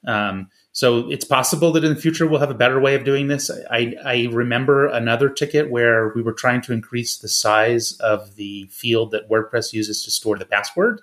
Um, 0.05 0.51
so 0.71 1.09
it's 1.09 1.25
possible 1.25 1.71
that 1.71 1.83
in 1.83 1.95
the 1.95 1.99
future 1.99 2.27
we'll 2.27 2.41
have 2.41 2.51
a 2.51 2.55
better 2.55 2.79
way 2.79 2.93
of 2.93 3.03
doing 3.03 3.27
this. 3.27 3.49
I, 3.71 3.95
I 4.05 4.27
remember 4.31 4.85
another 4.85 5.29
ticket 5.29 5.71
where 5.71 6.09
we 6.09 6.21
were 6.21 6.33
trying 6.33 6.61
to 6.61 6.73
increase 6.73 7.17
the 7.17 7.27
size 7.27 7.93
of 7.93 8.35
the 8.35 8.67
field 8.67 9.11
that 9.11 9.29
WordPress 9.29 9.73
uses 9.73 10.03
to 10.03 10.11
store 10.11 10.37
the 10.37 10.45
password 10.45 11.01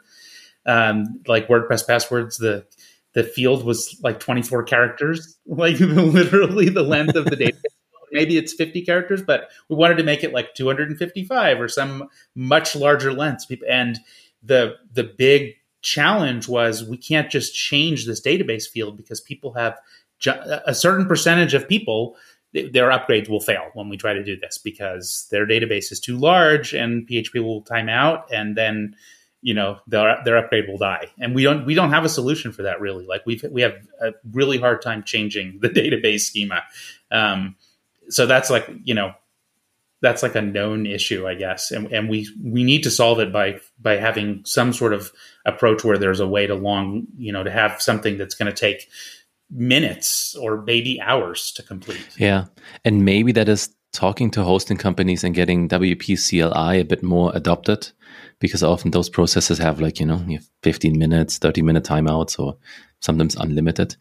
um, 0.66 1.20
like 1.26 1.48
WordPress 1.48 1.86
passwords, 1.86 2.36
the 2.38 2.66
the 3.12 3.24
field 3.24 3.64
was 3.64 3.98
like 4.04 4.20
24 4.20 4.62
characters, 4.64 5.36
like 5.46 5.78
literally 5.80 6.68
the 6.68 6.82
length 6.82 7.16
of 7.16 7.24
the 7.26 7.36
data. 7.36 7.56
Maybe 8.12 8.36
it's 8.36 8.52
50 8.52 8.84
characters, 8.84 9.22
but 9.22 9.50
we 9.68 9.76
wanted 9.76 9.96
to 9.98 10.02
make 10.02 10.24
it 10.24 10.32
like 10.32 10.54
255 10.54 11.60
or 11.60 11.68
some 11.68 12.08
much 12.34 12.74
larger 12.74 13.12
length. 13.12 13.44
And 13.68 14.00
the 14.42 14.74
the 14.92 15.04
big 15.04 15.54
challenge 15.82 16.48
was 16.48 16.84
we 16.84 16.96
can't 16.96 17.30
just 17.30 17.54
change 17.54 18.06
this 18.06 18.20
database 18.20 18.68
field 18.68 18.96
because 18.96 19.20
people 19.20 19.54
have 19.54 19.78
ju- 20.18 20.60
a 20.66 20.74
certain 20.74 21.06
percentage 21.06 21.54
of 21.54 21.68
people 21.68 22.16
their 22.52 22.90
upgrades 22.90 23.28
will 23.28 23.40
fail 23.40 23.70
when 23.74 23.88
we 23.88 23.96
try 23.96 24.12
to 24.12 24.24
do 24.24 24.36
this 24.36 24.58
because 24.58 25.28
their 25.30 25.46
database 25.46 25.92
is 25.92 26.00
too 26.00 26.18
large 26.18 26.74
and 26.74 27.08
PHP 27.08 27.42
will 27.42 27.62
time 27.62 27.88
out 27.88 28.24
and 28.32 28.56
then 28.56 28.96
you 29.42 29.54
know 29.54 29.78
their 29.86 30.18
their 30.24 30.38
upgrade 30.38 30.68
will 30.68 30.78
die. 30.78 31.08
And 31.18 31.34
we 31.34 31.42
don't 31.42 31.64
we 31.64 31.74
don't 31.74 31.90
have 31.90 32.04
a 32.04 32.08
solution 32.08 32.52
for 32.52 32.62
that 32.62 32.80
really. 32.80 33.06
Like 33.06 33.24
we 33.26 33.40
we 33.50 33.62
have 33.62 33.74
a 34.00 34.12
really 34.32 34.58
hard 34.58 34.82
time 34.82 35.02
changing 35.04 35.58
the 35.60 35.68
database 35.70 36.20
schema. 36.20 36.62
Um, 37.10 37.56
so 38.08 38.26
that's 38.26 38.50
like 38.50 38.68
you 38.84 38.94
know 38.94 39.14
that's 40.02 40.22
like 40.22 40.34
a 40.34 40.40
known 40.40 40.86
issue 40.86 41.28
i 41.28 41.34
guess. 41.34 41.70
And, 41.70 41.92
and 41.92 42.08
we 42.08 42.28
we 42.42 42.64
need 42.64 42.82
to 42.84 42.90
solve 42.90 43.20
it 43.20 43.32
by 43.32 43.60
by 43.78 43.96
having 43.96 44.42
some 44.44 44.72
sort 44.72 44.92
of 44.92 45.12
approach 45.44 45.84
where 45.84 45.98
there's 45.98 46.20
a 46.20 46.28
way 46.28 46.46
to 46.46 46.54
long 46.54 47.06
you 47.16 47.32
know 47.32 47.44
to 47.44 47.50
have 47.50 47.80
something 47.82 48.18
that's 48.18 48.34
going 48.34 48.52
to 48.52 48.58
take 48.58 48.88
minutes 49.50 50.36
or 50.36 50.62
maybe 50.62 51.00
hours 51.00 51.52
to 51.52 51.62
complete. 51.62 52.06
Yeah. 52.16 52.46
And 52.84 53.04
maybe 53.04 53.32
that 53.32 53.48
is 53.48 53.74
talking 53.92 54.30
to 54.32 54.42
hosting 54.42 54.76
companies 54.76 55.24
and 55.24 55.34
getting 55.34 55.68
WP 55.68 56.16
CLI 56.16 56.80
a 56.80 56.84
bit 56.84 57.02
more 57.02 57.32
adopted 57.34 57.90
because 58.38 58.62
often 58.62 58.90
those 58.90 59.08
processes 59.08 59.58
have 59.58 59.80
like 59.80 60.00
you 60.00 60.06
know 60.06 60.22
you 60.26 60.38
15 60.62 60.98
minutes 60.98 61.38
30 61.38 61.62
minute 61.62 61.84
timeouts 61.84 62.38
or 62.38 62.56
sometimes 63.00 63.36
unlimited. 63.36 63.96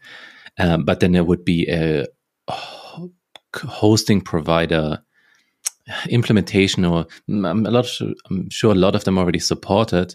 Um, 0.58 0.84
but 0.84 1.00
then 1.00 1.12
there 1.12 1.24
would 1.24 1.44
be 1.44 1.68
a 1.68 2.06
hosting 3.54 4.20
provider 4.20 5.02
implementation 6.08 6.84
or 6.84 7.06
I'm 7.28 7.66
a 7.66 7.70
lot 7.70 7.88
I'm 8.30 8.48
sure 8.50 8.72
a 8.72 8.76
lot 8.76 8.94
of 8.94 9.04
them 9.04 9.18
already 9.18 9.40
support 9.40 9.92
it 9.92 10.14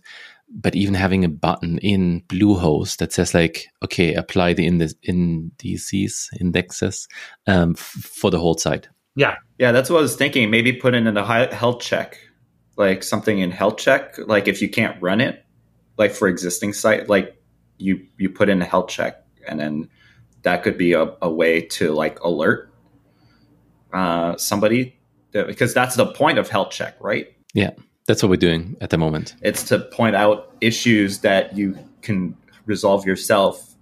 but 0.50 0.76
even 0.76 0.94
having 0.94 1.26
a 1.26 1.30
button 1.30 1.80
in 1.80 2.22
Bluehost 2.28 2.98
that 2.98 3.12
says 3.12 3.34
like 3.34 3.68
okay 3.84 4.14
apply 4.14 4.54
the 4.54 4.66
indices 4.68 6.30
indexes 6.40 7.08
um, 7.48 7.72
f- 7.72 7.82
for 7.82 8.32
the 8.32 8.40
whole 8.40 8.58
site 8.58 8.88
yeah. 9.16 9.36
Yeah 9.58 9.72
that's 9.72 9.90
what 9.90 10.00
I 10.00 10.02
was 10.02 10.16
thinking. 10.16 10.50
Maybe 10.50 10.74
put 10.74 10.94
in 10.94 11.08
a 11.08 11.54
health 11.54 11.82
check 11.82 12.18
like 12.78 13.04
something 13.04 13.40
in 13.40 13.52
health 13.52 13.78
check 13.78 14.16
like 14.28 14.48
if 14.48 14.62
you 14.62 14.70
can't 14.70 15.02
run 15.02 15.22
it 15.22 15.46
like 15.98 16.12
for 16.12 16.28
existing 16.28 16.74
site 16.74 17.08
like 17.08 17.42
you 17.78 18.06
you 18.18 18.30
put 18.30 18.50
in 18.50 18.62
a 18.62 18.66
health 18.66 18.90
check 18.90 19.24
and 19.48 19.60
then 19.60 19.90
that 20.42 20.64
could 20.64 20.78
be 20.78 20.94
a, 20.94 21.14
a 21.22 21.30
way 21.30 21.62
to 21.62 21.92
like 21.92 22.20
alert 22.22 22.72
uh, 23.94 24.36
somebody 24.36 25.00
that, 25.32 25.48
because 25.48 25.74
that's 25.74 25.96
the 25.96 26.06
point 26.06 26.38
of 26.38 26.50
health 26.50 26.72
check 26.72 26.96
right? 27.00 27.28
Yeah 27.54 27.72
that's 28.08 28.22
what 28.22 28.30
we're 28.30 28.36
doing 28.36 28.78
at 28.82 28.92
the 28.92 29.00
moment. 29.00 29.36
It's 29.42 29.64
to 29.64 29.80
point 29.80 30.16
out 30.16 30.56
issues 30.62 31.20
that 31.20 31.58
you 31.58 31.76
can 32.04 32.38
resolve 32.68 33.04
yourself 33.04 33.76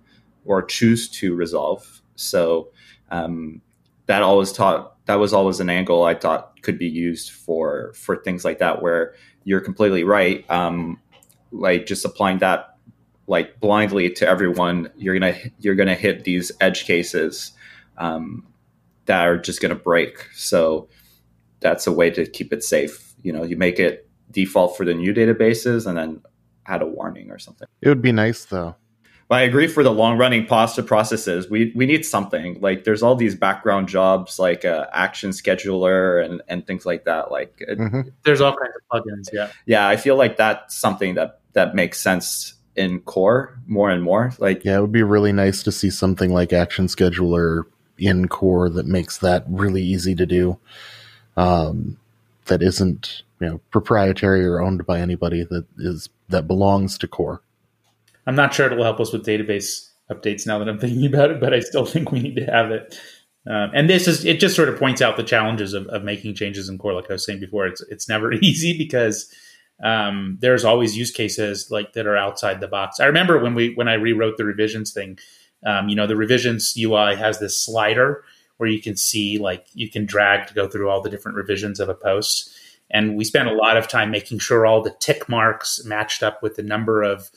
or 0.45 0.63
choose 0.63 1.09
to 1.09 1.35
resolve. 1.35 2.01
So 2.15 2.69
um, 3.11 3.61
that 4.05 4.23
always 4.23 4.53
taught 4.53 4.92
that 5.05 5.15
was 5.15 5.33
always 5.33 5.59
an 5.59 5.69
angle 5.69 6.03
I 6.03 6.15
thought 6.15 6.61
could 6.61 6.77
be 6.77 6.87
used 6.87 7.31
for 7.31 7.93
for 7.93 8.17
things 8.17 8.45
like 8.45 8.59
that, 8.59 8.81
where 8.81 9.15
you're 9.43 9.61
completely 9.61 10.03
right. 10.03 10.49
Um, 10.49 10.99
like 11.51 11.85
just 11.85 12.05
applying 12.05 12.39
that 12.39 12.77
like 13.27 13.59
blindly 13.59 14.09
to 14.09 14.27
everyone, 14.27 14.89
you're 14.97 15.17
gonna 15.17 15.35
you're 15.59 15.75
gonna 15.75 15.95
hit 15.95 16.23
these 16.23 16.51
edge 16.61 16.85
cases 16.85 17.51
um, 17.97 18.45
that 19.05 19.27
are 19.27 19.37
just 19.37 19.61
gonna 19.61 19.75
break. 19.75 20.27
So 20.33 20.89
that's 21.59 21.87
a 21.87 21.91
way 21.91 22.09
to 22.11 22.25
keep 22.25 22.53
it 22.53 22.63
safe. 22.63 23.13
You 23.21 23.33
know, 23.33 23.43
you 23.43 23.57
make 23.57 23.79
it 23.79 24.09
default 24.31 24.77
for 24.77 24.85
the 24.85 24.93
new 24.93 25.13
databases, 25.13 25.85
and 25.85 25.97
then 25.97 26.21
add 26.65 26.81
a 26.81 26.87
warning 26.87 27.29
or 27.29 27.39
something. 27.39 27.67
It 27.81 27.89
would 27.89 28.01
be 28.01 28.11
nice 28.11 28.45
though 28.45 28.75
but 29.27 29.35
I 29.35 29.41
agree 29.41 29.67
for 29.67 29.83
the 29.83 29.91
long 29.91 30.17
running 30.17 30.45
pasta 30.45 30.83
processes, 30.83 31.49
we 31.49 31.71
we 31.75 31.85
need 31.85 32.05
something. 32.05 32.59
Like 32.61 32.83
there's 32.83 33.01
all 33.01 33.15
these 33.15 33.35
background 33.35 33.87
jobs 33.87 34.39
like 34.39 34.65
uh, 34.65 34.87
action 34.91 35.31
scheduler 35.31 36.23
and 36.23 36.41
and 36.47 36.65
things 36.65 36.85
like 36.85 37.05
that. 37.05 37.31
Like 37.31 37.61
mm-hmm. 37.67 38.01
there's 38.23 38.41
all 38.41 38.55
kinds 38.55 38.73
of 38.75 39.03
plugins. 39.03 39.29
Yeah, 39.31 39.49
yeah. 39.65 39.87
I 39.87 39.95
feel 39.95 40.15
like 40.15 40.37
that's 40.37 40.75
something 40.75 41.15
that 41.15 41.39
that 41.53 41.75
makes 41.75 41.99
sense 41.99 42.53
in 42.75 42.99
core 43.01 43.57
more 43.67 43.89
and 43.89 44.03
more. 44.03 44.33
Like 44.39 44.65
yeah, 44.65 44.77
it 44.77 44.81
would 44.81 44.91
be 44.91 45.03
really 45.03 45.31
nice 45.31 45.63
to 45.63 45.71
see 45.71 45.89
something 45.89 46.33
like 46.33 46.53
action 46.53 46.87
scheduler 46.87 47.63
in 47.97 48.27
core 48.27 48.69
that 48.69 48.85
makes 48.85 49.19
that 49.19 49.45
really 49.47 49.83
easy 49.83 50.15
to 50.15 50.25
do. 50.25 50.59
Um, 51.37 51.97
that 52.45 52.61
isn't 52.61 53.23
you 53.39 53.47
know 53.47 53.61
proprietary 53.71 54.45
or 54.45 54.61
owned 54.61 54.85
by 54.85 54.99
anybody 54.99 55.43
that 55.43 55.65
is 55.77 56.09
that 56.29 56.47
belongs 56.47 56.97
to 56.99 57.07
core. 57.07 57.41
I'm 58.25 58.35
not 58.35 58.53
sure 58.53 58.65
it'll 58.65 58.83
help 58.83 58.99
us 58.99 59.11
with 59.11 59.25
database 59.25 59.89
updates 60.11 60.45
now 60.45 60.59
that 60.59 60.69
I'm 60.69 60.79
thinking 60.79 61.05
about 61.05 61.31
it, 61.31 61.39
but 61.39 61.53
I 61.53 61.59
still 61.59 61.85
think 61.85 62.11
we 62.11 62.19
need 62.19 62.35
to 62.35 62.45
have 62.45 62.71
it. 62.71 62.97
Um, 63.45 63.71
and 63.73 63.89
this 63.89 64.07
is 64.07 64.23
it 64.23 64.39
just 64.39 64.55
sort 64.55 64.69
of 64.69 64.79
points 64.79 65.01
out 65.01 65.17
the 65.17 65.23
challenges 65.23 65.73
of, 65.73 65.87
of 65.87 66.03
making 66.03 66.35
changes 66.35 66.69
in 66.69 66.77
core. 66.77 66.93
Like 66.93 67.09
I 67.09 67.13
was 67.13 67.25
saying 67.25 67.41
before, 67.41 67.67
it's 67.67 67.81
it's 67.89 68.07
never 68.07 68.33
easy 68.41 68.77
because 68.77 69.33
um, 69.83 70.37
there's 70.39 70.63
always 70.63 70.97
use 70.97 71.11
cases 71.11 71.69
like 71.69 71.93
that 71.93 72.07
are 72.07 72.17
outside 72.17 72.61
the 72.61 72.67
box. 72.67 72.99
I 72.99 73.05
remember 73.05 73.39
when 73.39 73.53
we 73.53 73.73
when 73.75 73.87
I 73.87 73.93
rewrote 73.93 74.37
the 74.37 74.45
revisions 74.45 74.93
thing. 74.93 75.19
Um, 75.65 75.87
you 75.87 75.95
know, 75.95 76.07
the 76.07 76.17
revisions 76.17 76.75
UI 76.77 77.15
has 77.15 77.39
this 77.39 77.57
slider 77.57 78.23
where 78.57 78.69
you 78.69 78.81
can 78.81 78.95
see 78.95 79.37
like 79.37 79.65
you 79.73 79.89
can 79.89 80.05
drag 80.05 80.47
to 80.47 80.53
go 80.53 80.67
through 80.67 80.89
all 80.89 81.01
the 81.01 81.09
different 81.09 81.37
revisions 81.37 81.79
of 81.79 81.89
a 81.89 81.93
post. 81.93 82.53
And 82.91 83.17
we 83.17 83.23
spent 83.23 83.49
a 83.49 83.53
lot 83.53 83.75
of 83.75 83.87
time 83.87 84.11
making 84.11 84.39
sure 84.39 84.65
all 84.65 84.81
the 84.81 84.95
tick 84.99 85.27
marks 85.27 85.83
matched 85.85 86.21
up 86.21 86.43
with 86.43 86.55
the 86.55 86.63
number 86.63 87.01
of 87.01 87.31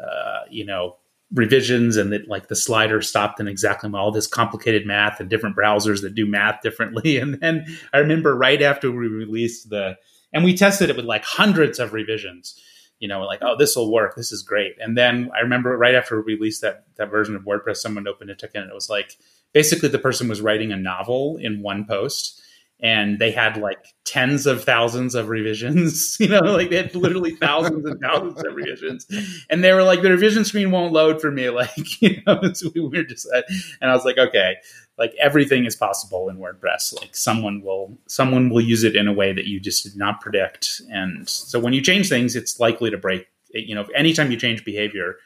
uh, 0.00 0.40
you 0.50 0.64
know, 0.64 0.96
revisions 1.32 1.96
and 1.96 2.12
that 2.12 2.28
like 2.28 2.48
the 2.48 2.56
slider 2.56 3.00
stopped 3.00 3.38
in 3.38 3.46
exactly 3.46 3.90
all 3.94 4.10
this 4.10 4.26
complicated 4.26 4.84
math 4.86 5.20
and 5.20 5.30
different 5.30 5.56
browsers 5.56 6.02
that 6.02 6.14
do 6.14 6.26
math 6.26 6.60
differently. 6.62 7.18
And 7.20 7.40
then 7.40 7.66
I 7.92 7.98
remember 7.98 8.34
right 8.34 8.60
after 8.62 8.90
we 8.90 9.06
released 9.06 9.70
the, 9.70 9.96
and 10.32 10.44
we 10.44 10.56
tested 10.56 10.90
it 10.90 10.96
with 10.96 11.04
like 11.04 11.24
hundreds 11.24 11.78
of 11.78 11.92
revisions, 11.92 12.60
you 12.98 13.08
know, 13.08 13.20
like, 13.22 13.40
oh, 13.42 13.56
this 13.56 13.76
will 13.76 13.92
work. 13.92 14.16
This 14.16 14.32
is 14.32 14.42
great. 14.42 14.72
And 14.80 14.96
then 14.98 15.30
I 15.36 15.40
remember 15.40 15.76
right 15.76 15.94
after 15.94 16.20
we 16.20 16.34
released 16.34 16.62
that, 16.62 16.84
that 16.96 17.10
version 17.10 17.36
of 17.36 17.42
WordPress, 17.42 17.76
someone 17.76 18.08
opened 18.08 18.30
a 18.30 18.34
ticket 18.34 18.62
and 18.62 18.70
it 18.70 18.74
was 18.74 18.90
like, 18.90 19.16
basically 19.52 19.88
the 19.88 19.98
person 19.98 20.28
was 20.28 20.40
writing 20.40 20.72
a 20.72 20.76
novel 20.76 21.36
in 21.40 21.62
one 21.62 21.84
post 21.84 22.42
and 22.82 23.18
they 23.18 23.30
had 23.30 23.56
like 23.56 23.86
tens 24.04 24.46
of 24.46 24.64
thousands 24.64 25.14
of 25.14 25.28
revisions 25.28 26.16
you 26.20 26.28
know 26.28 26.40
like 26.40 26.70
they 26.70 26.76
had 26.76 26.94
literally 26.94 27.34
thousands 27.36 27.84
and 27.86 28.00
thousands 28.00 28.42
of 28.44 28.54
revisions. 28.54 29.06
And 29.48 29.62
they 29.62 29.72
were 29.72 29.82
like 29.82 30.02
the 30.02 30.10
revision 30.10 30.44
screen 30.44 30.70
won't 30.70 30.92
load 30.92 31.20
for 31.20 31.30
me 31.30 31.50
like 31.50 32.02
you 32.02 32.22
know 32.26 32.40
so 32.52 32.70
we 32.74 32.80
were 32.80 33.04
just 33.04 33.28
uh, 33.34 33.42
and 33.80 33.90
i 33.90 33.94
was 33.94 34.04
like 34.04 34.18
okay 34.18 34.56
like 34.98 35.14
everything 35.18 35.64
is 35.64 35.74
possible 35.74 36.28
in 36.28 36.36
wordpress. 36.36 36.94
Like 36.94 37.16
someone 37.16 37.62
will 37.62 37.96
someone 38.06 38.50
will 38.50 38.60
use 38.60 38.84
it 38.84 38.94
in 38.94 39.08
a 39.08 39.14
way 39.14 39.32
that 39.32 39.46
you 39.46 39.58
just 39.58 39.82
did 39.82 39.96
not 39.96 40.20
predict. 40.20 40.82
And 40.90 41.26
so 41.26 41.58
when 41.58 41.72
you 41.72 41.80
change 41.80 42.10
things 42.10 42.36
it's 42.36 42.60
likely 42.60 42.90
to 42.90 42.98
break 42.98 43.26
you 43.52 43.74
know 43.74 43.86
anytime 43.94 44.30
you 44.30 44.36
change 44.36 44.64
behavior 44.64 45.16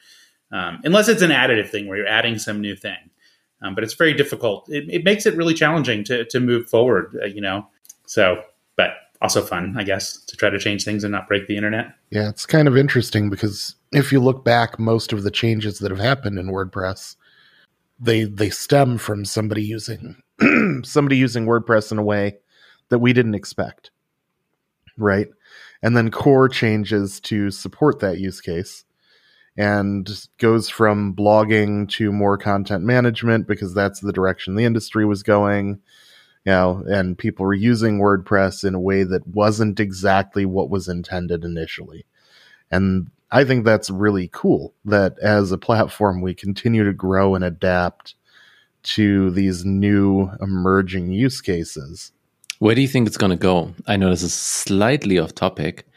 um, 0.51 0.79
unless 0.83 1.07
it's 1.07 1.21
an 1.21 1.31
additive 1.31 1.69
thing 1.69 1.87
where 1.87 1.97
you're 1.97 2.07
adding 2.07 2.37
some 2.37 2.61
new 2.61 2.75
thing 2.75 2.97
um, 3.61 3.75
but 3.75 3.83
it's 3.83 3.93
very 3.93 4.13
difficult. 4.13 4.69
It, 4.69 4.85
it, 4.89 5.03
makes 5.03 5.25
it 5.25 5.35
really 5.35 5.53
challenging 5.53 6.03
to 6.05 6.25
to 6.25 6.39
move 6.39 6.69
forward. 6.69 7.17
Uh, 7.21 7.27
you 7.27 7.41
know, 7.41 7.67
so 8.05 8.41
but 8.75 8.91
also 9.21 9.41
fun, 9.41 9.75
I 9.77 9.83
guess, 9.83 10.17
to 10.25 10.37
try 10.37 10.49
to 10.49 10.59
change 10.59 10.83
things 10.83 11.03
and 11.03 11.11
not 11.11 11.27
break 11.27 11.47
the 11.47 11.57
internet. 11.57 11.93
Yeah, 12.11 12.29
it's 12.29 12.45
kind 12.45 12.67
of 12.67 12.77
interesting 12.77 13.29
because 13.29 13.75
if 13.91 14.11
you 14.11 14.19
look 14.19 14.43
back, 14.43 14.77
most 14.79 15.13
of 15.13 15.23
the 15.23 15.31
changes 15.31 15.79
that 15.79 15.91
have 15.91 15.99
happened 15.99 16.37
in 16.37 16.47
WordPress, 16.47 17.15
they 17.99 18.23
they 18.23 18.49
stem 18.49 18.97
from 18.97 19.25
somebody 19.25 19.63
using 19.63 20.21
somebody 20.83 21.17
using 21.17 21.45
WordPress 21.45 21.91
in 21.91 21.97
a 21.97 22.03
way 22.03 22.37
that 22.89 22.99
we 22.99 23.13
didn't 23.13 23.35
expect, 23.35 23.91
right? 24.97 25.27
And 25.81 25.95
then 25.95 26.11
core 26.11 26.49
changes 26.49 27.19
to 27.21 27.51
support 27.51 27.99
that 27.99 28.19
use 28.19 28.41
case 28.41 28.84
and 29.57 30.27
goes 30.37 30.69
from 30.69 31.15
blogging 31.15 31.87
to 31.89 32.11
more 32.11 32.37
content 32.37 32.83
management 32.83 33.47
because 33.47 33.73
that's 33.73 34.01
the 34.01 34.11
direction 34.11 34.55
the 34.55 34.65
industry 34.65 35.05
was 35.05 35.23
going 35.23 35.79
you 36.45 36.51
know 36.51 36.83
and 36.87 37.17
people 37.17 37.45
were 37.45 37.53
using 37.53 37.99
wordpress 37.99 38.63
in 38.63 38.75
a 38.75 38.79
way 38.79 39.03
that 39.03 39.27
wasn't 39.27 39.79
exactly 39.79 40.45
what 40.45 40.69
was 40.69 40.87
intended 40.87 41.43
initially. 41.43 42.05
And 42.71 43.09
i 43.31 43.43
think 43.43 43.65
that's 43.65 43.89
really 43.89 44.29
cool 44.31 44.73
that 44.85 45.17
as 45.19 45.51
a 45.51 45.57
platform 45.57 46.21
we 46.21 46.33
continue 46.33 46.83
to 46.83 46.93
grow 46.93 47.35
and 47.35 47.43
adapt 47.43 48.15
to 48.83 49.31
these 49.31 49.65
new 49.65 50.29
emerging 50.39 51.11
use 51.11 51.41
cases. 51.41 52.11
Where 52.59 52.75
do 52.75 52.81
you 52.81 52.87
think 52.87 53.07
it's 53.07 53.17
going 53.17 53.31
to 53.31 53.35
go? 53.35 53.73
I 53.87 53.97
know 53.97 54.11
this 54.11 54.21
is 54.21 54.33
slightly 54.33 55.17
off 55.17 55.33
topic 55.33 55.87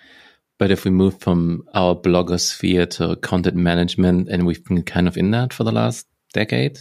but 0.58 0.70
if 0.70 0.84
we 0.84 0.90
move 0.90 1.18
from 1.20 1.62
our 1.74 1.94
blogosphere 1.94 2.88
to 2.90 3.16
content 3.16 3.56
management, 3.56 4.28
and 4.28 4.46
we've 4.46 4.64
been 4.64 4.82
kind 4.82 5.08
of 5.08 5.16
in 5.16 5.30
that 5.30 5.52
for 5.52 5.64
the 5.64 5.72
last 5.72 6.06
decade, 6.32 6.78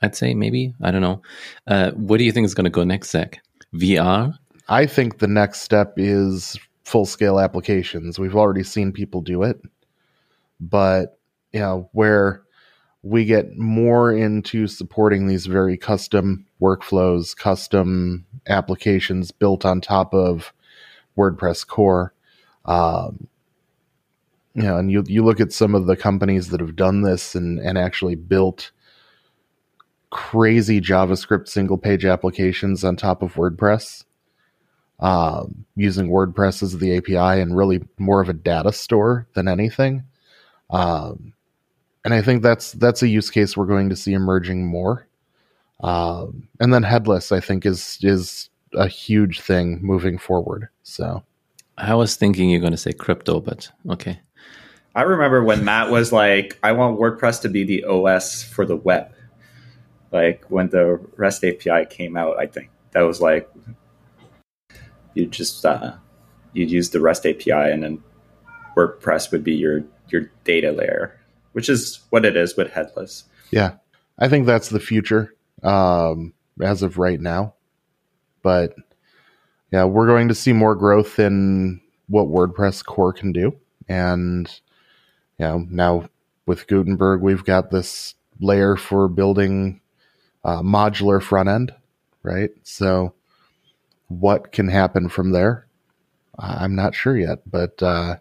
I'd 0.00 0.14
say 0.14 0.34
maybe 0.34 0.74
I 0.80 0.90
don't 0.90 1.02
know. 1.02 1.22
Uh, 1.66 1.90
what 1.92 2.18
do 2.18 2.24
you 2.24 2.32
think 2.32 2.44
is 2.44 2.54
going 2.54 2.64
to 2.64 2.70
go 2.70 2.84
next, 2.84 3.10
Zach? 3.10 3.40
VR? 3.74 4.34
I 4.68 4.86
think 4.86 5.18
the 5.18 5.26
next 5.26 5.62
step 5.62 5.94
is 5.96 6.58
full 6.84 7.06
scale 7.06 7.40
applications. 7.40 8.18
We've 8.18 8.36
already 8.36 8.62
seen 8.62 8.92
people 8.92 9.22
do 9.22 9.42
it, 9.42 9.60
but 10.60 11.18
you 11.52 11.60
know, 11.60 11.88
where 11.92 12.42
we 13.02 13.24
get 13.24 13.56
more 13.56 14.12
into 14.12 14.66
supporting 14.66 15.26
these 15.26 15.46
very 15.46 15.76
custom 15.76 16.46
workflows, 16.60 17.36
custom 17.36 18.26
applications 18.46 19.30
built 19.30 19.64
on 19.64 19.80
top 19.80 20.12
of 20.12 20.52
WordPress 21.16 21.66
core. 21.66 22.12
Um, 22.68 23.26
you 24.54 24.62
know, 24.62 24.76
and 24.76 24.90
you 24.92 25.04
you 25.06 25.24
look 25.24 25.40
at 25.40 25.52
some 25.52 25.74
of 25.74 25.86
the 25.86 25.96
companies 25.96 26.50
that 26.50 26.60
have 26.60 26.76
done 26.76 27.02
this 27.02 27.34
and 27.34 27.58
and 27.58 27.78
actually 27.78 28.14
built 28.14 28.70
crazy 30.10 30.80
JavaScript 30.80 31.48
single 31.48 31.78
page 31.78 32.04
applications 32.04 32.84
on 32.84 32.96
top 32.96 33.22
of 33.22 33.34
WordPress, 33.34 34.04
um, 35.00 35.64
using 35.76 36.08
WordPress 36.08 36.62
as 36.62 36.78
the 36.78 36.96
API 36.96 37.40
and 37.40 37.56
really 37.56 37.80
more 37.98 38.20
of 38.20 38.28
a 38.28 38.34
data 38.34 38.72
store 38.72 39.26
than 39.34 39.48
anything. 39.48 40.04
Um, 40.70 41.32
and 42.04 42.14
I 42.14 42.22
think 42.22 42.42
that's 42.42 42.72
that's 42.72 43.02
a 43.02 43.08
use 43.08 43.30
case 43.30 43.56
we're 43.56 43.66
going 43.66 43.88
to 43.90 43.96
see 43.96 44.12
emerging 44.12 44.66
more. 44.66 45.06
Um, 45.80 46.48
and 46.60 46.74
then 46.74 46.82
headless, 46.82 47.32
I 47.32 47.40
think, 47.40 47.64
is 47.64 47.98
is 48.02 48.50
a 48.74 48.88
huge 48.88 49.40
thing 49.40 49.80
moving 49.82 50.18
forward. 50.18 50.68
So, 50.82 51.22
I 51.78 51.94
was 51.94 52.16
thinking 52.16 52.50
you're 52.50 52.60
going 52.60 52.72
to 52.72 52.76
say 52.76 52.92
crypto, 52.92 53.40
but 53.40 53.70
okay. 53.90 54.20
I 54.94 55.02
remember 55.02 55.42
when 55.44 55.64
Matt 55.64 55.90
was 55.90 56.12
like, 56.12 56.58
"I 56.62 56.72
want 56.72 56.98
WordPress 56.98 57.42
to 57.42 57.48
be 57.48 57.64
the 57.64 57.84
OS 57.84 58.42
for 58.42 58.66
the 58.66 58.76
web." 58.76 59.12
Like 60.10 60.44
when 60.48 60.68
the 60.70 61.00
REST 61.16 61.44
API 61.44 61.86
came 61.88 62.16
out, 62.16 62.38
I 62.38 62.46
think 62.46 62.70
that 62.92 63.02
was 63.02 63.20
like 63.20 63.48
you 65.14 65.26
just 65.26 65.64
uh, 65.64 65.94
you'd 66.52 66.70
use 66.70 66.90
the 66.90 67.00
REST 67.00 67.26
API, 67.26 67.52
and 67.52 67.82
then 67.82 68.02
WordPress 68.76 69.30
would 69.30 69.44
be 69.44 69.54
your 69.54 69.84
your 70.08 70.30
data 70.44 70.72
layer 70.72 71.18
which 71.58 71.68
is 71.68 71.98
what 72.10 72.24
it 72.24 72.36
is 72.36 72.56
with 72.56 72.70
headless. 72.70 73.24
Yeah, 73.50 73.78
I 74.16 74.28
think 74.28 74.46
that's 74.46 74.68
the 74.68 74.78
future 74.78 75.34
um, 75.64 76.32
as 76.60 76.82
of 76.82 76.98
right 76.98 77.20
now. 77.20 77.54
But 78.42 78.74
yeah, 79.72 79.84
we're 79.84 80.06
going 80.06 80.28
to 80.28 80.34
see 80.34 80.52
more 80.52 80.74
growth 80.74 81.18
in 81.18 81.80
what 82.08 82.26
WordPress 82.26 82.84
core 82.84 83.12
can 83.12 83.32
do, 83.32 83.56
and 83.88 84.48
you 85.38 85.44
know 85.44 85.66
now 85.70 86.08
with 86.46 86.66
Gutenberg, 86.66 87.20
we've 87.20 87.44
got 87.44 87.70
this 87.70 88.14
layer 88.40 88.76
for 88.76 89.08
building 89.08 89.80
uh, 90.44 90.62
modular 90.62 91.22
front 91.22 91.48
end, 91.48 91.74
right? 92.22 92.50
So, 92.62 93.12
what 94.08 94.52
can 94.52 94.68
happen 94.68 95.08
from 95.08 95.32
there? 95.32 95.66
I'm 96.38 96.74
not 96.74 96.94
sure 96.94 97.18
yet, 97.18 97.40
but 97.50 97.82
uh, 97.82 98.16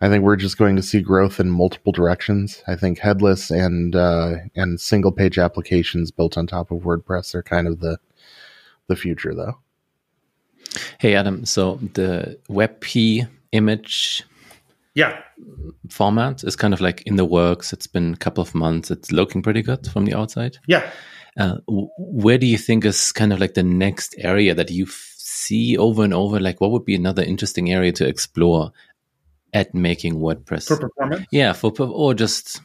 I 0.00 0.08
think 0.08 0.22
we're 0.22 0.36
just 0.36 0.58
going 0.58 0.76
to 0.76 0.82
see 0.82 1.00
growth 1.00 1.40
in 1.40 1.50
multiple 1.50 1.92
directions. 1.92 2.62
I 2.68 2.76
think 2.76 2.98
headless 2.98 3.50
and 3.50 3.96
uh, 3.96 4.34
and 4.54 4.80
single 4.80 5.12
page 5.12 5.38
applications 5.38 6.10
built 6.10 6.38
on 6.38 6.46
top 6.46 6.70
of 6.70 6.82
WordPress 6.82 7.34
are 7.34 7.42
kind 7.42 7.66
of 7.66 7.80
the 7.80 7.98
the 8.86 8.96
future, 8.96 9.34
though. 9.34 9.58
Hey 10.98 11.14
Adam, 11.14 11.44
so 11.44 11.78
the 11.94 12.38
WebP 12.48 13.28
image 13.52 14.24
yeah 14.94 15.20
format 15.90 16.44
is 16.44 16.56
kind 16.56 16.72
of 16.72 16.80
like 16.80 17.02
in 17.02 17.16
the 17.16 17.24
works. 17.24 17.72
It's 17.72 17.86
been 17.86 18.14
a 18.14 18.16
couple 18.16 18.42
of 18.42 18.54
months. 18.54 18.90
It's 18.90 19.12
looking 19.12 19.42
pretty 19.42 19.62
good 19.62 19.86
from 19.86 20.04
the 20.04 20.14
outside. 20.14 20.58
Yeah. 20.66 20.88
Uh, 21.36 21.56
where 21.66 22.38
do 22.38 22.46
you 22.46 22.56
think 22.56 22.84
is 22.84 23.10
kind 23.10 23.32
of 23.32 23.40
like 23.40 23.54
the 23.54 23.64
next 23.64 24.14
area 24.18 24.54
that 24.54 24.70
you 24.70 24.86
see 24.86 25.76
over 25.76 26.04
and 26.04 26.14
over? 26.14 26.38
Like, 26.38 26.60
what 26.60 26.70
would 26.70 26.84
be 26.84 26.94
another 26.94 27.24
interesting 27.24 27.72
area 27.72 27.90
to 27.92 28.06
explore? 28.06 28.72
at 29.54 29.72
making 29.72 30.16
WordPress 30.16 30.66
for 30.66 30.76
performance. 30.76 31.26
Yeah, 31.30 31.52
for 31.52 31.72
or 31.78 32.12
just 32.12 32.60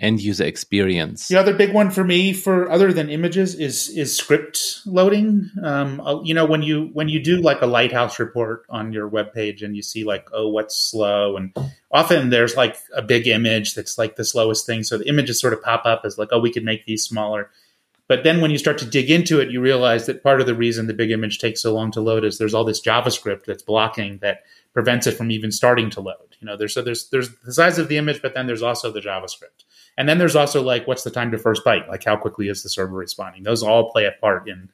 end 0.00 0.20
user 0.20 0.44
experience. 0.44 1.28
The 1.28 1.36
other 1.36 1.54
big 1.54 1.72
one 1.72 1.90
for 1.90 2.02
me, 2.02 2.32
for 2.32 2.70
other 2.70 2.92
than 2.92 3.10
images, 3.10 3.54
is 3.54 3.88
is 3.90 4.16
script 4.16 4.80
loading. 4.86 5.50
Um, 5.62 6.00
uh, 6.00 6.22
you 6.22 6.34
know, 6.34 6.46
when 6.46 6.62
you 6.62 6.90
when 6.92 7.08
you 7.08 7.22
do 7.22 7.40
like 7.40 7.60
a 7.62 7.66
lighthouse 7.66 8.18
report 8.18 8.64
on 8.68 8.92
your 8.92 9.06
web 9.06 9.32
page 9.32 9.62
and 9.62 9.76
you 9.76 9.82
see 9.82 10.04
like, 10.04 10.28
oh, 10.32 10.48
what's 10.48 10.76
slow, 10.76 11.36
and 11.36 11.54
often 11.90 12.30
there's 12.30 12.56
like 12.56 12.76
a 12.94 13.02
big 13.02 13.26
image 13.26 13.74
that's 13.74 13.98
like 13.98 14.16
the 14.16 14.24
slowest 14.24 14.66
thing. 14.66 14.82
So 14.82 14.98
the 14.98 15.08
images 15.08 15.40
sort 15.40 15.52
of 15.52 15.62
pop 15.62 15.84
up 15.84 16.02
as 16.04 16.18
like, 16.18 16.28
oh, 16.32 16.40
we 16.40 16.52
could 16.52 16.64
make 16.64 16.86
these 16.86 17.04
smaller. 17.04 17.50
But 18.08 18.24
then 18.24 18.40
when 18.40 18.50
you 18.50 18.58
start 18.58 18.78
to 18.78 18.84
dig 18.84 19.08
into 19.08 19.38
it, 19.38 19.52
you 19.52 19.60
realize 19.60 20.06
that 20.06 20.24
part 20.24 20.40
of 20.40 20.48
the 20.48 20.54
reason 20.54 20.88
the 20.88 20.94
big 20.94 21.12
image 21.12 21.38
takes 21.38 21.62
so 21.62 21.72
long 21.72 21.92
to 21.92 22.00
load 22.00 22.24
is 22.24 22.38
there's 22.38 22.54
all 22.54 22.64
this 22.64 22.82
JavaScript 22.82 23.44
that's 23.44 23.62
blocking 23.62 24.18
that 24.18 24.42
prevents 24.72 25.06
it 25.06 25.12
from 25.12 25.30
even 25.30 25.52
starting 25.52 25.90
to 25.90 26.00
load. 26.00 26.36
You 26.40 26.46
know, 26.46 26.56
there's 26.56 26.74
so 26.74 26.82
there's 26.82 27.08
there's 27.10 27.30
the 27.44 27.52
size 27.52 27.78
of 27.78 27.86
the 27.86 27.98
image, 27.98 28.22
but 28.22 28.34
then 28.34 28.48
there's 28.48 28.62
also 28.62 28.90
the 28.90 29.00
JavaScript, 29.00 29.64
and 29.96 30.08
then 30.08 30.18
there's 30.18 30.36
also 30.36 30.62
like 30.62 30.86
what's 30.86 31.02
the 31.02 31.10
time 31.10 31.30
to 31.30 31.38
first 31.38 31.64
byte, 31.64 31.88
like 31.88 32.04
how 32.04 32.16
quickly 32.16 32.48
is 32.48 32.62
the 32.62 32.68
server 32.68 32.96
responding. 32.96 33.42
Those 33.42 33.62
all 33.62 33.90
play 33.90 34.06
a 34.06 34.12
part 34.20 34.48
in 34.48 34.70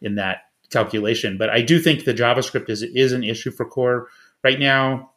in 0.00 0.16
that 0.16 0.42
calculation. 0.70 1.38
But 1.38 1.50
I 1.50 1.62
do 1.62 1.78
think 1.78 2.04
the 2.04 2.14
JavaScript 2.14 2.68
is 2.68 2.82
is 2.82 3.12
an 3.12 3.24
issue 3.24 3.50
for 3.50 3.64
core 3.64 4.08
right 4.42 4.58
now. 4.58 5.10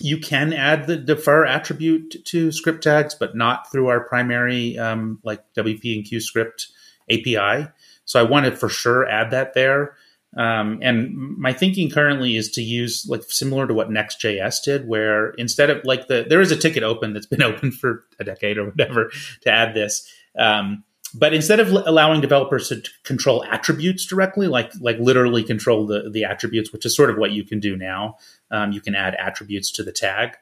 You 0.00 0.18
can 0.18 0.52
add 0.52 0.86
the 0.86 0.96
defer 0.96 1.46
attribute 1.46 2.24
to 2.24 2.50
script 2.50 2.82
tags, 2.82 3.14
but 3.14 3.36
not 3.36 3.70
through 3.70 3.86
our 3.88 4.00
primary 4.00 4.76
um, 4.76 5.20
like 5.22 5.44
WP 5.56 5.82
enqueue 5.84 6.20
script 6.20 6.68
API. 7.10 7.68
So 8.04 8.18
I 8.18 8.24
want 8.24 8.46
to 8.46 8.52
for 8.52 8.68
sure 8.68 9.08
add 9.08 9.30
that 9.30 9.54
there. 9.54 9.96
Um, 10.36 10.80
and 10.82 11.14
my 11.14 11.52
thinking 11.52 11.90
currently 11.90 12.36
is 12.36 12.50
to 12.52 12.62
use 12.62 13.06
like 13.08 13.22
similar 13.28 13.66
to 13.66 13.74
what 13.74 13.90
Next.js 13.90 14.62
did, 14.64 14.88
where 14.88 15.30
instead 15.30 15.70
of 15.70 15.84
like 15.84 16.08
the 16.08 16.26
there 16.28 16.40
is 16.40 16.50
a 16.50 16.56
ticket 16.56 16.82
open 16.82 17.12
that's 17.12 17.26
been 17.26 17.42
open 17.50 17.70
for 17.70 18.04
a 18.18 18.24
decade 18.24 18.58
or 18.58 18.66
whatever 18.66 19.10
to 19.42 19.50
add 19.50 19.74
this. 19.74 20.08
Um, 20.38 20.84
but 21.16 21.32
instead 21.32 21.60
of 21.60 21.68
l- 21.68 21.84
allowing 21.86 22.20
developers 22.20 22.68
to 22.68 22.80
t- 22.80 22.90
control 23.04 23.44
attributes 23.44 24.04
directly, 24.04 24.48
like 24.48 24.72
like 24.80 24.98
literally 24.98 25.44
control 25.44 25.86
the 25.86 26.10
the 26.10 26.24
attributes, 26.24 26.72
which 26.72 26.84
is 26.84 26.96
sort 26.96 27.10
of 27.10 27.16
what 27.16 27.30
you 27.30 27.44
can 27.44 27.60
do 27.60 27.76
now, 27.76 28.16
um, 28.50 28.72
you 28.72 28.80
can 28.80 28.94
add 28.94 29.14
attributes 29.14 29.70
to 29.72 29.84
the 29.84 29.92
tag. 29.92 30.36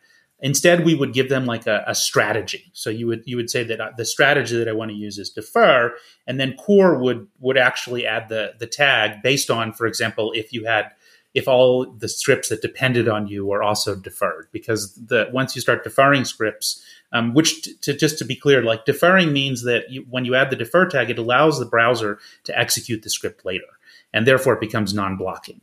Instead, 0.44 0.84
we 0.84 0.96
would 0.96 1.12
give 1.12 1.28
them 1.28 1.46
like 1.46 1.68
a, 1.68 1.84
a, 1.86 1.94
strategy. 1.94 2.68
So 2.72 2.90
you 2.90 3.06
would 3.06 3.22
you 3.26 3.36
would 3.36 3.48
say 3.48 3.62
that 3.62 3.80
uh, 3.80 3.90
the 3.96 4.04
strategy 4.04 4.56
that 4.56 4.68
I 4.68 4.72
want 4.72 4.90
to 4.90 4.96
use 4.96 5.16
is 5.16 5.30
defer, 5.30 5.94
and 6.26 6.40
then 6.40 6.54
core 6.56 6.98
would 6.98 7.28
would 7.38 7.56
actually 7.56 8.04
add 8.04 8.28
the 8.28 8.54
the 8.58 8.66
tag 8.66 9.22
based 9.22 9.50
on, 9.50 9.72
for 9.72 9.86
example, 9.86 10.32
if 10.34 10.52
you 10.52 10.64
had 10.64 10.90
if 11.32 11.46
all 11.46 11.86
the 11.86 12.08
scripts 12.08 12.48
that 12.48 12.60
depended 12.60 13.08
on 13.08 13.28
you 13.28 13.46
were 13.46 13.62
also 13.62 13.94
deferred, 13.94 14.48
because 14.52 14.94
the 14.96 15.28
once 15.32 15.54
you 15.54 15.62
start 15.62 15.84
deferring 15.84 16.24
scripts, 16.24 16.84
um, 17.12 17.34
which 17.34 17.62
t- 17.62 17.74
to 17.82 17.94
just 17.94 18.18
to 18.18 18.24
be 18.24 18.34
clear, 18.34 18.64
like 18.64 18.84
deferring 18.84 19.32
means 19.32 19.62
that 19.62 19.90
you, 19.90 20.04
when 20.10 20.24
you 20.24 20.34
add 20.34 20.50
the 20.50 20.56
defer 20.56 20.88
tag, 20.88 21.08
it 21.08 21.18
allows 21.18 21.60
the 21.60 21.66
browser 21.66 22.18
to 22.44 22.58
execute 22.58 23.02
the 23.02 23.10
script 23.10 23.44
later, 23.44 23.78
and 24.12 24.26
therefore 24.26 24.54
it 24.54 24.60
becomes 24.60 24.92
non-blocking. 24.92 25.60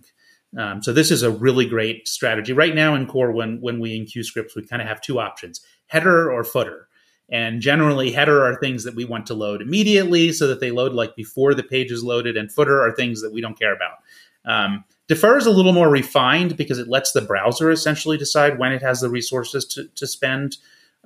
Um, 0.58 0.82
so 0.82 0.92
this 0.94 1.12
is 1.12 1.22
a 1.22 1.32
really 1.32 1.68
great 1.68 2.08
strategy 2.08 2.54
right 2.54 2.74
now 2.74 2.96
in 2.96 3.06
core. 3.06 3.32
When 3.32 3.62
when 3.62 3.80
we 3.80 3.96
in 3.96 4.24
scripts, 4.24 4.56
we 4.56 4.66
kind 4.66 4.82
of 4.82 4.88
have 4.88 5.02
two 5.02 5.20
options: 5.20 5.62
header 5.88 6.32
or 6.32 6.44
footer. 6.44 6.88
And 7.32 7.62
generally, 7.62 8.12
header 8.12 8.44
are 8.44 8.56
things 8.56 8.84
that 8.86 8.96
we 8.96 9.06
want 9.06 9.28
to 9.28 9.36
load 9.36 9.62
immediately, 9.62 10.32
so 10.32 10.48
that 10.48 10.60
they 10.60 10.72
load 10.72 10.94
like 10.94 11.16
before 11.16 11.54
the 11.54 11.62
page 11.62 11.92
is 11.92 12.04
loaded. 12.04 12.36
And 12.38 12.52
footer 12.52 12.82
are 12.82 12.92
things 12.92 13.22
that 13.22 13.32
we 13.32 13.42
don't 13.42 13.60
care 13.60 13.76
about. 13.76 13.98
Um, 14.46 14.84
defer 15.08 15.38
is 15.38 15.46
a 15.46 15.52
little 15.52 15.74
more 15.74 15.90
refined 15.90 16.58
because 16.58 16.80
it 16.80 16.88
lets 16.88 17.12
the 17.12 17.22
browser 17.22 17.70
essentially 17.70 18.18
decide 18.18 18.58
when 18.58 18.72
it 18.72 18.82
has 18.82 19.02
the 19.02 19.10
resources 19.10 19.66
to, 19.66 19.88
to 19.96 20.08
spend 20.08 20.58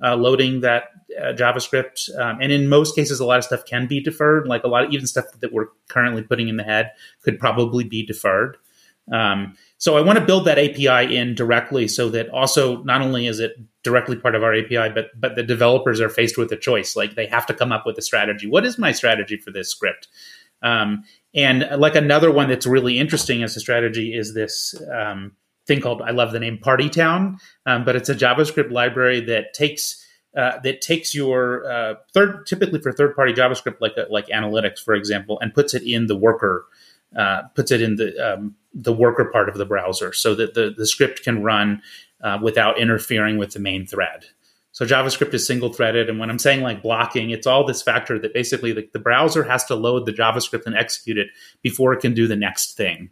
uh, 0.02 0.16
loading 0.16 0.60
that 0.60 0.84
uh, 1.20 1.32
JavaScript. 1.32 2.08
Um, 2.18 2.38
and 2.40 2.50
in 2.50 2.68
most 2.68 2.94
cases, 2.94 3.20
a 3.20 3.26
lot 3.26 3.38
of 3.38 3.44
stuff 3.44 3.64
can 3.64 3.86
be 3.86 4.00
deferred. 4.00 4.46
Like 4.48 4.64
a 4.64 4.68
lot 4.68 4.84
of 4.84 4.92
even 4.92 5.06
stuff 5.06 5.26
that 5.40 5.52
we're 5.52 5.68
currently 5.88 6.22
putting 6.22 6.48
in 6.48 6.56
the 6.56 6.64
head 6.64 6.92
could 7.22 7.38
probably 7.38 7.84
be 7.84 8.04
deferred. 8.04 8.56
Um, 9.12 9.54
so 9.76 9.96
I 9.96 10.00
want 10.00 10.18
to 10.18 10.24
build 10.24 10.46
that 10.46 10.58
API 10.58 11.14
in 11.14 11.34
directly 11.34 11.88
so 11.88 12.08
that 12.10 12.30
also 12.30 12.82
not 12.84 13.02
only 13.02 13.26
is 13.26 13.38
it 13.38 13.52
directly 13.82 14.16
part 14.16 14.34
of 14.34 14.42
our 14.42 14.54
API, 14.54 14.88
but 14.94 15.08
but 15.14 15.36
the 15.36 15.42
developers 15.42 16.00
are 16.00 16.08
faced 16.08 16.38
with 16.38 16.50
a 16.52 16.56
choice. 16.56 16.96
Like 16.96 17.14
they 17.14 17.26
have 17.26 17.46
to 17.46 17.54
come 17.54 17.72
up 17.72 17.84
with 17.84 17.98
a 17.98 18.02
strategy. 18.02 18.46
What 18.48 18.64
is 18.64 18.78
my 18.78 18.92
strategy 18.92 19.36
for 19.36 19.50
this 19.50 19.70
script? 19.70 20.08
Um, 20.62 21.04
and 21.34 21.68
like 21.78 21.94
another 21.94 22.30
one 22.30 22.48
that's 22.48 22.66
really 22.66 22.98
interesting 22.98 23.42
as 23.42 23.56
a 23.56 23.60
strategy 23.60 24.14
is 24.14 24.32
this 24.32 24.74
um, 24.90 25.32
thing 25.66 25.80
called 25.80 26.00
I 26.00 26.10
love 26.10 26.32
the 26.32 26.40
name 26.40 26.58
Partytown, 26.58 27.36
um, 27.66 27.84
but 27.84 27.96
it's 27.96 28.08
a 28.08 28.14
JavaScript 28.14 28.70
library 28.70 29.20
that 29.20 29.52
takes 29.52 30.02
uh, 30.36 30.58
that 30.64 30.80
takes 30.80 31.14
your 31.14 31.70
uh, 31.70 31.94
third 32.12 32.46
typically 32.46 32.80
for 32.80 32.90
third 32.90 33.14
party 33.14 33.32
JavaScript 33.32 33.80
like 33.80 33.92
like 34.10 34.28
analytics 34.28 34.78
for 34.78 34.94
example 34.94 35.38
and 35.40 35.52
puts 35.52 35.74
it 35.74 35.82
in 35.82 36.06
the 36.06 36.16
worker 36.16 36.66
uh, 37.16 37.42
puts 37.54 37.70
it 37.70 37.80
in 37.80 37.96
the 37.96 38.16
um, 38.18 38.54
the 38.72 38.92
worker 38.92 39.24
part 39.26 39.48
of 39.48 39.56
the 39.56 39.64
browser 39.64 40.12
so 40.12 40.34
that 40.34 40.54
the, 40.54 40.74
the 40.76 40.86
script 40.86 41.22
can 41.22 41.42
run 41.42 41.80
uh, 42.22 42.38
without 42.42 42.78
interfering 42.78 43.38
with 43.38 43.52
the 43.52 43.60
main 43.60 43.86
thread. 43.86 44.24
So 44.72 44.84
JavaScript 44.84 45.32
is 45.32 45.46
single 45.46 45.72
threaded. 45.72 46.10
And 46.10 46.18
when 46.18 46.30
I'm 46.30 46.38
saying 46.40 46.62
like 46.62 46.82
blocking, 46.82 47.30
it's 47.30 47.46
all 47.46 47.64
this 47.64 47.80
factor 47.80 48.18
that 48.18 48.34
basically 48.34 48.72
the, 48.72 48.88
the 48.92 48.98
browser 48.98 49.44
has 49.44 49.64
to 49.66 49.76
load 49.76 50.04
the 50.04 50.12
JavaScript 50.12 50.66
and 50.66 50.74
execute 50.74 51.16
it 51.16 51.28
before 51.62 51.92
it 51.92 52.00
can 52.00 52.12
do 52.12 52.26
the 52.26 52.34
next 52.34 52.76
thing. 52.76 53.10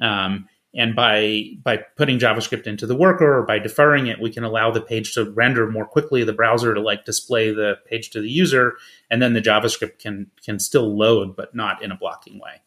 Um, 0.00 0.48
and 0.74 0.96
by 0.96 1.44
by 1.62 1.76
putting 1.96 2.18
javascript 2.18 2.66
into 2.66 2.86
the 2.86 2.96
worker 2.96 3.38
or 3.38 3.42
by 3.42 3.58
deferring 3.58 4.06
it 4.06 4.20
we 4.20 4.30
can 4.30 4.44
allow 4.44 4.70
the 4.70 4.80
page 4.80 5.12
to 5.14 5.30
render 5.32 5.70
more 5.70 5.84
quickly 5.84 6.24
the 6.24 6.32
browser 6.32 6.74
to 6.74 6.80
like 6.80 7.04
display 7.04 7.52
the 7.52 7.74
page 7.86 8.10
to 8.10 8.20
the 8.20 8.30
user 8.30 8.74
and 9.10 9.20
then 9.20 9.34
the 9.34 9.42
javascript 9.42 9.98
can 9.98 10.30
can 10.42 10.58
still 10.58 10.96
load 10.96 11.36
but 11.36 11.54
not 11.54 11.82
in 11.82 11.92
a 11.92 11.96
blocking 11.96 12.38
way 12.38 12.60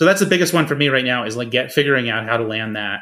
so 0.00 0.06
that's 0.06 0.20
the 0.20 0.26
biggest 0.26 0.54
one 0.54 0.66
for 0.66 0.74
me 0.74 0.88
right 0.88 1.04
now 1.04 1.24
is 1.24 1.36
like 1.36 1.50
get 1.50 1.70
figuring 1.70 2.08
out 2.08 2.24
how 2.24 2.38
to 2.38 2.44
land 2.44 2.74
that 2.74 3.00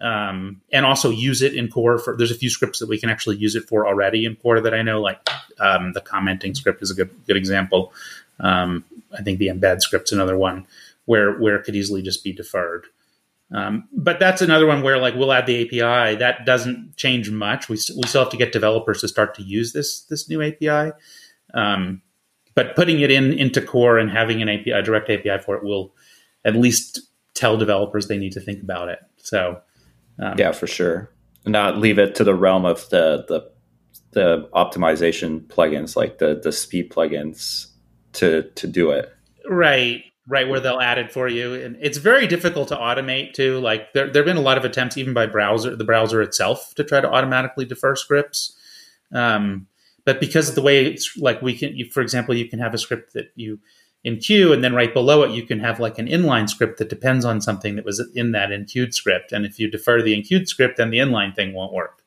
um, 0.00 0.60
and 0.72 0.86
also 0.86 1.10
use 1.10 1.42
it 1.42 1.56
in 1.56 1.66
core 1.66 1.98
for 1.98 2.16
there's 2.16 2.30
a 2.30 2.36
few 2.36 2.48
scripts 2.48 2.78
that 2.78 2.88
we 2.88 3.00
can 3.00 3.10
actually 3.10 3.36
use 3.36 3.56
it 3.56 3.64
for 3.64 3.84
already 3.84 4.24
in 4.24 4.36
core 4.36 4.60
that 4.60 4.72
i 4.72 4.80
know 4.80 5.00
like 5.00 5.28
um, 5.58 5.92
the 5.92 6.00
commenting 6.00 6.54
script 6.54 6.82
is 6.82 6.90
a 6.92 6.94
good 6.94 7.10
good 7.26 7.36
example 7.36 7.92
um, 8.38 8.84
i 9.18 9.22
think 9.22 9.40
the 9.40 9.48
embed 9.48 9.80
script's 9.80 10.12
another 10.12 10.38
one 10.38 10.64
where 11.06 11.36
where 11.36 11.56
it 11.56 11.64
could 11.64 11.74
easily 11.74 12.00
just 12.00 12.22
be 12.22 12.32
deferred 12.32 12.86
um, 13.52 13.88
but 13.92 14.20
that's 14.20 14.42
another 14.42 14.66
one 14.66 14.82
where 14.82 14.98
like 14.98 15.14
we'll 15.14 15.32
add 15.32 15.46
the 15.46 15.62
API. 15.64 16.16
That 16.16 16.44
doesn't 16.44 16.96
change 16.96 17.30
much. 17.30 17.68
We, 17.68 17.76
we 17.76 18.02
still 18.08 18.22
have 18.22 18.30
to 18.30 18.36
get 18.36 18.50
developers 18.50 19.02
to 19.02 19.08
start 19.08 19.36
to 19.36 19.42
use 19.42 19.72
this 19.72 20.00
this 20.00 20.28
new 20.28 20.42
API. 20.42 20.92
Um, 21.54 22.02
but 22.56 22.74
putting 22.74 23.00
it 23.00 23.10
in 23.10 23.32
into 23.32 23.62
core 23.62 23.98
and 23.98 24.10
having 24.10 24.42
an 24.42 24.48
API, 24.48 24.72
a 24.72 24.82
direct 24.82 25.10
API 25.10 25.38
for 25.38 25.56
it, 25.56 25.62
will 25.62 25.92
at 26.46 26.56
least 26.56 27.00
tell 27.34 27.58
developers 27.58 28.08
they 28.08 28.16
need 28.16 28.32
to 28.32 28.40
think 28.40 28.62
about 28.62 28.88
it. 28.88 29.00
So 29.18 29.60
um, 30.18 30.34
yeah, 30.38 30.52
for 30.52 30.66
sure. 30.66 31.10
Not 31.44 31.78
leave 31.78 31.98
it 31.98 32.14
to 32.16 32.24
the 32.24 32.34
realm 32.34 32.64
of 32.64 32.88
the 32.88 33.24
the 33.28 33.50
the 34.12 34.48
optimization 34.54 35.46
plugins 35.46 35.94
like 35.96 36.18
the 36.18 36.40
the 36.42 36.52
speed 36.52 36.90
plugins 36.90 37.66
to 38.14 38.44
to 38.54 38.66
do 38.66 38.90
it. 38.90 39.12
Right 39.48 40.02
right 40.28 40.48
where 40.48 40.60
they'll 40.60 40.80
add 40.80 40.98
it 40.98 41.12
for 41.12 41.28
you 41.28 41.54
and 41.54 41.76
it's 41.80 41.98
very 41.98 42.26
difficult 42.26 42.68
to 42.68 42.76
automate 42.76 43.32
too 43.32 43.60
like 43.60 43.92
there, 43.92 44.10
there 44.10 44.22
have 44.22 44.26
been 44.26 44.36
a 44.36 44.40
lot 44.40 44.58
of 44.58 44.64
attempts 44.64 44.96
even 44.96 45.14
by 45.14 45.26
browser 45.26 45.76
the 45.76 45.84
browser 45.84 46.20
itself 46.20 46.74
to 46.74 46.82
try 46.82 47.00
to 47.00 47.08
automatically 47.08 47.64
defer 47.64 47.94
scripts 47.94 48.56
um, 49.12 49.66
but 50.04 50.18
because 50.18 50.48
of 50.48 50.54
the 50.56 50.62
way 50.62 50.84
it's 50.84 51.16
like 51.16 51.40
we 51.42 51.56
can 51.56 51.76
you, 51.76 51.88
for 51.90 52.00
example 52.00 52.34
you 52.34 52.48
can 52.48 52.58
have 52.58 52.74
a 52.74 52.78
script 52.78 53.12
that 53.12 53.26
you 53.36 53.60
enqueue 54.06 54.52
and 54.52 54.62
then 54.62 54.74
right 54.74 54.94
below 54.94 55.22
it 55.22 55.32
you 55.32 55.42
can 55.42 55.58
have 55.58 55.80
like 55.80 55.98
an 55.98 56.06
inline 56.06 56.48
script 56.48 56.78
that 56.78 56.88
depends 56.88 57.24
on 57.24 57.40
something 57.40 57.76
that 57.76 57.84
was 57.84 58.06
in 58.14 58.32
that 58.32 58.52
enqueued 58.52 58.94
script 58.94 59.32
and 59.32 59.44
if 59.44 59.58
you 59.58 59.68
defer 59.70 60.00
the 60.00 60.14
enqueued 60.14 60.48
script 60.48 60.76
then 60.76 60.90
the 60.90 60.98
inline 60.98 61.34
thing 61.34 61.52
won't 61.52 61.72
work 61.72 62.02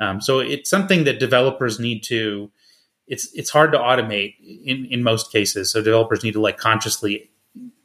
um, 0.00 0.20
so 0.20 0.38
it's 0.38 0.70
something 0.70 1.04
that 1.04 1.18
developers 1.18 1.80
need 1.80 2.02
to 2.02 2.50
it's 3.06 3.32
it's 3.32 3.50
hard 3.50 3.72
to 3.72 3.78
automate 3.78 4.34
in, 4.64 4.84
in 4.86 5.02
most 5.02 5.32
cases 5.32 5.72
so 5.72 5.82
developers 5.82 6.22
need 6.22 6.32
to 6.32 6.40
like 6.40 6.58
consciously 6.58 7.30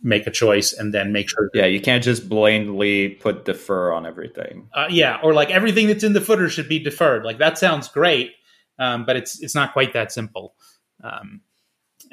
make 0.03 0.28
a 0.28 0.32
choice 0.32 0.74
and 0.74 0.93
then 0.93 1.11
make 1.11 1.30
sure. 1.30 1.49
Yeah, 1.53 1.66
you 1.66 1.82
can't 1.82 2.03
just 2.03 2.28
blindly 2.28 3.09
put 3.09 3.45
defer 3.45 3.93
on 3.93 4.05
everything. 4.05 4.70
Uh, 4.74 4.88
yeah, 4.89 5.20
or 5.24 5.34
like 5.34 5.49
everything 5.49 5.88
that's 5.88 6.03
in 6.03 6.14
the 6.14 6.22
footer 6.22 6.49
should 6.49 6.68
be 6.68 6.80
deferred. 6.80 7.24
Like 7.24 7.38
that 7.38 7.57
sounds 7.57 7.88
great, 7.88 8.34
um, 8.78 9.05
but 9.05 9.16
it's 9.16 9.41
it's 9.41 9.55
not 9.55 9.74
quite 9.74 9.93
that 9.93 10.11
simple. 10.11 10.55
Um, 11.03 11.41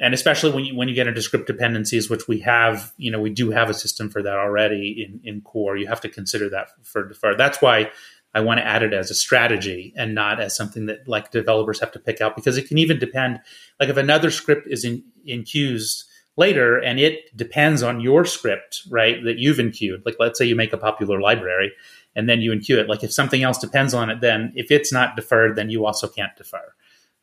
and 0.01 0.15
especially 0.15 0.51
when 0.51 0.65
you 0.65 0.75
when 0.75 0.89
you 0.89 0.95
get 0.95 1.07
into 1.07 1.21
script 1.21 1.45
dependencies, 1.45 2.09
which 2.09 2.27
we 2.27 2.39
have, 2.39 2.91
you 2.97 3.11
know, 3.11 3.21
we 3.21 3.29
do 3.29 3.51
have 3.51 3.69
a 3.69 3.73
system 3.73 4.09
for 4.09 4.23
that 4.23 4.35
already 4.35 5.05
in 5.07 5.21
in 5.23 5.41
core. 5.41 5.77
You 5.77 5.87
have 5.87 6.01
to 6.01 6.09
consider 6.09 6.49
that 6.49 6.69
for 6.83 7.07
defer. 7.07 7.35
That's 7.35 7.61
why 7.61 7.91
I 8.33 8.41
want 8.41 8.59
to 8.59 8.65
add 8.65 8.81
it 8.81 8.93
as 8.93 9.11
a 9.11 9.15
strategy 9.15 9.93
and 9.95 10.15
not 10.15 10.41
as 10.41 10.55
something 10.55 10.87
that 10.87 11.07
like 11.07 11.31
developers 11.31 11.79
have 11.81 11.91
to 11.91 11.99
pick 11.99 12.19
out 12.19 12.35
because 12.35 12.57
it 12.57 12.67
can 12.67 12.79
even 12.79 12.97
depend. 12.97 13.41
Like 13.79 13.89
if 13.89 13.97
another 13.97 14.31
script 14.31 14.67
is 14.67 14.83
in 14.83 15.03
enqueues 15.27 16.05
later 16.35 16.79
and 16.79 16.99
it 16.99 17.37
depends 17.37 17.83
on 17.83 18.01
your 18.01 18.25
script, 18.25 18.81
right, 18.89 19.23
that 19.23 19.37
you've 19.37 19.59
enqueued. 19.59 20.01
Like 20.03 20.15
let's 20.19 20.39
say 20.39 20.45
you 20.45 20.55
make 20.55 20.73
a 20.73 20.77
popular 20.77 21.21
library 21.21 21.73
and 22.15 22.27
then 22.27 22.41
you 22.41 22.51
enqueue 22.51 22.79
it. 22.79 22.89
Like 22.89 23.03
if 23.03 23.13
something 23.13 23.43
else 23.43 23.59
depends 23.59 23.93
on 23.93 24.09
it, 24.09 24.19
then 24.19 24.51
if 24.55 24.71
it's 24.71 24.91
not 24.91 25.15
deferred, 25.15 25.55
then 25.55 25.69
you 25.69 25.85
also 25.85 26.07
can't 26.07 26.35
defer. 26.35 26.73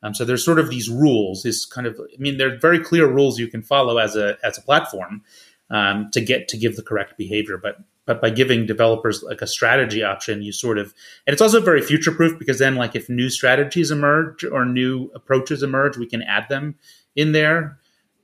Um, 0.03 0.15
so 0.15 0.25
there's 0.25 0.45
sort 0.45 0.59
of 0.59 0.71
these 0.71 0.89
rules. 0.89 1.45
Is 1.45 1.67
kind 1.67 1.87
of, 1.87 1.99
I 2.01 2.19
mean, 2.19 2.39
they're 2.39 2.59
very 2.59 2.79
clear 2.79 3.07
rules 3.07 3.39
you 3.39 3.49
can 3.49 3.63
follow 3.63 3.99
as 3.99 4.17
a 4.17 4.37
as 4.45 4.59
a 4.59 4.63
platform 4.63 5.23
um, 5.71 6.11
to 6.13 6.21
get 6.21 6.49
to 6.49 6.57
give 6.57 6.77
the 6.77 6.83
correct 6.83 7.19
behavior. 7.19 7.59
But 7.59 7.79
but 8.09 8.23
by 8.23 8.31
giving 8.31 8.65
developers 8.65 9.23
like 9.23 9.43
a 9.43 9.47
strategy 9.47 10.03
option, 10.03 10.41
you 10.41 10.51
sort 10.51 10.79
of, 10.79 10.95
and 11.27 11.35
it's 11.35 11.43
also 11.43 11.61
very 11.61 11.83
future 11.83 12.11
proof 12.11 12.39
because 12.39 12.59
then 12.59 12.75
like 12.75 12.97
if 12.97 13.11
new 13.11 13.29
strategies 13.29 13.91
emerge 13.91 14.45
or 14.45 14.65
new 14.65 15.11
approaches 15.15 15.63
emerge, 15.63 15.99
we 15.99 16.07
can 16.07 16.23
add 16.23 16.49
them 16.49 16.77
in 17.15 17.33
there. 17.33 17.79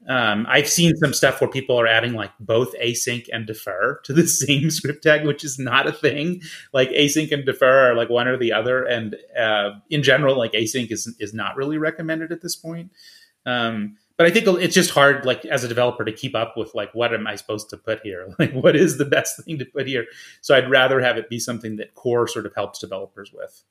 Um, 0.09 0.47
I've 0.49 0.69
seen 0.69 0.95
some 0.97 1.15
stuff 1.15 1.41
where 1.41 1.49
people 1.49 1.81
are 1.81 1.87
adding 1.87 2.13
like 2.13 2.31
both 2.39 2.75
async 2.79 3.27
and 3.33 3.47
defer 3.47 4.01
to 4.05 4.13
the 4.13 4.27
same 4.27 4.71
script 4.71 5.03
tag, 5.03 5.27
which 5.27 5.45
is 5.45 5.59
not 5.59 5.87
a 5.87 5.93
thing. 5.93 6.43
Like 6.73 6.91
async 6.91 7.33
and 7.33 7.47
defer 7.47 7.91
are 7.91 7.95
like 7.95 8.11
one 8.11 8.29
or 8.29 8.37
the 8.37 8.53
other, 8.53 8.85
and 8.85 9.17
uh, 9.39 9.71
in 9.91 10.03
general, 10.03 10.37
like 10.37 10.53
async 10.53 10.91
is 10.91 11.15
is 11.19 11.33
not 11.33 11.57
really 11.57 11.79
recommended 11.79 12.33
at 12.33 12.43
this 12.43 12.57
point. 12.57 12.91
Um, 13.47 13.97
but 14.17 14.27
I 14.27 14.31
think 14.31 14.47
it's 14.47 14.75
just 14.75 14.91
hard, 14.91 15.25
like 15.27 15.45
as 15.47 15.65
a 15.65 15.69
developer, 15.69 16.05
to 16.05 16.13
keep 16.13 16.37
up 16.37 16.57
with 16.57 16.75
like 16.75 16.95
what 16.95 17.13
am 17.13 17.27
I 17.27 17.35
supposed 17.35 17.71
to 17.71 17.77
put 17.77 18.01
here? 18.03 18.29
Like 18.39 18.53
what 18.53 18.77
is 18.77 18.99
the 18.99 19.05
best 19.05 19.43
thing 19.45 19.59
to 19.59 19.65
put 19.65 19.87
here? 19.87 20.07
So 20.41 20.55
I'd 20.55 20.71
rather 20.71 21.01
have 21.01 21.17
it 21.17 21.29
be 21.29 21.41
something 21.41 21.77
that 21.77 21.95
core 21.95 22.29
sort 22.29 22.47
of 22.47 22.55
helps 22.55 22.79
developers 22.79 23.33
with. 23.33 23.63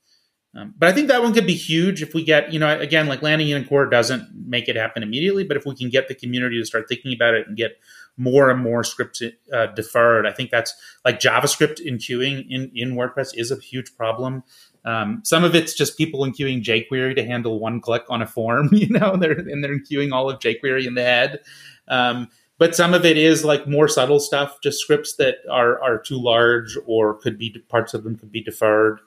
Um, 0.56 0.74
but 0.78 0.88
I 0.88 0.92
think 0.92 1.08
that 1.08 1.22
one 1.22 1.34
could 1.34 1.46
be 1.46 1.54
huge 1.54 2.00
if 2.00 2.14
we 2.14 2.22
get, 2.22 2.52
you 2.52 2.60
know, 2.60 2.78
again, 2.78 3.06
like 3.08 3.22
landing 3.22 3.48
in 3.48 3.64
core 3.64 3.86
doesn't 3.86 4.28
make 4.46 4.68
it 4.68 4.76
happen 4.76 5.02
immediately, 5.02 5.42
but 5.42 5.56
if 5.56 5.66
we 5.66 5.74
can 5.74 5.90
get 5.90 6.06
the 6.06 6.14
community 6.14 6.58
to 6.60 6.64
start 6.64 6.88
thinking 6.88 7.12
about 7.12 7.34
it 7.34 7.48
and 7.48 7.56
get 7.56 7.80
more 8.16 8.50
and 8.50 8.60
more 8.60 8.84
scripts 8.84 9.20
uh, 9.52 9.66
deferred, 9.66 10.26
I 10.26 10.32
think 10.32 10.50
that's 10.50 10.72
like 11.04 11.18
JavaScript 11.18 11.84
enqueuing 11.84 12.46
in, 12.48 12.70
in 12.74 12.94
WordPress 12.94 13.30
is 13.34 13.50
a 13.50 13.56
huge 13.56 13.96
problem. 13.96 14.44
Um, 14.84 15.22
some 15.24 15.42
of 15.42 15.56
it's 15.56 15.74
just 15.74 15.98
people 15.98 16.20
enqueuing 16.20 16.62
jQuery 16.62 17.16
to 17.16 17.24
handle 17.24 17.58
one 17.58 17.80
click 17.80 18.04
on 18.08 18.22
a 18.22 18.26
form, 18.26 18.68
you 18.72 18.88
know, 18.90 19.12
and 19.12 19.22
they're, 19.22 19.32
and 19.32 19.64
they're 19.64 19.76
enqueuing 19.76 20.12
all 20.12 20.30
of 20.30 20.38
jQuery 20.38 20.86
in 20.86 20.94
the 20.94 21.02
head. 21.02 21.40
Um, 21.88 22.28
but 22.58 22.76
some 22.76 22.94
of 22.94 23.04
it 23.04 23.16
is 23.16 23.44
like 23.44 23.66
more 23.66 23.88
subtle 23.88 24.20
stuff, 24.20 24.60
just 24.62 24.78
scripts 24.78 25.16
that 25.16 25.38
are, 25.50 25.82
are 25.82 25.98
too 25.98 26.22
large 26.22 26.78
or 26.86 27.14
could 27.14 27.36
be 27.36 27.56
parts 27.68 27.94
of 27.94 28.04
them 28.04 28.16
could 28.16 28.30
be 28.30 28.42
deferred. 28.42 29.00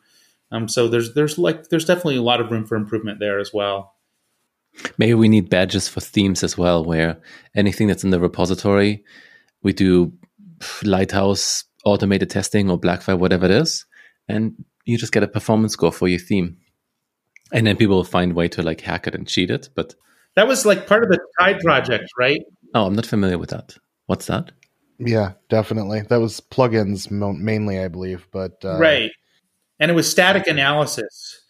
Um, 0.52 0.68
so 0.68 0.88
there's 0.88 1.14
there's 1.14 1.38
like 1.38 1.70
there's 1.70 1.86
definitely 1.86 2.18
a 2.18 2.22
lot 2.22 2.42
of 2.42 2.52
room 2.52 2.66
for 2.66 2.76
improvement 2.76 3.20
there 3.20 3.40
as 3.40 3.54
well. 3.54 3.96
Maybe 4.98 5.14
we 5.14 5.28
need 5.28 5.50
badges 5.50 5.88
for 5.88 6.02
themes 6.02 6.44
as 6.44 6.58
well, 6.58 6.84
where 6.84 7.18
anything 7.56 7.88
that's 7.88 8.04
in 8.04 8.12
the 8.12 8.20
repository, 8.20 9.04
we 9.64 9.74
do 9.74 10.14
Lighthouse 10.84 11.64
automated 11.84 12.30
testing 12.30 12.70
or 12.70 12.80
Blackfire, 12.80 13.18
whatever 13.18 13.46
it 13.46 13.52
is, 13.52 13.86
and 14.28 14.54
you 14.86 14.98
just 14.98 15.12
get 15.14 15.24
a 15.24 15.28
performance 15.28 15.74
score 15.74 15.92
for 15.92 16.08
your 16.08 16.20
theme. 16.20 16.58
And 17.54 17.66
then 17.66 17.78
people 17.78 17.96
will 17.96 18.04
find 18.04 18.32
a 18.32 18.36
way 18.36 18.48
to 18.50 18.62
like 18.62 18.82
hack 18.82 19.08
it 19.08 19.16
and 19.16 19.28
cheat 19.28 19.50
it. 19.50 19.70
But 19.74 19.96
that 20.36 20.48
was 20.48 20.66
like 20.66 20.86
part 20.86 21.04
of 21.04 21.10
the 21.10 21.20
Tide 21.40 21.60
project, 21.60 22.06
right? 22.18 22.42
Oh, 22.74 22.86
I'm 22.86 22.94
not 22.94 23.06
familiar 23.06 23.38
with 23.38 23.50
that. 23.50 23.78
What's 24.06 24.28
that? 24.28 24.52
Yeah, 25.00 25.34
definitely. 25.50 26.02
That 26.02 26.20
was 26.20 26.42
plugins 26.42 27.10
mainly, 27.12 27.80
I 27.80 27.88
believe. 27.88 28.28
But 28.32 28.64
uh, 28.64 28.78
right, 28.78 29.12
and 29.80 29.92
it 29.92 29.94
was 29.94 30.10
static 30.10 30.48
analysis. 30.48 31.42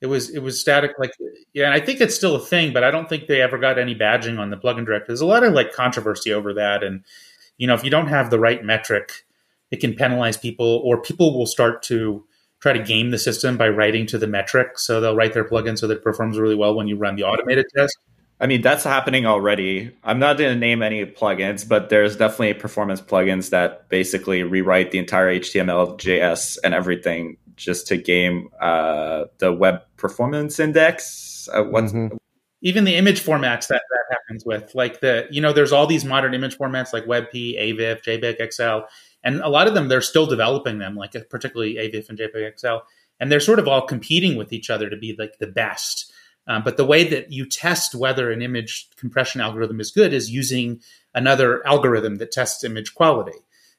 It 0.00 0.06
was 0.06 0.30
it 0.30 0.40
was 0.40 0.60
static 0.60 0.92
like 0.98 1.12
yeah, 1.52 1.66
and 1.66 1.74
I 1.74 1.80
think 1.80 2.00
it's 2.00 2.14
still 2.14 2.34
a 2.34 2.40
thing, 2.40 2.72
but 2.72 2.84
I 2.84 2.90
don't 2.90 3.08
think 3.08 3.26
they 3.26 3.40
ever 3.40 3.58
got 3.58 3.78
any 3.78 3.94
badging 3.94 4.38
on 4.38 4.50
the 4.50 4.56
plugin 4.56 4.84
director. 4.84 5.06
There's 5.08 5.20
a 5.20 5.26
lot 5.26 5.42
of 5.42 5.54
like 5.54 5.72
controversy 5.72 6.32
over 6.32 6.52
that, 6.54 6.82
and 6.82 7.02
you 7.56 7.66
know 7.66 7.74
if 7.74 7.82
you 7.82 7.90
don't 7.90 8.08
have 8.08 8.30
the 8.30 8.38
right 8.38 8.62
metric, 8.62 9.24
it 9.70 9.80
can 9.80 9.94
penalize 9.94 10.36
people, 10.36 10.82
or 10.84 11.00
people 11.00 11.36
will 11.36 11.46
start 11.46 11.82
to 11.84 12.24
try 12.60 12.72
to 12.72 12.82
game 12.82 13.10
the 13.10 13.18
system 13.18 13.56
by 13.56 13.68
writing 13.68 14.06
to 14.06 14.18
the 14.18 14.26
metric. 14.26 14.78
So 14.78 15.00
they'll 15.00 15.16
write 15.16 15.32
their 15.32 15.44
plugin 15.44 15.78
so 15.78 15.86
that 15.86 15.98
it 15.98 16.04
performs 16.04 16.38
really 16.38 16.54
well 16.54 16.74
when 16.74 16.88
you 16.88 16.96
run 16.96 17.16
the 17.16 17.24
automated 17.24 17.66
test. 17.76 17.96
I 18.38 18.46
mean, 18.46 18.60
that's 18.60 18.84
happening 18.84 19.24
already. 19.24 19.92
I'm 20.04 20.18
not 20.18 20.36
going 20.36 20.52
to 20.52 20.58
name 20.58 20.82
any 20.82 21.06
plugins, 21.06 21.66
but 21.66 21.88
there's 21.88 22.16
definitely 22.16 22.52
performance 22.54 23.00
plugins 23.00 23.50
that 23.50 23.88
basically 23.88 24.42
rewrite 24.42 24.90
the 24.90 24.98
entire 24.98 25.34
HTML, 25.38 25.98
JS, 25.98 26.58
and 26.62 26.74
everything 26.74 27.38
just 27.56 27.86
to 27.88 27.96
game 27.96 28.48
uh, 28.60 29.24
the 29.38 29.52
web 29.52 29.80
performance 29.96 30.60
index. 30.60 31.48
Uh, 31.52 31.64
what's 31.64 31.92
mm-hmm. 31.92 32.16
even 32.62 32.84
the 32.84 32.94
image 32.94 33.22
formats 33.22 33.68
that 33.68 33.82
that 33.90 34.04
happens 34.10 34.44
with, 34.44 34.74
like 34.74 35.00
the 35.00 35.26
you 35.30 35.40
know, 35.40 35.52
there's 35.52 35.72
all 35.72 35.86
these 35.86 36.04
modern 36.04 36.34
image 36.34 36.56
formats 36.56 36.92
like 36.92 37.04
WebP, 37.06 37.58
AVIF, 37.58 38.02
JPEG 38.04 38.52
XL, 38.52 38.86
and 39.24 39.40
a 39.40 39.48
lot 39.48 39.66
of 39.66 39.74
them 39.74 39.88
they're 39.88 40.00
still 40.00 40.26
developing 40.26 40.78
them, 40.78 40.94
like 40.94 41.14
particularly 41.30 41.74
AVIF 41.74 42.08
and 42.08 42.18
JPEG 42.18 42.58
XL, 42.58 42.86
and 43.18 43.32
they're 43.32 43.40
sort 43.40 43.58
of 43.58 43.66
all 43.66 43.86
competing 43.86 44.36
with 44.36 44.52
each 44.52 44.70
other 44.70 44.88
to 44.90 44.96
be 44.96 45.16
like 45.18 45.38
the 45.38 45.46
best. 45.46 46.12
Um, 46.48 46.62
but 46.62 46.76
the 46.76 46.84
way 46.84 47.04
that 47.08 47.32
you 47.32 47.44
test 47.48 47.94
whether 47.94 48.30
an 48.30 48.40
image 48.40 48.88
compression 48.96 49.40
algorithm 49.40 49.80
is 49.80 49.90
good 49.90 50.12
is 50.12 50.30
using 50.30 50.80
another 51.14 51.66
algorithm 51.66 52.16
that 52.16 52.30
tests 52.30 52.62
image 52.62 52.94
quality. 52.94 53.38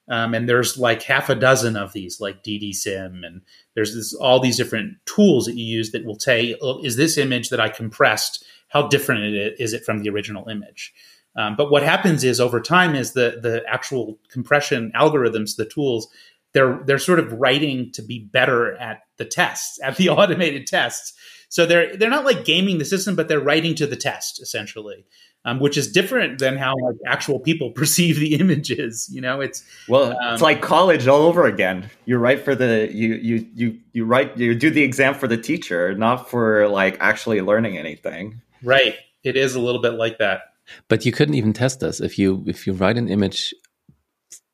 Um, 0.10 0.34
and 0.34 0.47
there's 0.47 0.78
like 0.78 1.03
half 1.03 1.30
a 1.30 1.36
dozen 1.36 1.76
of 1.76 1.93
these, 1.93 2.22
like 2.22 2.43
DSSIM, 2.43 3.26
and 3.26 3.41
there's 3.76 3.93
this, 3.93 4.14
all 4.14 4.39
these 4.39 4.58
different 4.58 4.93
tools 5.05 5.45
that 5.45 5.55
you 5.55 5.66
use 5.66 5.91
that 5.91 6.05
will 6.05 6.20
say, 6.20 6.55
oh, 6.62 6.82
is 6.84 6.95
this 6.95 7.18
image 7.18 7.49
that 7.49 7.60
I 7.60 7.70
compressed? 7.70 8.45
How 8.70 8.88
different 8.88 9.36
is 9.60 9.74
it 9.74 9.84
from 9.84 9.99
the 9.99 10.10
original 10.10 10.47
image? 10.47 10.93
Um, 11.36 11.55
but 11.55 11.70
what 11.70 11.84
happens 11.84 12.24
is 12.24 12.39
over 12.39 12.60
time 12.60 12.95
is 12.95 13.14
the 13.14 13.39
the 13.41 13.64
actual 13.68 14.18
compression 14.30 14.91
algorithms, 14.95 15.55
the 15.55 15.66
tools, 15.66 16.08
they're 16.53 16.82
they're 16.86 16.97
sort 16.97 17.20
of 17.20 17.34
writing 17.34 17.91
to 17.93 18.01
be 18.01 18.20
better 18.20 18.76
at 18.78 19.01
the 19.18 19.26
tests, 19.26 19.80
at 19.84 19.97
the 19.97 20.10
automated 20.10 20.66
tests. 20.66 21.14
So 21.49 21.66
they're 21.66 21.95
they're 21.95 22.10
not 22.10 22.26
like 22.26 22.43
gaming 22.43 22.80
the 22.80 22.86
system, 22.86 23.16
but 23.16 23.28
they're 23.28 23.39
writing 23.39 23.76
to 23.76 23.88
the 23.88 23.95
test 23.95 24.41
essentially, 24.41 25.05
um, 25.46 25.60
which 25.60 25.78
is 25.78 25.92
different 25.92 26.40
than 26.40 26.58
how 26.58 26.76
like 26.78 26.96
actual 27.06 27.40
people 27.40 27.72
perceive 27.76 28.20
the 28.20 28.36
images. 28.36 29.10
You 29.12 29.22
know, 29.22 29.42
it's 29.42 29.64
well, 29.88 30.12
um, 30.12 30.34
it's 30.34 30.42
like 30.42 30.62
college 30.62 31.08
all 31.08 31.22
over 31.22 31.46
again. 31.46 31.90
You 32.06 32.18
write 32.18 32.44
for 32.44 32.56
the 32.56 32.90
you 32.92 33.16
you 33.16 33.48
you 33.54 33.80
you 33.94 34.06
write 34.06 34.38
you 34.38 34.54
do 34.56 34.70
the 34.70 34.84
exam 34.84 35.14
for 35.14 35.28
the 35.28 35.38
teacher, 35.38 35.96
not 35.96 36.30
for 36.30 36.68
like 36.68 36.98
actually 37.00 37.42
learning 37.42 37.78
anything. 37.78 38.42
Right. 38.64 38.96
It 39.24 39.36
is 39.36 39.56
a 39.56 39.60
little 39.60 39.82
bit 39.82 39.94
like 39.94 40.20
that. 40.20 40.54
But 40.88 41.06
you 41.06 41.12
couldn't 41.12 41.36
even 41.36 41.54
test 41.54 41.80
this 41.80 42.02
if 42.02 42.20
you 42.20 42.44
if 42.48 42.68
you 42.68 42.74
write 42.74 42.98
an 42.98 43.08
image 43.08 43.54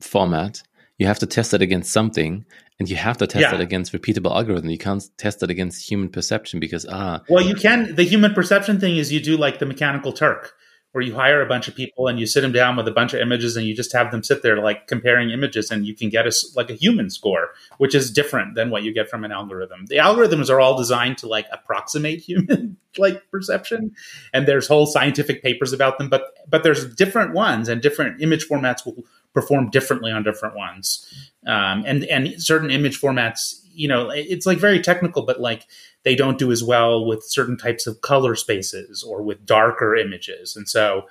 format 0.01 0.61
you 0.97 1.07
have 1.07 1.19
to 1.19 1.25
test 1.25 1.53
it 1.53 1.61
against 1.61 1.91
something 1.91 2.45
and 2.79 2.89
you 2.89 2.95
have 2.95 3.17
to 3.17 3.27
test 3.27 3.41
yeah. 3.41 3.55
it 3.55 3.61
against 3.61 3.93
repeatable 3.93 4.31
algorithm 4.31 4.69
you 4.69 4.77
can't 4.77 5.03
test 5.17 5.41
it 5.41 5.49
against 5.49 5.89
human 5.89 6.09
perception 6.09 6.59
because 6.59 6.85
ah 6.89 7.21
well 7.29 7.43
you 7.43 7.55
can 7.55 7.95
the 7.95 8.03
human 8.03 8.33
perception 8.33 8.79
thing 8.79 8.97
is 8.97 9.11
you 9.11 9.19
do 9.19 9.37
like 9.37 9.59
the 9.59 9.65
mechanical 9.65 10.11
turk 10.11 10.53
where 10.93 11.03
you 11.03 11.13
hire 11.13 11.41
a 11.41 11.45
bunch 11.45 11.67
of 11.67 11.75
people 11.75 12.07
and 12.07 12.19
you 12.19 12.25
sit 12.25 12.41
them 12.41 12.51
down 12.51 12.75
with 12.77 12.87
a 12.87 12.91
bunch 12.91 13.13
of 13.13 13.19
images 13.19 13.57
and 13.57 13.67
you 13.67 13.75
just 13.75 13.91
have 13.91 14.11
them 14.11 14.23
sit 14.23 14.41
there 14.41 14.61
like 14.61 14.87
comparing 14.87 15.31
images 15.31 15.69
and 15.69 15.85
you 15.85 15.93
can 15.93 16.09
get 16.09 16.25
a 16.25 16.31
like 16.55 16.69
a 16.69 16.75
human 16.75 17.09
score 17.09 17.49
which 17.77 17.93
is 17.93 18.11
different 18.11 18.55
than 18.55 18.69
what 18.69 18.83
you 18.83 18.93
get 18.93 19.09
from 19.09 19.23
an 19.23 19.31
algorithm 19.31 19.85
the 19.87 19.97
algorithms 19.97 20.49
are 20.49 20.61
all 20.61 20.77
designed 20.77 21.17
to 21.17 21.27
like 21.27 21.45
approximate 21.51 22.19
human 22.27 22.77
like 22.97 23.29
perception 23.29 23.93
and 24.33 24.47
there's 24.47 24.67
whole 24.67 24.85
scientific 24.85 25.43
papers 25.43 25.73
about 25.73 25.97
them 25.97 26.09
but 26.09 26.35
but 26.47 26.63
there's 26.63 26.93
different 26.95 27.33
ones 27.33 27.67
and 27.67 27.81
different 27.81 28.21
image 28.21 28.47
formats 28.47 28.85
will 28.85 29.03
perform 29.33 29.69
differently 29.69 30.11
on 30.11 30.23
different 30.23 30.55
ones. 30.55 31.05
Um, 31.45 31.83
and 31.85 32.05
and 32.05 32.41
certain 32.41 32.69
image 32.69 33.01
formats, 33.01 33.62
you 33.73 33.87
know, 33.87 34.09
it's 34.09 34.45
like 34.45 34.57
very 34.57 34.79
technical, 34.79 35.23
but 35.23 35.41
like 35.41 35.67
they 36.03 36.15
don't 36.15 36.37
do 36.37 36.51
as 36.51 36.63
well 36.63 37.05
with 37.05 37.23
certain 37.23 37.57
types 37.57 37.87
of 37.87 38.01
color 38.01 38.35
spaces 38.35 39.03
or 39.03 39.21
with 39.21 39.45
darker 39.45 39.95
images, 39.95 40.55
and 40.55 40.67
so 40.67 41.07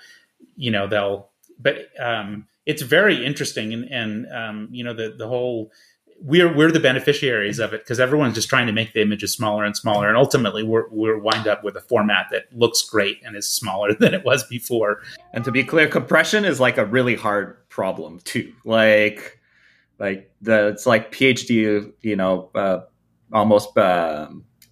you 0.56 0.70
know 0.70 0.86
they'll. 0.86 1.28
But 1.58 1.88
um, 2.00 2.46
it's 2.66 2.82
very 2.82 3.24
interesting, 3.24 3.72
and, 3.72 3.84
and 3.90 4.32
um, 4.32 4.68
you 4.70 4.84
know 4.84 4.94
the 4.94 5.14
the 5.16 5.28
whole 5.28 5.70
we're 6.22 6.52
we're 6.54 6.70
the 6.70 6.80
beneficiaries 6.80 7.58
of 7.58 7.72
it 7.72 7.82
because 7.82 7.98
everyone's 7.98 8.34
just 8.34 8.48
trying 8.48 8.66
to 8.66 8.72
make 8.72 8.92
the 8.92 9.02
images 9.02 9.32
smaller 9.32 9.64
and 9.64 9.76
smaller, 9.76 10.08
and 10.08 10.16
ultimately 10.16 10.62
we're 10.62 10.88
we're 10.90 11.18
wind 11.18 11.46
up 11.46 11.64
with 11.64 11.76
a 11.76 11.80
format 11.80 12.28
that 12.30 12.44
looks 12.52 12.82
great 12.82 13.20
and 13.24 13.36
is 13.36 13.50
smaller 13.50 13.94
than 14.00 14.14
it 14.14 14.24
was 14.24 14.44
before. 14.44 15.02
And 15.32 15.44
to 15.44 15.50
be 15.50 15.64
clear, 15.64 15.88
compression 15.88 16.44
is 16.44 16.60
like 16.60 16.78
a 16.78 16.86
really 16.86 17.16
hard 17.16 17.56
problem 17.68 18.20
too. 18.20 18.52
Like 18.64 19.40
like 20.02 20.32
the 20.42 20.68
it's 20.68 20.84
like 20.84 21.12
PhD, 21.12 21.92
you 22.02 22.16
know, 22.16 22.50
uh, 22.56 22.80
almost 23.32 23.78
uh, 23.78 24.28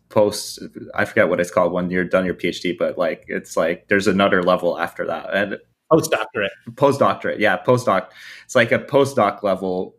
post. 0.08 0.58
I 0.94 1.04
forget 1.04 1.28
what 1.28 1.40
it's 1.40 1.52
called 1.52 1.72
when 1.72 1.88
you're 1.88 2.04
done 2.04 2.26
your 2.26 2.34
PhD, 2.34 2.76
but 2.76 2.98
like 2.98 3.24
it's 3.28 3.56
like 3.56 3.86
there's 3.86 4.08
another 4.08 4.42
level 4.42 4.76
after 4.76 5.06
that 5.06 5.32
and 5.32 5.58
postdoctorate. 5.90 6.50
Postdoctorate, 6.72 7.38
yeah, 7.38 7.62
postdoc. 7.62 8.08
It's 8.44 8.56
like 8.56 8.72
a 8.72 8.80
postdoc 8.80 9.44
level 9.44 9.94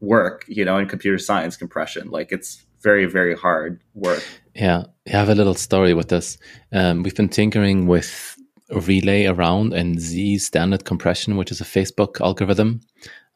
work, 0.00 0.44
you 0.48 0.64
know, 0.64 0.78
in 0.78 0.88
computer 0.88 1.18
science 1.18 1.56
compression. 1.56 2.10
Like 2.10 2.32
it's 2.32 2.66
very, 2.82 3.06
very 3.06 3.36
hard 3.36 3.80
work. 3.94 4.24
Yeah. 4.56 4.86
I 5.06 5.10
have 5.10 5.28
a 5.28 5.34
little 5.36 5.54
story 5.54 5.94
with 5.94 6.08
this. 6.08 6.38
Um, 6.72 7.04
we've 7.04 7.14
been 7.14 7.28
tinkering 7.28 7.86
with 7.86 8.36
relay 8.70 9.26
around 9.26 9.74
and 9.74 10.00
Z 10.00 10.38
standard 10.38 10.84
compression, 10.84 11.36
which 11.36 11.52
is 11.52 11.60
a 11.60 11.64
Facebook 11.64 12.20
algorithm. 12.20 12.80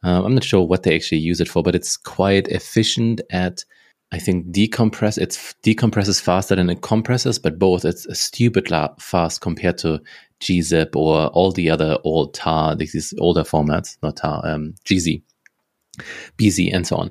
Um, 0.03 0.25
I'm 0.25 0.35
not 0.35 0.43
sure 0.43 0.61
what 0.65 0.83
they 0.83 0.95
actually 0.95 1.19
use 1.19 1.41
it 1.41 1.49
for, 1.49 1.63
but 1.63 1.75
it's 1.75 1.97
quite 1.97 2.47
efficient 2.49 3.21
at, 3.31 3.63
I 4.11 4.19
think, 4.19 4.47
decompress. 4.47 5.17
It 5.17 5.31
decompresses 5.63 6.21
faster 6.21 6.55
than 6.55 6.69
it 6.69 6.81
compresses, 6.81 7.39
but 7.39 7.59
both 7.59 7.83
it's 7.83 8.05
a 8.05 8.15
stupid 8.15 8.69
fast 8.99 9.41
compared 9.41 9.77
to 9.79 10.01
gzip 10.39 10.95
or 10.95 11.27
all 11.27 11.51
the 11.51 11.69
other 11.69 11.97
old 12.03 12.33
tar, 12.33 12.75
these 12.75 13.13
older 13.19 13.43
formats, 13.43 13.97
not 14.03 14.17
tar, 14.17 14.45
um, 14.45 14.75
gz. 14.85 15.21
BZ, 16.37 16.73
and 16.73 16.85
so 16.85 16.97
on. 16.97 17.09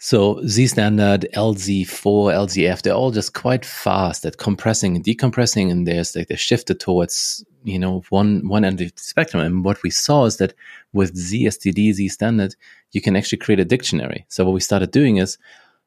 So 0.00 0.40
Z 0.46 0.68
standard, 0.68 1.26
LZ4, 1.34 1.84
LZF, 2.32 2.82
they're 2.82 2.94
all 2.94 3.10
just 3.10 3.34
quite 3.34 3.64
fast 3.64 4.24
at 4.24 4.38
compressing 4.38 4.94
and 4.94 5.04
decompressing, 5.04 5.72
and 5.72 5.88
there's 5.88 6.14
like 6.14 6.28
they're 6.28 6.36
shifted 6.36 6.78
towards 6.78 7.44
you 7.64 7.80
know 7.80 8.02
one 8.10 8.46
one 8.48 8.64
end 8.64 8.80
of 8.80 8.94
the 8.94 9.02
spectrum. 9.02 9.42
And 9.42 9.64
what 9.64 9.82
we 9.82 9.90
saw 9.90 10.24
is 10.26 10.36
that 10.36 10.54
with 10.92 11.16
ZSTD, 11.16 11.94
Z 11.94 12.08
standard, 12.10 12.54
you 12.92 13.00
can 13.00 13.16
actually 13.16 13.38
create 13.38 13.58
a 13.58 13.64
dictionary. 13.64 14.24
So 14.28 14.44
what 14.44 14.54
we 14.54 14.60
started 14.60 14.92
doing 14.92 15.16
is 15.16 15.36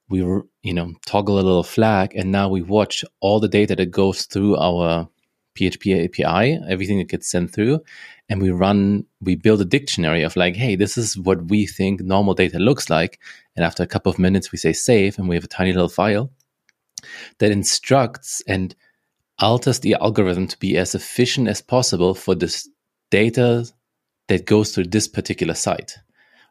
we 0.10 0.20
you 0.20 0.74
know 0.74 0.94
toggle 1.06 1.36
a 1.36 1.48
little 1.48 1.64
flag, 1.64 2.14
and 2.14 2.34
now 2.34 2.50
we 2.50 2.62
watch 2.62 3.06
all 3.22 3.40
the 3.40 3.48
data 3.48 3.78
that 3.78 3.92
goes 3.92 4.26
through 4.26 4.58
our 4.58 5.08
PHP 5.56 6.06
API, 6.06 6.60
everything 6.68 6.98
that 7.00 7.10
gets 7.10 7.30
sent 7.30 7.54
through, 7.54 7.82
and 8.30 8.42
we 8.42 8.50
run, 8.52 9.06
we 9.22 9.36
build 9.36 9.62
a 9.62 9.66
dictionary 9.66 10.24
of 10.24 10.36
like, 10.36 10.56
hey, 10.56 10.76
this 10.76 10.98
is 10.98 11.18
what 11.18 11.50
we 11.50 11.66
think 11.66 12.02
normal 12.02 12.34
data 12.34 12.60
looks 12.60 12.90
like. 12.90 13.20
And 13.56 13.66
after 13.66 13.84
a 13.84 13.88
couple 13.88 14.12
of 14.12 14.20
minutes, 14.20 14.52
we 14.52 14.58
say 14.58 14.74
save, 14.74 15.18
and 15.18 15.28
we 15.28 15.36
have 15.36 15.44
a 15.44 15.48
tiny 15.48 15.74
little 15.74 15.90
file 15.90 16.32
that 17.40 17.52
instructs 17.52 18.42
and 18.48 18.76
alters 19.40 19.80
the 19.80 19.96
algorithm 19.96 20.48
to 20.48 20.58
be 20.60 20.78
as 20.78 20.94
efficient 20.94 21.48
as 21.48 21.62
possible 21.62 22.14
for 22.14 22.36
this 22.36 22.70
data 23.10 23.66
that 24.28 24.46
goes 24.46 24.74
through 24.74 24.86
this 24.86 25.08
particular 25.08 25.56
site 25.56 25.98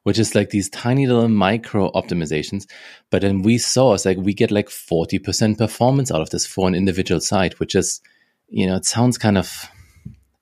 which 0.03 0.19
is 0.19 0.35
like 0.35 0.51
these 0.51 0.71
tiny 0.71 1.07
little 1.07 1.29
micro 1.29 1.91
optimizations. 1.93 2.67
But 3.11 3.23
then 3.23 3.43
we 3.43 3.59
saw 3.59 3.95
it's 3.95 4.05
like 4.05 4.19
we 4.19 4.35
get 4.35 4.51
like 4.51 4.69
40% 4.69 5.59
performance 5.59 6.11
out 6.11 6.23
of 6.23 6.31
this 6.31 6.47
for 6.47 6.67
an 6.69 6.75
individual 6.75 7.21
site, 7.21 7.61
which 7.61 7.75
is, 7.75 8.01
you 8.51 8.67
know, 8.67 8.77
it 8.77 8.85
sounds 8.85 9.17
kind 9.17 9.39
of 9.39 9.69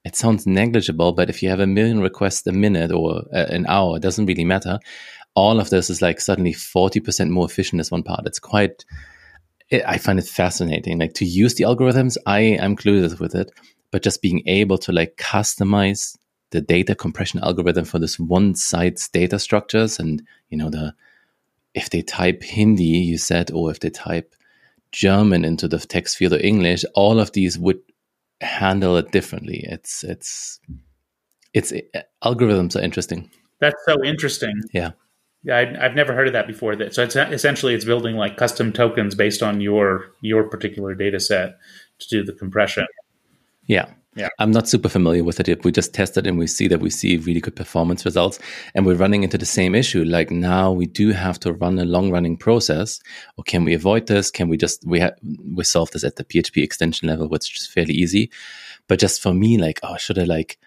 it 0.04 0.16
sounds 0.16 0.46
negligible, 0.46 1.12
but 1.12 1.28
if 1.28 1.42
you 1.42 1.50
have 1.50 1.61
a 1.61 1.66
million 1.66 2.00
requests 2.00 2.46
a 2.46 2.52
minute 2.52 2.90
or 2.90 3.24
an 3.30 3.66
hour, 3.68 3.96
it 3.96 4.02
doesn't 4.02 4.26
really 4.26 4.44
matter. 4.44 4.78
All 5.34 5.61
of 5.61 5.68
this 5.70 5.90
is 5.90 6.00
like 6.00 6.20
suddenly 6.20 6.54
40% 6.54 7.28
more 7.28 7.44
efficient 7.44 7.80
as 7.80 7.90
one 7.90 8.02
part. 8.02 8.26
It's 8.26 8.38
quite, 8.38 8.86
I 9.70 9.98
find 9.98 10.18
it 10.18 10.24
fascinating. 10.24 10.98
Like 10.98 11.12
to 11.14 11.26
use 11.26 11.56
the 11.56 11.64
algorithms, 11.64 12.16
I 12.24 12.40
am 12.40 12.74
clueless 12.74 13.20
with 13.20 13.34
it, 13.34 13.52
but 13.90 14.02
just 14.02 14.22
being 14.22 14.42
able 14.46 14.78
to 14.78 14.92
like 14.92 15.16
customize 15.16 16.16
the 16.50 16.62
data 16.62 16.94
compression 16.94 17.40
algorithm 17.40 17.84
for 17.84 17.98
this 17.98 18.18
one 18.18 18.54
site's 18.54 19.11
data 19.11 19.38
structures 19.38 19.98
and, 19.98 20.22
you 20.48 20.56
know, 20.56 20.70
the, 20.70 20.94
if 21.74 21.90
they 21.90 22.00
type 22.00 22.42
Hindi, 22.42 22.84
you 22.84 23.18
said, 23.18 23.50
or 23.50 23.70
if 23.70 23.80
they 23.80 23.90
type 23.90 24.34
German 24.90 25.44
into 25.44 25.68
the 25.68 25.78
text 25.78 26.16
field 26.16 26.32
or 26.32 26.40
English, 26.40 26.86
all 26.94 27.20
of 27.20 27.32
these 27.32 27.59
would 27.59 27.80
handle 28.41 28.97
it 28.97 29.11
differently. 29.11 29.64
It's 29.68 30.05
it's 30.05 30.61
it's 31.55 31.72
algorithms 32.22 32.76
are 32.76 32.82
interesting. 32.82 33.30
That's 33.61 33.82
so 33.86 34.03
interesting. 34.05 34.61
Yeah. 34.72 34.93
Yeah, 35.45 35.59
I, 35.59 35.82
have 35.84 35.95
never 35.95 36.14
heard 36.14 36.26
of 36.26 36.32
that 36.32 36.49
before. 36.49 36.74
That 36.74 36.95
so 36.95 37.05
it's 37.05 37.14
essentially 37.14 37.72
it's 37.72 37.84
building 37.84 38.16
like 38.16 38.36
custom 38.36 38.72
tokens 38.72 39.14
based 39.14 39.43
on 39.43 39.61
your 39.61 40.07
your 40.20 40.49
particular 40.49 40.95
data 40.95 41.20
set 41.20 41.59
to 42.01 42.09
do 42.09 42.24
the 42.24 42.32
compression. 42.32 42.86
Yeah, 43.66 43.86
yeah. 44.18 44.28
I'm 44.38 44.50
not 44.50 44.68
super 44.68 44.88
familiar 44.88 45.22
with 45.22 45.40
it. 45.40 45.64
We 45.64 45.70
just 45.70 45.94
tested 45.94 46.26
and 46.26 46.38
we 46.38 46.46
see 46.46 46.66
that 46.68 46.80
we 46.80 46.90
see 46.90 47.16
really 47.16 47.40
good 47.40 47.54
performance 47.54 48.04
results. 48.04 48.38
And 48.74 48.84
we're 48.84 48.96
running 48.96 49.22
into 49.22 49.38
the 49.38 49.46
same 49.46 49.74
issue. 49.74 50.04
Like 50.04 50.30
now 50.30 50.72
we 50.72 50.86
do 50.86 51.12
have 51.12 51.38
to 51.40 51.52
run 51.52 51.78
a 51.78 51.84
long 51.84 52.10
running 52.10 52.36
process. 52.36 53.00
Or 53.36 53.44
can 53.44 53.64
we 53.64 53.74
avoid 53.74 54.08
this? 54.08 54.30
Can 54.30 54.48
we 54.48 54.56
just, 54.56 54.84
we 54.84 54.98
have, 54.98 55.14
we 55.54 55.62
solve 55.62 55.92
this 55.92 56.04
at 56.04 56.16
the 56.16 56.24
PHP 56.24 56.62
extension 56.62 57.08
level, 57.08 57.28
which 57.28 57.56
is 57.56 57.66
fairly 57.66 57.94
easy. 57.94 58.30
But 58.88 58.98
just 58.98 59.22
for 59.22 59.32
me, 59.32 59.56
like, 59.56 59.78
oh, 59.84 59.96
should 59.96 60.18
I 60.18 60.24
like, 60.24 60.58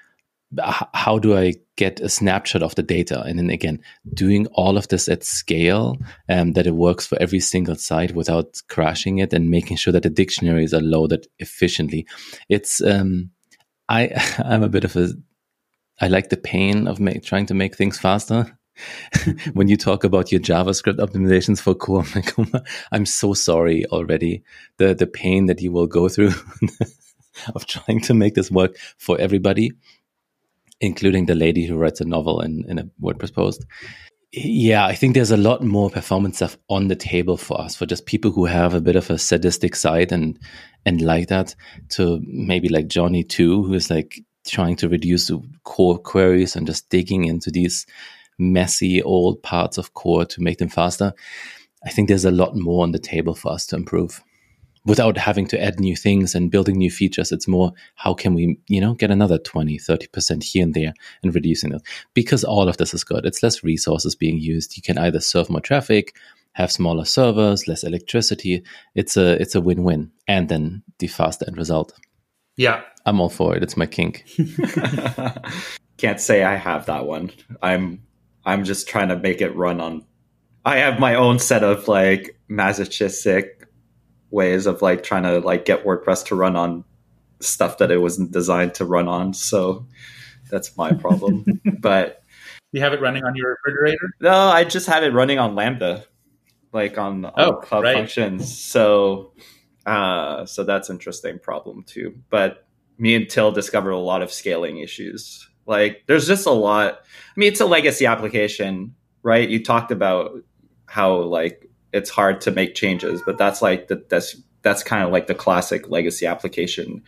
how 0.94 1.18
do 1.18 1.38
I 1.38 1.54
get 1.78 2.02
a 2.02 2.10
snapshot 2.10 2.62
of 2.62 2.76
the 2.76 2.84
data? 2.84 3.22
And 3.22 3.40
then 3.40 3.50
again, 3.50 3.82
doing 4.14 4.48
all 4.48 4.78
of 4.78 4.88
this 4.90 5.08
at 5.08 5.24
scale, 5.24 5.98
um, 6.28 6.54
that 6.54 6.68
it 6.68 6.76
works 6.76 7.06
for 7.08 7.18
every 7.22 7.40
single 7.40 7.76
site 7.76 8.14
without 8.16 8.62
crashing 8.68 9.20
it 9.20 9.34
and 9.34 9.50
making 9.50 9.78
sure 9.78 9.94
that 9.94 10.04
the 10.04 10.10
dictionaries 10.10 10.74
are 10.74 10.82
loaded 10.82 11.28
efficiently. 11.40 12.06
It's, 12.50 12.82
um, 12.82 13.32
I 13.92 14.10
I'm 14.46 14.64
a 14.64 14.70
bit 14.70 14.86
of 14.86 14.96
a 14.96 15.10
I 16.00 16.08
like 16.08 16.30
the 16.30 16.38
pain 16.38 16.88
of 16.88 17.00
make, 17.00 17.24
trying 17.24 17.46
to 17.48 17.54
make 17.54 17.76
things 17.76 18.00
faster. 18.00 18.58
when 19.54 19.68
you 19.68 19.78
talk 19.78 20.04
about 20.04 20.32
your 20.32 20.42
JavaScript 20.42 20.98
optimizations 20.98 21.62
for 21.62 21.76
core, 21.76 22.06
I'm 22.92 23.06
so 23.06 23.34
sorry 23.34 23.86
already. 23.88 24.44
The 24.78 24.96
the 24.96 25.08
pain 25.08 25.46
that 25.48 25.62
you 25.62 25.72
will 25.72 25.88
go 25.88 26.08
through 26.10 26.32
of 27.56 27.68
trying 27.68 28.02
to 28.02 28.14
make 28.14 28.34
this 28.34 28.50
work 28.50 28.78
for 28.98 29.20
everybody, 29.20 29.72
including 30.80 31.26
the 31.26 31.36
lady 31.36 31.68
who 31.68 31.78
writes 31.78 32.02
a 32.02 32.06
novel 32.06 32.42
in, 32.42 32.66
in 32.68 32.80
a 32.80 32.90
WordPress 33.02 33.34
post. 33.34 33.66
Yeah, 34.34 34.86
I 34.86 34.96
think 34.96 35.14
there's 35.14 35.32
a 35.32 35.38
lot 35.38 35.62
more 35.62 35.90
performance 35.90 36.38
stuff 36.38 36.58
on 36.70 36.88
the 36.88 36.96
table 36.96 37.36
for 37.36 37.60
us, 37.60 37.76
for 37.76 37.86
just 37.86 38.06
people 38.06 38.32
who 38.32 38.46
have 38.46 38.74
a 38.74 38.80
bit 38.80 38.96
of 38.96 39.10
a 39.10 39.18
sadistic 39.18 39.76
side 39.76 40.12
and 40.14 40.40
and 40.86 41.02
like 41.02 41.28
that, 41.28 41.54
to 41.90 42.22
maybe 42.26 42.70
like 42.70 42.88
Jonny 42.88 43.24
too, 43.24 43.64
who 43.64 43.74
is 43.74 43.90
like 43.90 44.22
trying 44.48 44.78
to 44.78 44.90
reduce 44.90 45.30
core 45.64 46.00
queries 46.00 46.56
and 46.56 46.66
just 46.66 46.90
digging 46.90 47.26
into 47.26 47.52
these 47.52 47.86
messy 48.40 49.04
old 49.04 49.44
parts 49.44 49.78
of 49.78 49.94
core 49.94 50.26
to 50.26 50.42
make 50.42 50.60
them 50.60 50.70
faster. 50.70 51.14
I 51.86 51.90
think 51.90 52.08
there's 52.08 52.26
a 52.26 52.32
lot 52.32 52.56
more 52.56 52.84
on 52.84 52.94
the 52.94 53.00
table 53.00 53.36
for 53.36 53.52
us 53.52 53.66
to 53.68 53.76
improve 53.76 54.24
without 54.86 55.18
having 55.18 55.46
to 55.48 55.62
add 55.62 55.80
new 55.80 55.96
things 55.96 56.34
and 56.34 56.52
building 56.52 56.78
new 56.78 56.90
features. 56.90 57.32
It's 57.32 57.48
more 57.48 57.72
how 57.96 58.14
can 58.14 58.34
we, 58.34 58.60
you 58.68 58.82
know, 58.82 58.94
get 58.94 59.12
another 59.12 59.38
20, 59.38 59.78
30% 59.78 60.44
here 60.44 60.64
and 60.64 60.74
there 60.74 60.94
and 61.24 61.34
reducing 61.34 61.74
it 61.74 61.82
because 62.14 62.44
all 62.44 62.68
of 62.68 62.78
this 62.78 62.94
is 62.94 63.04
good. 63.04 63.26
It's 63.26 63.44
less 63.44 63.64
resources 63.64 64.16
being 64.16 64.38
used. 64.38 64.76
You 64.76 64.84
can 64.84 64.98
either 64.98 65.20
serve 65.20 65.50
more 65.50 65.62
traffic, 65.62 66.16
have 66.54 66.72
smaller 66.72 67.06
servers, 67.06 67.68
less 67.68 67.84
electricity. 67.84 68.64
It's 68.96 69.16
a, 69.18 69.40
it's 69.42 69.56
a 69.56 69.62
win-win. 69.62 70.12
And 70.28 70.50
then 70.50 70.84
the 71.00 71.08
fast 71.08 71.44
end 71.46 71.58
result. 71.58 71.94
Yeah. 72.58 72.82
I'm 73.06 73.20
all 73.20 73.30
for 73.30 73.56
it. 73.56 73.64
It's 73.64 73.78
my 73.78 73.86
kink. 73.86 74.26
Can't 75.98 76.20
say 76.20 76.44
I 76.44 76.56
have 76.56 76.88
that 76.88 77.06
one. 77.06 77.32
I'm, 77.62 78.02
I'm 78.46 78.64
just 78.64 78.88
trying 78.88 79.10
to 79.10 79.16
make 79.18 79.42
it 79.42 79.56
run 79.56 79.80
on 79.80 80.06
I 80.64 80.78
have 80.78 81.00
my 81.00 81.16
own 81.16 81.40
set 81.40 81.64
of 81.64 81.88
like 81.88 82.38
masochistic 82.48 83.61
ways 84.32 84.66
of 84.66 84.82
like 84.82 85.04
trying 85.04 85.24
to 85.24 85.40
like 85.40 85.66
get 85.66 85.86
WordPress 85.86 86.26
to 86.28 86.36
run 86.36 86.56
on 86.56 86.84
stuff 87.40 87.78
that 87.80 87.92
it 87.92 87.98
wasn't 87.98 88.32
designed 88.32 88.74
to 88.76 88.86
run 88.86 89.08
on. 89.08 89.34
So 89.34 89.86
that's 90.50 90.76
my 90.78 90.94
problem. 90.94 91.46
but 91.80 92.24
you 92.72 92.82
have 92.82 92.94
it 92.94 93.02
running 93.02 93.24
on 93.24 93.36
your 93.36 93.58
refrigerator? 93.64 94.14
No, 94.22 94.34
I 94.34 94.64
just 94.64 94.88
have 94.88 95.04
it 95.04 95.14
running 95.14 95.40
on 95.40 95.56
Lambda, 95.56 96.06
like 96.72 96.98
on, 96.98 97.26
on 97.26 97.34
oh, 97.38 97.54
Cloud 97.54 97.84
right. 97.84 97.96
Functions. 97.96 98.58
So 98.58 99.34
uh 99.86 100.46
so 100.46 100.64
that's 100.64 100.90
interesting 100.90 101.40
problem 101.40 101.84
too. 101.84 102.16
But 102.30 102.68
me 102.98 103.16
and 103.16 103.30
Till 103.30 103.52
discovered 103.52 103.92
a 103.92 103.98
lot 103.98 104.22
of 104.22 104.32
scaling 104.32 104.78
issues. 104.78 105.50
Like 105.66 106.04
there's 106.08 106.28
just 106.28 106.46
a 106.46 106.52
lot 106.52 107.00
I 107.04 107.40
mean 107.40 107.52
it's 107.52 107.62
a 107.62 107.66
legacy 107.66 108.06
application, 108.06 108.96
right? 109.24 109.50
You 109.50 109.64
talked 109.64 109.92
about 109.92 110.32
how 110.86 111.16
like 111.16 111.71
it's 111.94 112.10
hard 112.10 112.42
to 112.42 112.52
make 112.52 112.76
changes, 112.76 113.22
but 113.26 113.38
that's 113.38 113.62
like 113.62 113.88
the, 113.88 114.04
that's 114.10 114.36
that's 114.62 114.84
kind 114.84 115.04
of 115.04 115.12
like 115.12 115.28
the 115.28 115.36
classic 115.36 115.90
legacy 115.90 116.26
application. 116.26 117.04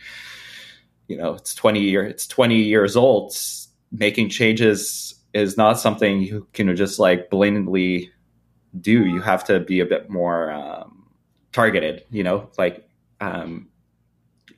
You 1.08 1.16
know, 1.16 1.34
it's 1.34 1.54
twenty 1.54 1.80
year 1.80 2.04
it's 2.04 2.26
twenty 2.26 2.62
years 2.62 2.96
old. 2.96 3.34
Making 3.92 4.28
changes 4.28 5.14
is 5.32 5.56
not 5.56 5.78
something 5.78 6.20
you 6.20 6.48
can 6.52 6.74
just 6.76 6.98
like 6.98 7.30
blatantly 7.30 8.10
do. 8.80 9.04
You 9.04 9.20
have 9.20 9.44
to 9.44 9.60
be 9.60 9.80
a 9.80 9.86
bit 9.86 10.10
more 10.10 10.50
um, 10.50 11.10
targeted. 11.52 12.04
You 12.10 12.24
know, 12.24 12.50
like 12.58 12.88
um, 13.20 13.68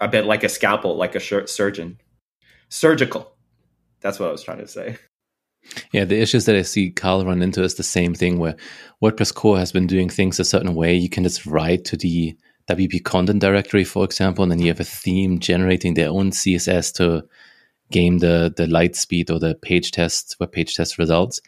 a 0.00 0.08
bit 0.08 0.24
like 0.24 0.44
a 0.44 0.48
scalpel, 0.48 0.96
like 0.96 1.14
a 1.14 1.20
surgeon, 1.20 2.00
surgical. 2.68 3.32
That's 4.00 4.18
what 4.18 4.28
I 4.28 4.32
was 4.32 4.42
trying 4.42 4.58
to 4.58 4.68
say. 4.68 4.96
Yeah, 5.92 6.04
the 6.04 6.20
issues 6.20 6.44
that 6.46 6.56
I 6.56 6.62
see 6.62 6.90
Carl 6.90 7.24
run 7.24 7.42
into 7.42 7.62
is 7.62 7.74
the 7.74 7.82
same 7.82 8.14
thing 8.14 8.38
where 8.38 8.56
WordPress 9.02 9.34
core 9.34 9.58
has 9.58 9.72
been 9.72 9.86
doing 9.86 10.08
things 10.08 10.40
a 10.40 10.44
certain 10.44 10.74
way. 10.74 10.94
You 10.94 11.08
can 11.08 11.24
just 11.24 11.46
write 11.46 11.84
to 11.86 11.96
the 11.96 12.36
WP 12.68 13.04
content 13.04 13.40
directory, 13.40 13.84
for 13.84 14.04
example, 14.04 14.42
and 14.42 14.50
then 14.50 14.60
you 14.60 14.68
have 14.68 14.80
a 14.80 14.84
theme 14.84 15.38
generating 15.38 15.94
their 15.94 16.08
own 16.08 16.30
CSS 16.30 16.94
to 16.94 17.24
game 17.92 18.18
the 18.18 18.52
the 18.56 18.66
light 18.66 18.96
speed 18.96 19.30
or 19.30 19.38
the 19.38 19.54
page 19.54 19.92
test 19.92 20.36
web 20.40 20.52
page 20.52 20.74
test 20.74 20.98
results. 20.98 21.40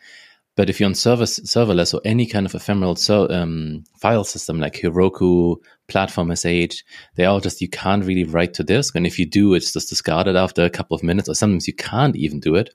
But 0.59 0.69
if 0.69 0.81
you're 0.81 0.89
on 0.89 0.95
server, 0.97 1.23
serverless 1.23 1.95
or 1.95 2.01
any 2.05 2.27
kind 2.27 2.45
of 2.45 2.53
ephemeral 2.53 2.99
um, 3.31 3.85
file 3.97 4.25
system 4.25 4.59
like 4.59 4.75
Heroku, 4.75 5.55
Platform 5.87 6.35
SH, 6.35 6.83
they 7.15 7.27
all 7.27 7.39
just, 7.39 7.61
you 7.61 7.69
can't 7.69 8.05
really 8.05 8.25
write 8.25 8.55
to 8.55 8.65
disk. 8.65 8.97
And 8.97 9.07
if 9.07 9.21
you 9.21 9.25
do, 9.25 9.55
it's 9.55 9.73
just 9.73 9.89
discarded 9.89 10.35
after 10.35 10.65
a 10.65 10.71
couple 10.71 10.97
of 10.97 11.05
minutes, 11.05 11.29
or 11.29 11.37
sometimes 11.37 11.69
you 11.69 11.75
can't 11.75 12.17
even 12.17 12.41
do 12.41 12.57
it 12.57 12.75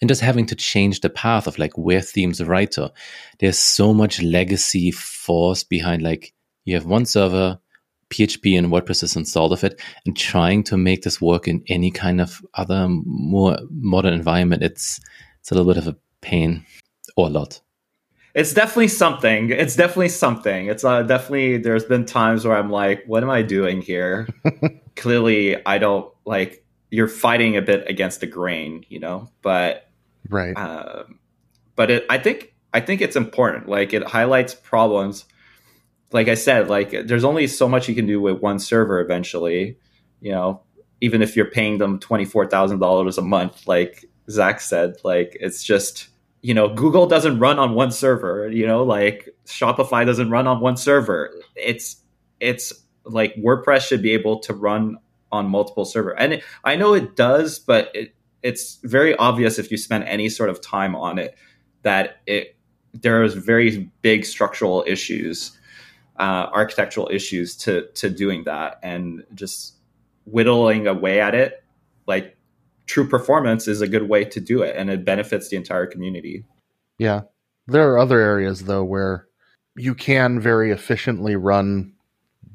and 0.00 0.08
just 0.08 0.20
having 0.20 0.46
to 0.46 0.54
change 0.54 1.00
the 1.00 1.10
path 1.10 1.46
of 1.46 1.58
like 1.58 1.76
where 1.76 2.00
themes 2.00 2.42
write 2.42 2.72
to. 2.72 2.92
There's 3.38 3.58
so 3.58 3.92
much 3.92 4.22
legacy 4.22 4.90
force 4.90 5.64
behind 5.64 6.02
like 6.02 6.32
you 6.64 6.74
have 6.74 6.86
one 6.86 7.06
server, 7.06 7.58
PHP 8.10 8.58
and 8.58 8.68
WordPress 8.68 9.02
is 9.02 9.16
installed 9.16 9.52
of 9.52 9.64
it, 9.64 9.80
and 10.04 10.16
trying 10.16 10.62
to 10.64 10.76
make 10.76 11.02
this 11.02 11.20
work 11.20 11.48
in 11.48 11.62
any 11.68 11.90
kind 11.90 12.20
of 12.20 12.44
other 12.54 12.88
more 12.88 13.58
modern 13.70 14.12
environment, 14.12 14.62
it's 14.62 15.00
it's 15.40 15.50
a 15.50 15.54
little 15.54 15.72
bit 15.72 15.78
of 15.78 15.88
a 15.88 15.96
pain 16.20 16.66
or 17.16 17.28
a 17.28 17.30
lot. 17.30 17.60
It's 18.34 18.52
definitely 18.54 18.88
something. 18.88 19.50
It's 19.50 19.74
definitely 19.74 20.10
something. 20.10 20.66
It's 20.66 20.84
uh, 20.84 21.02
definitely. 21.02 21.58
There's 21.58 21.84
been 21.84 22.04
times 22.04 22.44
where 22.44 22.56
I'm 22.56 22.70
like, 22.70 23.02
"What 23.06 23.22
am 23.22 23.30
I 23.30 23.42
doing 23.42 23.80
here?" 23.80 24.28
Clearly, 24.96 25.64
I 25.64 25.78
don't 25.78 26.12
like 26.24 26.64
you're 26.90 27.08
fighting 27.08 27.56
a 27.56 27.62
bit 27.62 27.88
against 27.88 28.20
the 28.20 28.26
grain, 28.26 28.84
you 28.88 28.98
know. 28.98 29.30
But 29.42 29.88
right. 30.28 30.56
Um, 30.56 31.18
but 31.76 31.90
it, 31.90 32.06
I 32.10 32.18
think 32.18 32.54
I 32.72 32.80
think 32.80 33.00
it's 33.00 33.16
important. 33.16 33.68
Like 33.68 33.92
it 33.92 34.04
highlights 34.04 34.54
problems. 34.54 35.24
Like 36.12 36.28
I 36.28 36.34
said, 36.34 36.68
like 36.68 36.90
there's 37.06 37.24
only 37.24 37.46
so 37.46 37.68
much 37.68 37.88
you 37.88 37.94
can 37.94 38.06
do 38.06 38.20
with 38.20 38.40
one 38.40 38.58
server. 38.58 39.00
Eventually, 39.00 39.78
you 40.20 40.32
know, 40.32 40.62
even 41.00 41.22
if 41.22 41.36
you're 41.36 41.50
paying 41.50 41.78
them 41.78 41.98
twenty 41.98 42.24
four 42.24 42.46
thousand 42.46 42.80
dollars 42.80 43.18
a 43.18 43.22
month, 43.22 43.66
like 43.66 44.04
Zach 44.28 44.60
said, 44.60 44.96
like 45.04 45.36
it's 45.40 45.62
just 45.62 46.08
you 46.42 46.54
know 46.54 46.68
Google 46.74 47.06
doesn't 47.06 47.38
run 47.38 47.58
on 47.58 47.74
one 47.74 47.92
server. 47.92 48.48
You 48.48 48.66
know, 48.66 48.82
like 48.82 49.28
Shopify 49.46 50.04
doesn't 50.04 50.30
run 50.30 50.48
on 50.48 50.60
one 50.60 50.76
server. 50.76 51.30
It's 51.54 52.02
it's 52.40 52.72
like 53.04 53.34
WordPress 53.36 53.86
should 53.86 54.02
be 54.02 54.12
able 54.12 54.40
to 54.40 54.54
run 54.54 54.96
on 55.32 55.46
multiple 55.46 55.84
server. 55.84 56.18
And 56.18 56.34
it, 56.34 56.44
I 56.64 56.76
know 56.76 56.94
it 56.94 57.16
does, 57.16 57.58
but 57.58 57.90
it, 57.94 58.14
it's 58.42 58.78
very 58.82 59.14
obvious 59.16 59.58
if 59.58 59.70
you 59.70 59.76
spend 59.76 60.04
any 60.04 60.28
sort 60.28 60.50
of 60.50 60.60
time 60.60 60.94
on 60.96 61.18
it 61.18 61.36
that 61.82 62.20
it 62.26 62.56
there's 62.92 63.34
very 63.34 63.90
big 64.02 64.24
structural 64.24 64.84
issues, 64.86 65.56
uh, 66.18 66.48
architectural 66.52 67.08
issues 67.12 67.56
to 67.58 67.86
to 67.94 68.10
doing 68.10 68.44
that, 68.44 68.78
and 68.82 69.24
just 69.34 69.74
whittling 70.24 70.86
away 70.86 71.20
at 71.20 71.34
it. 71.34 71.62
Like 72.06 72.36
true 72.86 73.06
performance 73.06 73.68
is 73.68 73.80
a 73.80 73.88
good 73.88 74.08
way 74.08 74.24
to 74.24 74.40
do 74.40 74.62
it, 74.62 74.74
and 74.76 74.90
it 74.90 75.04
benefits 75.04 75.48
the 75.48 75.56
entire 75.56 75.86
community. 75.86 76.44
Yeah, 76.98 77.22
there 77.66 77.90
are 77.92 77.98
other 77.98 78.20
areas 78.20 78.64
though 78.64 78.84
where 78.84 79.26
you 79.76 79.94
can 79.94 80.40
very 80.40 80.70
efficiently 80.72 81.36
run 81.36 81.92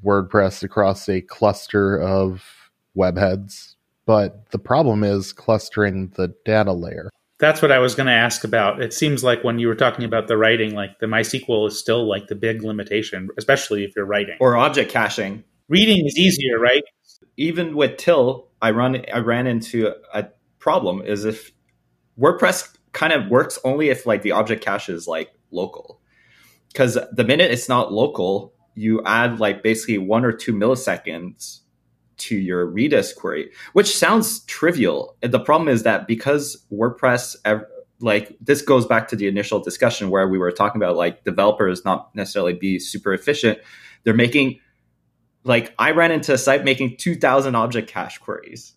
WordPress 0.04 0.62
across 0.62 1.10
a 1.10 1.22
cluster 1.22 2.00
of 2.00 2.44
webheads, 2.96 3.76
but 4.06 4.50
the 4.52 4.60
problem 4.60 5.04
is 5.04 5.34
clustering 5.34 6.12
the 6.16 6.34
data 6.46 6.74
layer. 6.74 7.10
That's 7.38 7.62
what 7.62 7.72
I 7.72 7.80
was 7.80 7.96
going 7.96 8.08
to 8.08 8.14
ask 8.14 8.43
about. 8.43 8.82
It 8.82 8.93
seems 8.93 9.24
like 9.24 9.43
when 9.43 9.60
you 9.60 9.68
were 9.68 9.76
talking 9.76 10.06
about 10.06 10.28
the 10.28 10.38
writing, 10.38 10.74
like 10.74 11.00
the 11.00 11.06
MySQL 11.06 11.68
is 11.68 11.78
still 11.78 12.08
like 12.08 12.28
the 12.28 12.36
big 12.36 12.64
limitation, 12.64 13.30
especially 13.38 13.84
if 13.84 13.91
you're 13.96 14.06
writing 14.06 14.38
or 14.39 14.56
object 14.56 14.91
caching. 14.91 15.43
Reading 15.68 16.06
is 16.06 16.18
easier, 16.18 16.60
right? 16.60 16.84
Even 17.36 17.76
with 17.76 17.98
Till, 17.98 18.48
I 18.62 18.72
run 18.72 19.04
I 19.14 19.20
ran 19.20 19.48
into 19.48 19.93
a 20.14 20.28
problem 20.60 21.02
is 21.02 21.26
if 21.26 21.52
WordPress 22.18 22.76
kind 22.93 23.12
of 23.12 23.28
works 23.30 23.60
only 23.66 23.89
if 23.89 24.06
like 24.06 24.22
the 24.22 24.32
object 24.32 24.64
cache 24.64 24.88
is 24.88 25.08
like 25.08 25.30
local. 25.52 26.00
Because 26.72 26.98
the 27.12 27.24
minute 27.26 27.52
it's 27.52 27.68
not 27.68 27.91
local, 27.91 28.54
you 28.76 29.02
add 29.06 29.39
like 29.39 29.62
basically 29.62 29.98
one 29.98 30.24
or 30.24 30.32
two 30.32 30.54
milliseconds 30.54 31.62
to 32.18 32.36
your 32.36 32.68
Redis 32.68 33.16
query, 33.16 33.51
which 33.74 33.95
sounds 33.95 34.43
trivial. 34.45 35.16
And 35.22 35.34
the 35.34 35.39
problem 35.39 35.70
is 35.70 35.84
that 35.84 36.07
because 36.07 36.63
WordPress, 36.72 37.36
like 37.99 38.36
this 38.41 38.61
goes 38.61 38.86
back 38.86 39.07
to 39.09 39.16
the 39.16 39.28
initial 39.28 39.59
discussion 39.59 40.09
where 40.09 40.28
we 40.28 40.38
were 40.38 40.51
talking 40.51 40.82
about 40.82 40.95
like 40.95 41.24
developers 41.24 41.86
not 41.86 42.13
necessarily 42.16 42.53
be 42.53 42.80
super 42.80 43.13
efficient. 43.13 43.59
They're 44.03 44.13
making 44.13 44.59
like 45.43 45.74
I 45.80 45.91
ran 45.91 46.11
into 46.11 46.34
a 46.34 46.38
site 46.38 46.63
making 46.63 46.97
2000 46.97 47.55
object 47.55 47.89
cache 47.89 48.18
queries 48.18 48.74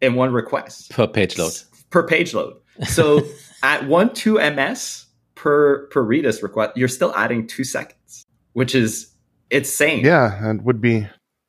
in 0.00 0.14
one 0.14 0.32
request 0.32 0.90
per 0.90 1.06
page 1.06 1.38
load. 1.38 1.52
Per 1.90 2.06
page 2.06 2.34
load. 2.34 2.56
So 2.86 3.22
at 3.62 3.86
one 3.86 4.12
two 4.12 4.34
ms 4.34 5.06
per 5.34 5.86
per 5.88 6.04
Redis 6.04 6.42
request, 6.42 6.76
you're 6.76 6.88
still 6.88 7.14
adding 7.14 7.46
two 7.46 7.64
seconds, 7.64 8.26
which 8.54 8.74
is 8.74 9.12
it's 9.50 9.68
insane. 9.68 10.04
Yeah, 10.04 10.44
and 10.44 10.64
would 10.64 10.80
be 10.80 11.06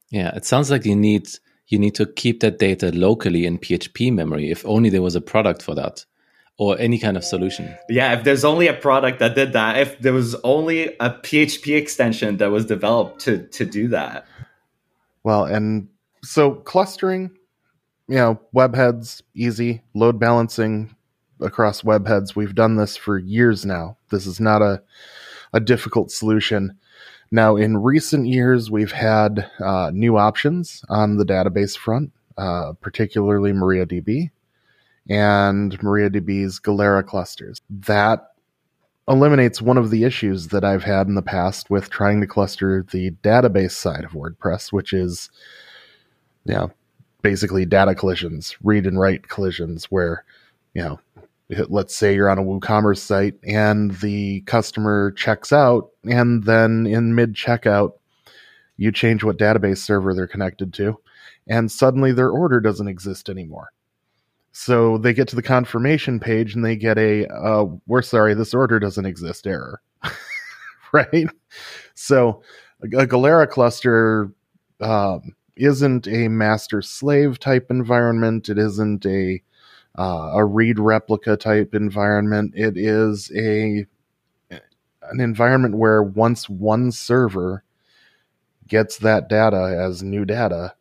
yeah, 0.10 0.36
it 0.36 0.46
sounds 0.46 0.72
like 0.72 0.86
you 0.86 0.96
need 0.96 1.30
you 1.68 1.78
need 1.78 1.96
to 1.96 2.06
keep 2.06 2.40
that 2.40 2.60
data 2.60 2.92
locally 2.94 3.46
in 3.46 3.60
PHP 3.60 4.14
memory. 4.14 4.50
If 4.50 4.66
only 4.66 4.90
there 4.90 5.02
was 5.02 5.16
a 5.16 5.22
product 5.22 5.62
for 5.62 5.76
that, 5.76 6.06
or 6.58 6.80
any 6.80 6.98
kind 6.98 7.18
of 7.18 7.24
solution. 7.24 7.76
Yeah, 7.90 8.14
if 8.18 8.24
there's 8.24 8.46
only 8.46 8.68
a 8.68 8.74
product 8.74 9.20
that 9.20 9.36
did 9.36 9.54
that, 9.54 9.78
if 9.78 10.00
there 10.00 10.14
was 10.14 10.36
only 10.44 10.96
a 11.00 11.10
PHP 11.10 11.76
extension 11.78 12.38
that 12.38 12.52
was 12.52 12.66
developed 12.66 13.22
to 13.22 13.48
to 13.48 13.66
do 13.66 13.90
that. 13.90 14.26
Well, 15.24 15.44
and 15.44 15.90
so 16.24 16.52
clustering, 16.52 17.32
you 18.08 18.16
know, 18.16 18.40
webheads 18.56 19.22
easy, 19.36 19.84
load 19.94 20.20
balancing 20.20 20.96
across 21.42 21.82
webheads. 21.82 22.36
We've 22.36 22.56
done 22.56 22.78
this 22.78 22.96
for 22.96 23.18
years 23.18 23.66
now. 23.66 23.98
This 24.10 24.26
is 24.26 24.40
not 24.40 24.62
a 24.62 24.82
a 25.54 25.60
difficult 25.60 26.12
solution. 26.12 26.78
Now, 27.32 27.56
in 27.58 27.78
recent 27.78 28.28
years, 28.28 28.72
we've 28.72 28.92
had 28.92 29.50
uh, 29.60 29.92
new 29.94 30.18
options 30.18 30.84
on 30.90 31.18
the 31.18 31.26
database 31.26 31.78
front, 31.78 32.12
uh, 32.38 32.74
particularly 32.80 33.52
MariaDB. 33.52 34.32
and 35.10 35.78
MariaDB's 35.80 36.60
Galera 36.60 37.04
clusters. 37.04 37.62
That 37.70 38.32
eliminates 39.08 39.62
one 39.62 39.78
of 39.78 39.90
the 39.90 40.04
issues 40.04 40.48
that 40.50 40.66
I've 40.66 40.84
had 40.84 41.08
in 41.08 41.16
the 41.16 41.22
past 41.22 41.70
with 41.70 41.90
trying 41.90 42.20
to 42.22 42.28
cluster 42.28 42.86
the 42.92 43.12
database 43.24 43.72
side 43.72 44.04
of 44.04 44.12
WordPress, 44.12 44.74
which 44.74 44.92
is, 44.92 45.30
you 46.46 46.54
know, 46.54 46.72
basically 47.22 47.66
data 47.66 47.96
collisions, 47.96 48.56
read 48.64 48.86
and 48.86 49.00
write 49.00 49.30
collisions, 49.30 49.86
where, 49.86 50.26
you 50.74 50.84
know, 50.84 51.00
let's 51.70 51.96
say 51.96 52.14
you're 52.14 52.30
on 52.30 52.40
a 52.40 52.44
WooCommerce 52.44 53.00
site 53.00 53.36
and 53.44 53.92
the 54.00 54.42
customer 54.42 55.12
checks 55.12 55.54
out, 55.54 55.90
and 56.04 56.44
then 56.44 56.86
in 56.86 57.16
mid 57.16 57.34
checkout, 57.34 57.94
you 58.78 58.92
change 58.92 59.24
what 59.24 59.38
database 59.38 59.80
server 59.80 60.14
they're 60.14 60.28
connected 60.28 60.74
to, 60.76 61.00
and 61.48 61.72
suddenly 61.72 62.12
their 62.12 62.30
order 62.30 62.60
doesn't 62.60 62.88
exist 62.88 63.30
anymore. 63.30 63.70
So 64.52 64.98
they 64.98 65.14
get 65.14 65.28
to 65.30 65.36
the 65.36 65.44
confirmation 65.44 66.20
page 66.20 66.56
and 66.56 66.66
they 66.66 66.76
get 66.76 66.98
a, 66.98 67.28
uh, 67.28 67.66
we're 67.86 68.02
sorry, 68.02 68.34
this 68.34 68.56
order 68.56 68.80
doesn't 68.80 69.06
exist 69.06 69.46
error. 69.46 69.82
right? 70.92 71.28
So 71.94 72.42
a 72.82 73.06
Galera 73.06 73.46
cluster 73.46 74.32
um, 74.82 75.36
isn't 75.56 76.08
a 76.08 76.28
master 76.28 76.82
slave 76.82 77.40
type 77.40 77.68
environment. 77.70 78.50
It 78.50 78.58
isn't 78.58 79.06
a 79.06 79.42
uh, 79.98 80.32
a 80.36 80.46
read 80.46 80.80
replica 80.80 81.36
type 81.36 81.74
environment. 81.74 82.54
It 82.56 82.78
is 82.78 83.32
a 83.36 83.86
an 85.10 85.20
environment 85.20 85.76
where 85.76 86.04
once 86.04 86.50
one 86.50 86.92
server 86.92 87.64
gets 88.68 88.98
that 88.98 89.30
data 89.30 89.78
as 89.80 90.04
new 90.04 90.26
data, 90.26 90.76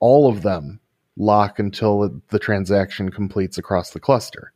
all 0.00 0.28
of 0.28 0.42
them 0.42 0.80
lock 1.16 1.58
until 1.58 2.20
the 2.28 2.38
transaction 2.38 3.10
completes 3.10 3.58
across 3.58 3.90
the 3.90 4.00
cluster. 4.00 4.52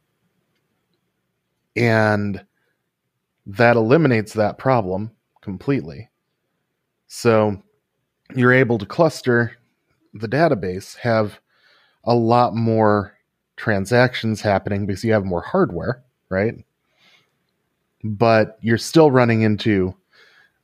And 1.74 2.44
that 3.46 3.76
eliminates 3.76 4.32
that 4.34 4.58
problem 4.58 5.10
completely. 5.40 6.10
So 7.06 7.62
you're 8.34 8.52
able 8.52 8.78
to 8.78 8.86
cluster 8.86 9.56
the 10.14 10.28
database, 10.28 10.96
have 10.96 11.38
a 12.04 12.14
lot 12.14 12.54
more 12.54 13.15
transactions 13.56 14.40
happening 14.40 14.86
because 14.86 15.04
you 15.04 15.12
have 15.12 15.24
more 15.24 15.42
hardware, 15.42 16.02
right? 16.28 16.54
But 18.04 18.58
you're 18.60 18.78
still 18.78 19.10
running 19.10 19.42
into 19.42 19.94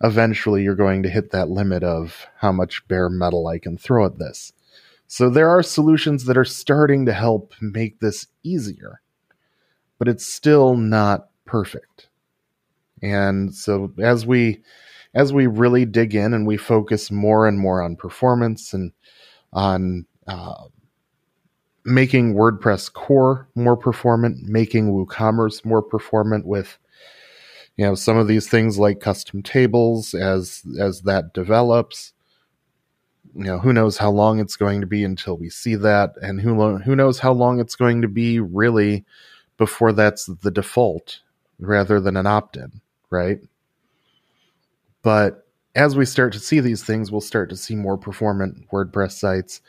eventually 0.03 0.63
you're 0.63 0.75
going 0.75 1.03
to 1.03 1.11
hit 1.11 1.31
that 1.31 1.49
limit 1.49 1.83
of 1.83 2.27
how 2.37 2.53
much 2.53 2.87
bare 2.89 3.09
metal 3.09 3.47
I 3.47 3.59
can 3.59 3.79
throw 3.79 4.05
at 4.05 4.19
this. 4.19 4.53
So 5.07 5.29
there 5.29 5.49
are 5.49 5.63
solutions 5.63 6.25
that 6.25 6.37
are 6.37 6.45
starting 6.45 7.07
to 7.07 7.13
help 7.13 7.55
make 7.61 8.01
this 8.01 8.27
easier, 8.43 9.01
but 9.99 10.09
it's 10.09 10.27
still 10.27 10.77
not 10.77 11.29
perfect. 11.45 12.09
And 13.03 13.55
so 13.55 13.93
as 13.99 14.25
we 14.25 14.63
as 15.15 15.33
we 15.33 15.47
really 15.47 15.85
dig 15.85 16.15
in 16.15 16.33
and 16.33 16.47
we 16.47 16.57
focus 16.57 17.11
more 17.11 17.47
and 17.47 17.59
more 17.59 17.83
on 17.83 17.97
performance 17.97 18.73
and 18.73 18.93
on 19.53 20.07
uh, 20.27 20.55
making 21.85 22.35
WordPress 22.35 22.93
core 22.93 23.49
more 23.55 23.77
performant, 23.77 24.49
making 24.49 24.93
WooCommerce 24.93 25.65
more 25.65 25.83
performant 25.83 26.47
with 26.47 26.79
you 27.77 27.85
know 27.85 27.95
some 27.95 28.17
of 28.17 28.29
these 28.29 28.49
things 28.49 28.79
like 28.79 29.01
custom 29.01 29.43
tables 29.43 30.15
as 30.15 30.63
as 30.79 31.03
that 31.03 31.33
develops. 31.33 32.13
You 33.35 33.45
know 33.45 33.59
who 33.59 33.73
knows 33.73 33.97
how 33.97 34.11
long 34.11 34.39
it's 34.41 34.57
going 34.57 34.81
to 34.83 34.87
be 34.87 35.05
until 35.05 35.37
we 35.37 35.49
see 35.49 35.75
that 35.77 36.15
and 36.21 36.41
who 36.41 36.57
lo- 36.57 36.79
who 36.79 36.95
knows 36.95 37.19
how 37.19 37.33
long 37.33 37.61
it's 37.61 37.77
going 37.77 38.03
to 38.03 38.09
be 38.09 38.41
really 38.41 39.05
before 39.57 39.93
that's 39.93 40.27
the 40.27 40.51
default 40.51 41.21
rather 41.59 42.01
than 42.01 42.17
an 42.17 42.27
opt-in 42.27 42.81
right? 43.11 43.41
But 45.03 45.47
as 45.75 45.97
we 45.97 46.05
start 46.05 46.33
to 46.35 46.39
see 46.39 46.61
these 46.61 46.85
things 46.85 47.11
we'll 47.11 47.23
start 47.23 47.49
to 47.51 47.57
see 47.57 47.75
more 47.75 47.97
performant 47.97 48.69
wordpress 48.71 49.13
sites 49.13 49.63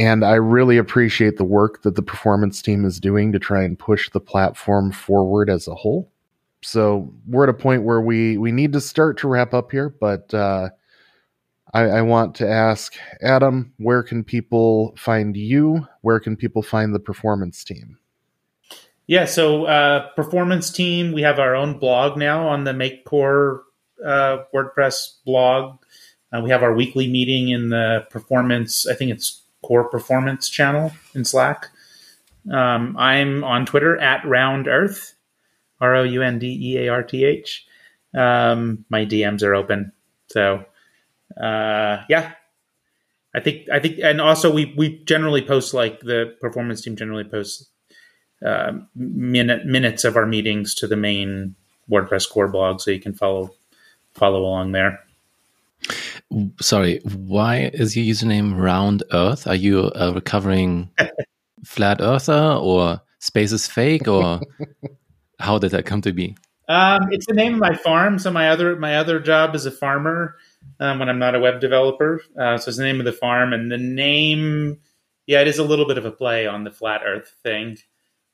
and 0.00 0.24
i 0.24 0.34
really 0.34 0.78
appreciate 0.78 1.36
the 1.36 1.44
work 1.44 1.82
that 1.82 1.94
the 1.94 2.02
performance 2.02 2.62
team 2.62 2.84
is 2.84 2.98
doing 2.98 3.30
to 3.32 3.38
try 3.38 3.62
and 3.62 3.78
push 3.78 4.08
the 4.10 4.20
platform 4.20 4.90
forward 4.90 5.50
as 5.50 5.68
a 5.68 5.74
whole 5.74 6.10
so 6.62 7.12
we're 7.26 7.44
at 7.44 7.48
a 7.50 7.54
point 7.54 7.84
where 7.84 8.00
we 8.00 8.36
we 8.38 8.50
need 8.50 8.72
to 8.72 8.80
start 8.80 9.18
to 9.18 9.28
wrap 9.28 9.52
up 9.54 9.70
here 9.70 9.94
but 10.00 10.32
uh 10.34 10.70
I, 11.72 11.82
I, 11.82 12.02
want 12.02 12.34
to 12.36 12.48
ask 12.48 12.96
Adam, 13.22 13.72
where 13.76 14.02
can 14.02 14.24
people 14.24 14.92
find 14.96 15.36
you? 15.36 15.86
Where 16.00 16.18
can 16.18 16.36
people 16.36 16.62
find 16.62 16.92
the 16.92 16.98
performance 16.98 17.62
team? 17.62 17.96
Yeah, 19.06 19.24
so 19.24 19.66
uh, 19.66 20.08
performance 20.14 20.70
team, 20.70 21.12
we 21.12 21.22
have 21.22 21.38
our 21.38 21.54
own 21.54 21.78
blog 21.78 22.18
now 22.18 22.48
on 22.48 22.64
the 22.64 22.72
Make 22.72 23.04
Core 23.04 23.62
uh, 24.04 24.38
WordPress 24.52 25.24
blog. 25.24 25.78
Uh, 26.32 26.40
we 26.42 26.50
have 26.50 26.62
our 26.62 26.74
weekly 26.74 27.08
meeting 27.08 27.50
in 27.50 27.70
the 27.70 28.06
performance, 28.10 28.86
I 28.86 28.94
think 28.94 29.10
it's 29.12 29.42
Core 29.70 29.88
Performance 29.88 30.48
channel 30.48 30.90
in 31.14 31.24
Slack. 31.24 31.68
Um, 32.52 32.96
I'm 32.98 33.44
on 33.44 33.66
Twitter 33.66 33.96
at 33.98 34.26
Round 34.26 34.66
Earth, 34.66 35.14
R 35.80 35.94
O 35.94 36.02
U 36.02 36.22
N 36.22 36.40
D 36.40 36.58
E 36.60 36.78
A 36.78 36.88
R 36.88 37.04
T 37.04 37.24
H. 37.24 37.64
Um, 38.12 38.84
my 38.88 39.06
DMs 39.06 39.44
are 39.44 39.54
open. 39.54 39.92
So 40.26 40.64
uh, 41.40 41.98
yeah, 42.08 42.32
I 43.32 43.38
think 43.38 43.68
I 43.72 43.78
think, 43.78 44.00
and 44.02 44.20
also 44.20 44.52
we 44.52 44.74
we 44.76 45.04
generally 45.04 45.40
post 45.40 45.72
like 45.72 46.00
the 46.00 46.34
performance 46.40 46.80
team 46.80 46.96
generally 46.96 47.22
posts 47.22 47.70
uh, 48.44 48.72
minute 48.96 49.66
minutes 49.66 50.02
of 50.02 50.16
our 50.16 50.26
meetings 50.26 50.74
to 50.76 50.88
the 50.88 50.96
main 50.96 51.54
WordPress 51.88 52.28
core 52.28 52.48
blog, 52.48 52.80
so 52.80 52.90
you 52.90 52.98
can 52.98 53.14
follow 53.14 53.54
follow 54.14 54.40
along 54.40 54.72
there. 54.72 54.98
Sorry, 56.60 57.00
why 57.00 57.70
is 57.72 57.96
your 57.96 58.04
username 58.04 58.58
Round 58.58 59.02
Earth? 59.12 59.46
Are 59.46 59.54
you 59.54 59.90
a 59.94 60.12
recovering 60.12 60.90
flat 61.64 62.00
earther 62.00 62.54
or 62.60 63.00
space 63.18 63.52
is 63.52 63.66
fake 63.66 64.06
or 64.08 64.40
how 65.38 65.58
did 65.58 65.72
that 65.72 65.86
come 65.86 66.00
to 66.02 66.12
be? 66.12 66.36
Um, 66.68 67.08
it's 67.10 67.26
the 67.26 67.34
name 67.34 67.54
of 67.54 67.60
my 67.60 67.74
farm. 67.74 68.20
So 68.20 68.30
my 68.30 68.48
other 68.48 68.76
my 68.76 68.96
other 68.96 69.18
job 69.18 69.56
is 69.56 69.66
a 69.66 69.72
farmer, 69.72 70.36
um, 70.78 71.00
when 71.00 71.08
I'm 71.08 71.18
not 71.18 71.34
a 71.34 71.40
web 71.40 71.60
developer. 71.60 72.22
Uh, 72.38 72.58
so 72.58 72.68
it's 72.68 72.78
the 72.78 72.84
name 72.84 73.00
of 73.00 73.06
the 73.06 73.12
farm, 73.12 73.52
and 73.52 73.72
the 73.72 73.78
name, 73.78 74.78
yeah, 75.26 75.40
it 75.40 75.48
is 75.48 75.58
a 75.58 75.64
little 75.64 75.86
bit 75.86 75.98
of 75.98 76.04
a 76.04 76.12
play 76.12 76.46
on 76.46 76.62
the 76.62 76.70
flat 76.70 77.02
Earth 77.04 77.34
thing. 77.42 77.76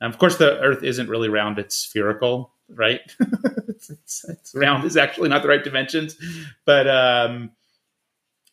Um, 0.02 0.10
of 0.10 0.18
course, 0.18 0.36
the 0.36 0.58
Earth 0.60 0.82
isn't 0.82 1.08
really 1.08 1.30
round; 1.30 1.58
it's 1.58 1.76
spherical, 1.76 2.52
right? 2.68 3.00
it's, 3.68 3.88
it's, 3.88 4.24
it's, 4.28 4.54
round 4.54 4.84
is 4.84 4.98
actually 4.98 5.30
not 5.30 5.40
the 5.40 5.48
right 5.48 5.64
dimensions, 5.64 6.18
but 6.66 6.86
um, 6.86 7.52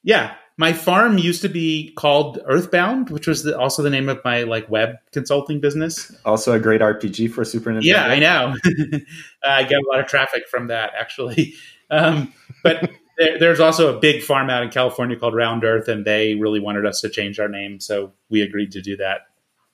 yeah, 0.03 0.35
my 0.57 0.73
farm 0.73 1.17
used 1.17 1.41
to 1.41 1.49
be 1.49 1.93
called 1.95 2.39
Earthbound, 2.45 3.09
which 3.09 3.27
was 3.27 3.43
the, 3.43 3.57
also 3.57 3.81
the 3.81 3.89
name 3.89 4.07
of 4.09 4.19
my 4.23 4.43
like 4.43 4.69
web 4.69 4.97
consulting 5.11 5.59
business. 5.59 6.15
Also, 6.25 6.53
a 6.53 6.59
great 6.59 6.81
RPG 6.81 7.31
for 7.31 7.43
Super 7.43 7.71
Nintendo. 7.71 7.83
Yeah, 7.83 8.05
I 8.05 8.19
know. 8.19 8.55
I 9.43 9.63
get 9.63 9.79
a 9.79 9.85
lot 9.89 9.99
of 9.99 10.07
traffic 10.07 10.47
from 10.47 10.67
that 10.67 10.91
actually, 10.97 11.55
um, 11.89 12.31
but 12.63 12.91
there, 13.17 13.39
there's 13.39 13.59
also 13.59 13.95
a 13.95 13.99
big 13.99 14.21
farm 14.21 14.49
out 14.49 14.63
in 14.63 14.69
California 14.69 15.17
called 15.17 15.35
Round 15.35 15.63
Earth, 15.63 15.87
and 15.87 16.05
they 16.05 16.35
really 16.35 16.59
wanted 16.59 16.85
us 16.85 17.01
to 17.01 17.09
change 17.09 17.39
our 17.39 17.49
name, 17.49 17.79
so 17.79 18.13
we 18.29 18.41
agreed 18.41 18.71
to 18.73 18.81
do 18.81 18.95
that. 18.97 19.21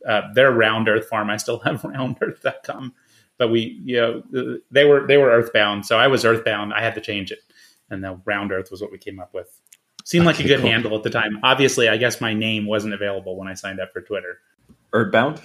Uh, 0.07 0.33
their 0.33 0.51
Round 0.51 0.87
Earth 0.87 1.07
farm, 1.07 1.29
I 1.29 1.37
still 1.37 1.59
have 1.59 1.81
roundearth.com, 1.83 2.93
but 3.37 3.49
we, 3.49 3.81
you 3.83 3.97
know, 3.97 4.59
they 4.71 4.85
were 4.85 5.05
they 5.05 5.17
were 5.17 5.29
Earthbound, 5.29 5.85
so 5.85 5.97
I 5.97 6.07
was 6.07 6.23
Earthbound. 6.23 6.73
I 6.73 6.81
had 6.81 6.95
to 6.95 7.01
change 7.01 7.31
it, 7.31 7.39
and 7.89 8.01
the 8.01 8.19
Round 8.23 8.53
Earth 8.53 8.71
was 8.71 8.81
what 8.81 8.93
we 8.93 8.97
came 8.97 9.19
up 9.19 9.33
with. 9.33 9.59
Seemed 10.09 10.25
okay, 10.25 10.37
like 10.37 10.43
a 10.43 10.47
good 10.47 10.61
cool. 10.61 10.71
handle 10.71 10.97
at 10.97 11.03
the 11.03 11.11
time. 11.11 11.37
Obviously, 11.43 11.87
I 11.87 11.97
guess 11.97 12.19
my 12.19 12.33
name 12.33 12.65
wasn't 12.65 12.95
available 12.95 13.37
when 13.37 13.47
I 13.47 13.53
signed 13.53 13.79
up 13.79 13.93
for 13.93 14.01
Twitter. 14.01 14.39
Earthbound. 14.91 15.39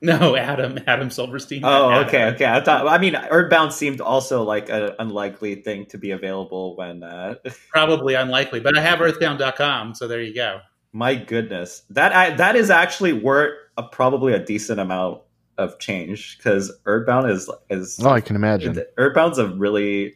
No, 0.00 0.36
Adam, 0.38 0.78
Adam 0.86 1.10
Silverstein. 1.10 1.60
Oh, 1.66 1.90
Adam. 1.90 2.08
okay, 2.08 2.24
okay. 2.28 2.46
I 2.46 2.62
thought. 2.62 2.88
I 2.88 2.96
mean, 2.96 3.14
Earthbound 3.14 3.74
seemed 3.74 4.00
also 4.00 4.42
like 4.42 4.70
an 4.70 4.92
unlikely 4.98 5.56
thing 5.56 5.84
to 5.90 5.98
be 5.98 6.12
available 6.12 6.76
when. 6.76 7.02
Uh... 7.02 7.34
Probably 7.68 8.14
unlikely, 8.14 8.60
but 8.60 8.74
I 8.74 8.80
have 8.80 9.02
Earthbound.com, 9.02 9.94
so 9.94 10.08
there 10.08 10.22
you 10.22 10.34
go. 10.34 10.60
My 10.94 11.14
goodness, 11.14 11.82
that 11.90 12.14
I, 12.14 12.30
that 12.36 12.56
is 12.56 12.70
actually 12.70 13.12
worth 13.12 13.52
a, 13.76 13.82
probably 13.82 14.32
a 14.32 14.42
decent 14.42 14.80
amount 14.80 15.20
of 15.58 15.78
change 15.78 16.38
because 16.38 16.72
Earthbound 16.86 17.30
is 17.30 17.50
is. 17.68 18.00
Oh, 18.02 18.08
I 18.08 18.22
can 18.22 18.34
imagine. 18.34 18.82
Earthbound's 18.96 19.36
a 19.36 19.48
really 19.48 20.14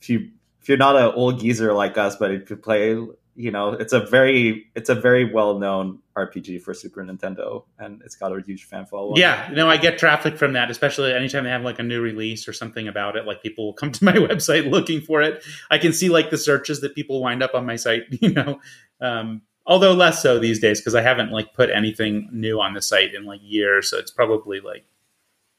if 0.00 0.08
you 0.08 0.30
if 0.62 0.68
you're 0.68 0.78
not 0.78 0.96
an 0.96 1.12
old 1.14 1.40
geezer 1.40 1.72
like 1.72 1.98
us, 1.98 2.16
but 2.16 2.30
if 2.30 2.48
you 2.48 2.56
play 2.56 2.96
you 3.34 3.50
know 3.50 3.70
it's 3.70 3.94
a 3.94 4.00
very 4.00 4.66
it's 4.74 4.90
a 4.90 4.94
very 4.94 5.32
well 5.32 5.58
known 5.58 6.00
RPG 6.16 6.62
for 6.62 6.74
Super 6.74 7.02
Nintendo, 7.02 7.64
and 7.78 8.02
it's 8.04 8.14
got 8.14 8.36
a 8.36 8.40
huge 8.42 8.64
fan 8.64 8.86
following. 8.86 9.16
Yeah, 9.16 9.48
you 9.48 9.56
know, 9.56 9.68
I 9.68 9.78
get 9.78 9.98
traffic 9.98 10.36
from 10.36 10.52
that, 10.52 10.70
especially 10.70 11.12
anytime 11.12 11.44
they 11.44 11.50
have 11.50 11.62
like 11.62 11.78
a 11.78 11.82
new 11.82 12.02
release 12.02 12.46
or 12.46 12.52
something 12.52 12.86
about 12.86 13.16
it. 13.16 13.26
Like 13.26 13.42
people 13.42 13.64
will 13.64 13.72
come 13.72 13.90
to 13.92 14.04
my 14.04 14.12
website 14.28 14.70
looking 14.70 15.00
for 15.00 15.22
it. 15.22 15.42
I 15.70 15.78
can 15.78 15.92
see 15.92 16.10
like 16.10 16.30
the 16.30 16.38
searches 16.38 16.82
that 16.82 16.94
people 16.94 17.22
wind 17.22 17.42
up 17.42 17.54
on 17.54 17.66
my 17.66 17.76
site. 17.76 18.02
You 18.22 18.32
know, 18.34 18.60
um, 19.00 19.42
although 19.66 19.94
less 19.94 20.22
so 20.22 20.38
these 20.38 20.60
days 20.60 20.80
because 20.80 20.94
I 20.94 21.02
haven't 21.02 21.32
like 21.32 21.54
put 21.54 21.70
anything 21.70 22.28
new 22.30 22.60
on 22.60 22.74
the 22.74 22.82
site 22.82 23.14
in 23.14 23.24
like 23.24 23.40
years, 23.42 23.90
so 23.90 23.98
it's 23.98 24.12
probably 24.12 24.60
like 24.60 24.84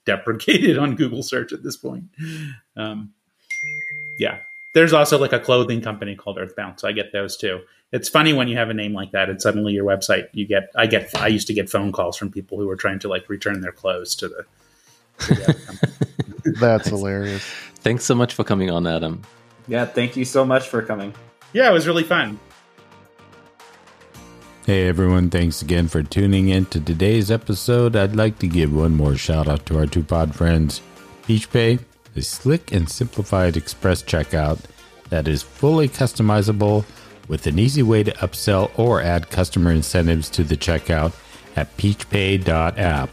deprecated 0.05 0.77
on 0.83 0.95
Google 0.95 1.23
search 1.23 1.51
at 1.51 1.63
this 1.63 1.75
point. 1.75 2.05
Um, 2.77 3.13
yeah, 4.19 4.39
there's 4.73 4.93
also 4.93 5.17
like 5.17 5.33
a 5.33 5.39
clothing 5.39 5.81
company 5.81 6.15
called 6.15 6.37
Earthbound, 6.37 6.79
so 6.79 6.87
I 6.87 6.91
get 6.91 7.13
those 7.13 7.37
too. 7.37 7.61
It's 7.91 8.09
funny 8.09 8.33
when 8.33 8.47
you 8.47 8.57
have 8.57 8.69
a 8.69 8.73
name 8.73 8.93
like 8.93 9.11
that, 9.11 9.29
and 9.29 9.41
suddenly 9.41 9.73
your 9.73 9.85
website 9.85 10.27
you 10.33 10.47
get. 10.47 10.69
I 10.75 10.87
get. 10.87 11.15
I 11.15 11.27
used 11.27 11.47
to 11.47 11.53
get 11.53 11.69
phone 11.69 11.91
calls 11.91 12.17
from 12.17 12.31
people 12.31 12.57
who 12.57 12.67
were 12.67 12.75
trying 12.75 12.99
to 12.99 13.07
like 13.07 13.29
return 13.29 13.61
their 13.61 13.71
clothes 13.71 14.15
to 14.15 14.27
the. 14.27 14.45
To 15.19 15.35
the 15.35 16.55
That's 16.59 16.89
hilarious. 16.89 17.43
Thanks 17.75 18.03
so 18.03 18.15
much 18.15 18.33
for 18.33 18.43
coming 18.43 18.69
on, 18.69 18.87
Adam. 18.87 19.21
Yeah, 19.67 19.85
thank 19.85 20.17
you 20.17 20.25
so 20.25 20.43
much 20.43 20.67
for 20.67 20.81
coming. 20.81 21.13
Yeah, 21.53 21.69
it 21.69 21.73
was 21.73 21.87
really 21.87 22.03
fun. 22.03 22.39
Hey 24.65 24.87
everyone, 24.87 25.29
thanks 25.29 25.61
again 25.61 25.89
for 25.89 26.01
tuning 26.03 26.47
in 26.47 26.65
to 26.67 26.79
today's 26.79 27.29
episode. 27.29 27.97
I'd 27.97 28.15
like 28.15 28.39
to 28.39 28.47
give 28.47 28.73
one 28.73 28.95
more 28.95 29.17
shout 29.17 29.49
out 29.49 29.65
to 29.65 29.77
our 29.77 29.85
two 29.85 30.03
pod 30.03 30.33
friends. 30.33 30.81
PeachPay, 31.23 31.79
a 32.15 32.21
slick 32.21 32.71
and 32.71 32.89
simplified 32.89 33.57
express 33.57 34.03
checkout 34.03 34.59
that 35.09 35.27
is 35.27 35.43
fully 35.43 35.87
customizable 35.87 36.85
with 37.27 37.47
an 37.47 37.59
easy 37.59 37.83
way 37.83 38.03
to 38.03 38.11
upsell 38.13 38.71
or 38.77 39.01
add 39.01 39.29
customer 39.29 39.71
incentives 39.71 40.29
to 40.29 40.43
the 40.43 40.57
checkout 40.57 41.13
at 41.55 41.75
peachpay.app. 41.77 43.09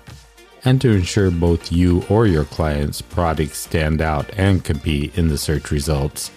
And 0.65 0.81
to 0.83 0.91
ensure 0.91 1.31
both 1.31 1.73
you 1.73 2.05
or 2.09 2.27
your 2.27 2.45
clients' 2.45 3.01
products 3.01 3.59
stand 3.59 4.03
out 4.03 4.31
and 4.37 4.65
compete 4.65 5.17
in 5.17 5.29
the 5.29 5.39
search 5.39 5.71
results, 5.71 6.31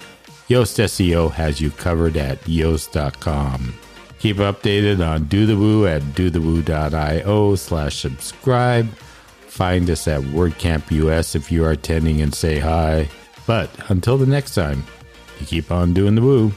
Yoast 0.47 0.82
SEO 0.84 1.32
has 1.32 1.59
you 1.59 1.72
covered 1.72 2.16
at 2.16 2.39
yoast.com. 2.41 3.74
Keep 4.20 4.38
updated 4.38 5.05
on 5.05 5.26
Do 5.26 5.45
the 5.45 5.57
Woo 5.57 5.86
at 5.86 6.01
dothewoo.io 6.01 7.55
slash 7.55 7.97
subscribe. 7.97 8.88
Find 9.53 9.87
us 9.91 10.07
at 10.07 10.21
WordCamp 10.21 10.89
US 10.89 11.35
if 11.35 11.51
you 11.51 11.63
are 11.63 11.69
attending 11.69 12.21
and 12.21 12.33
say 12.33 12.57
hi. 12.57 13.07
But 13.45 13.69
until 13.89 14.17
the 14.17 14.25
next 14.25 14.55
time, 14.55 14.83
you 15.39 15.45
keep 15.45 15.71
on 15.71 15.93
doing 15.93 16.15
the 16.15 16.23
woo. 16.23 16.51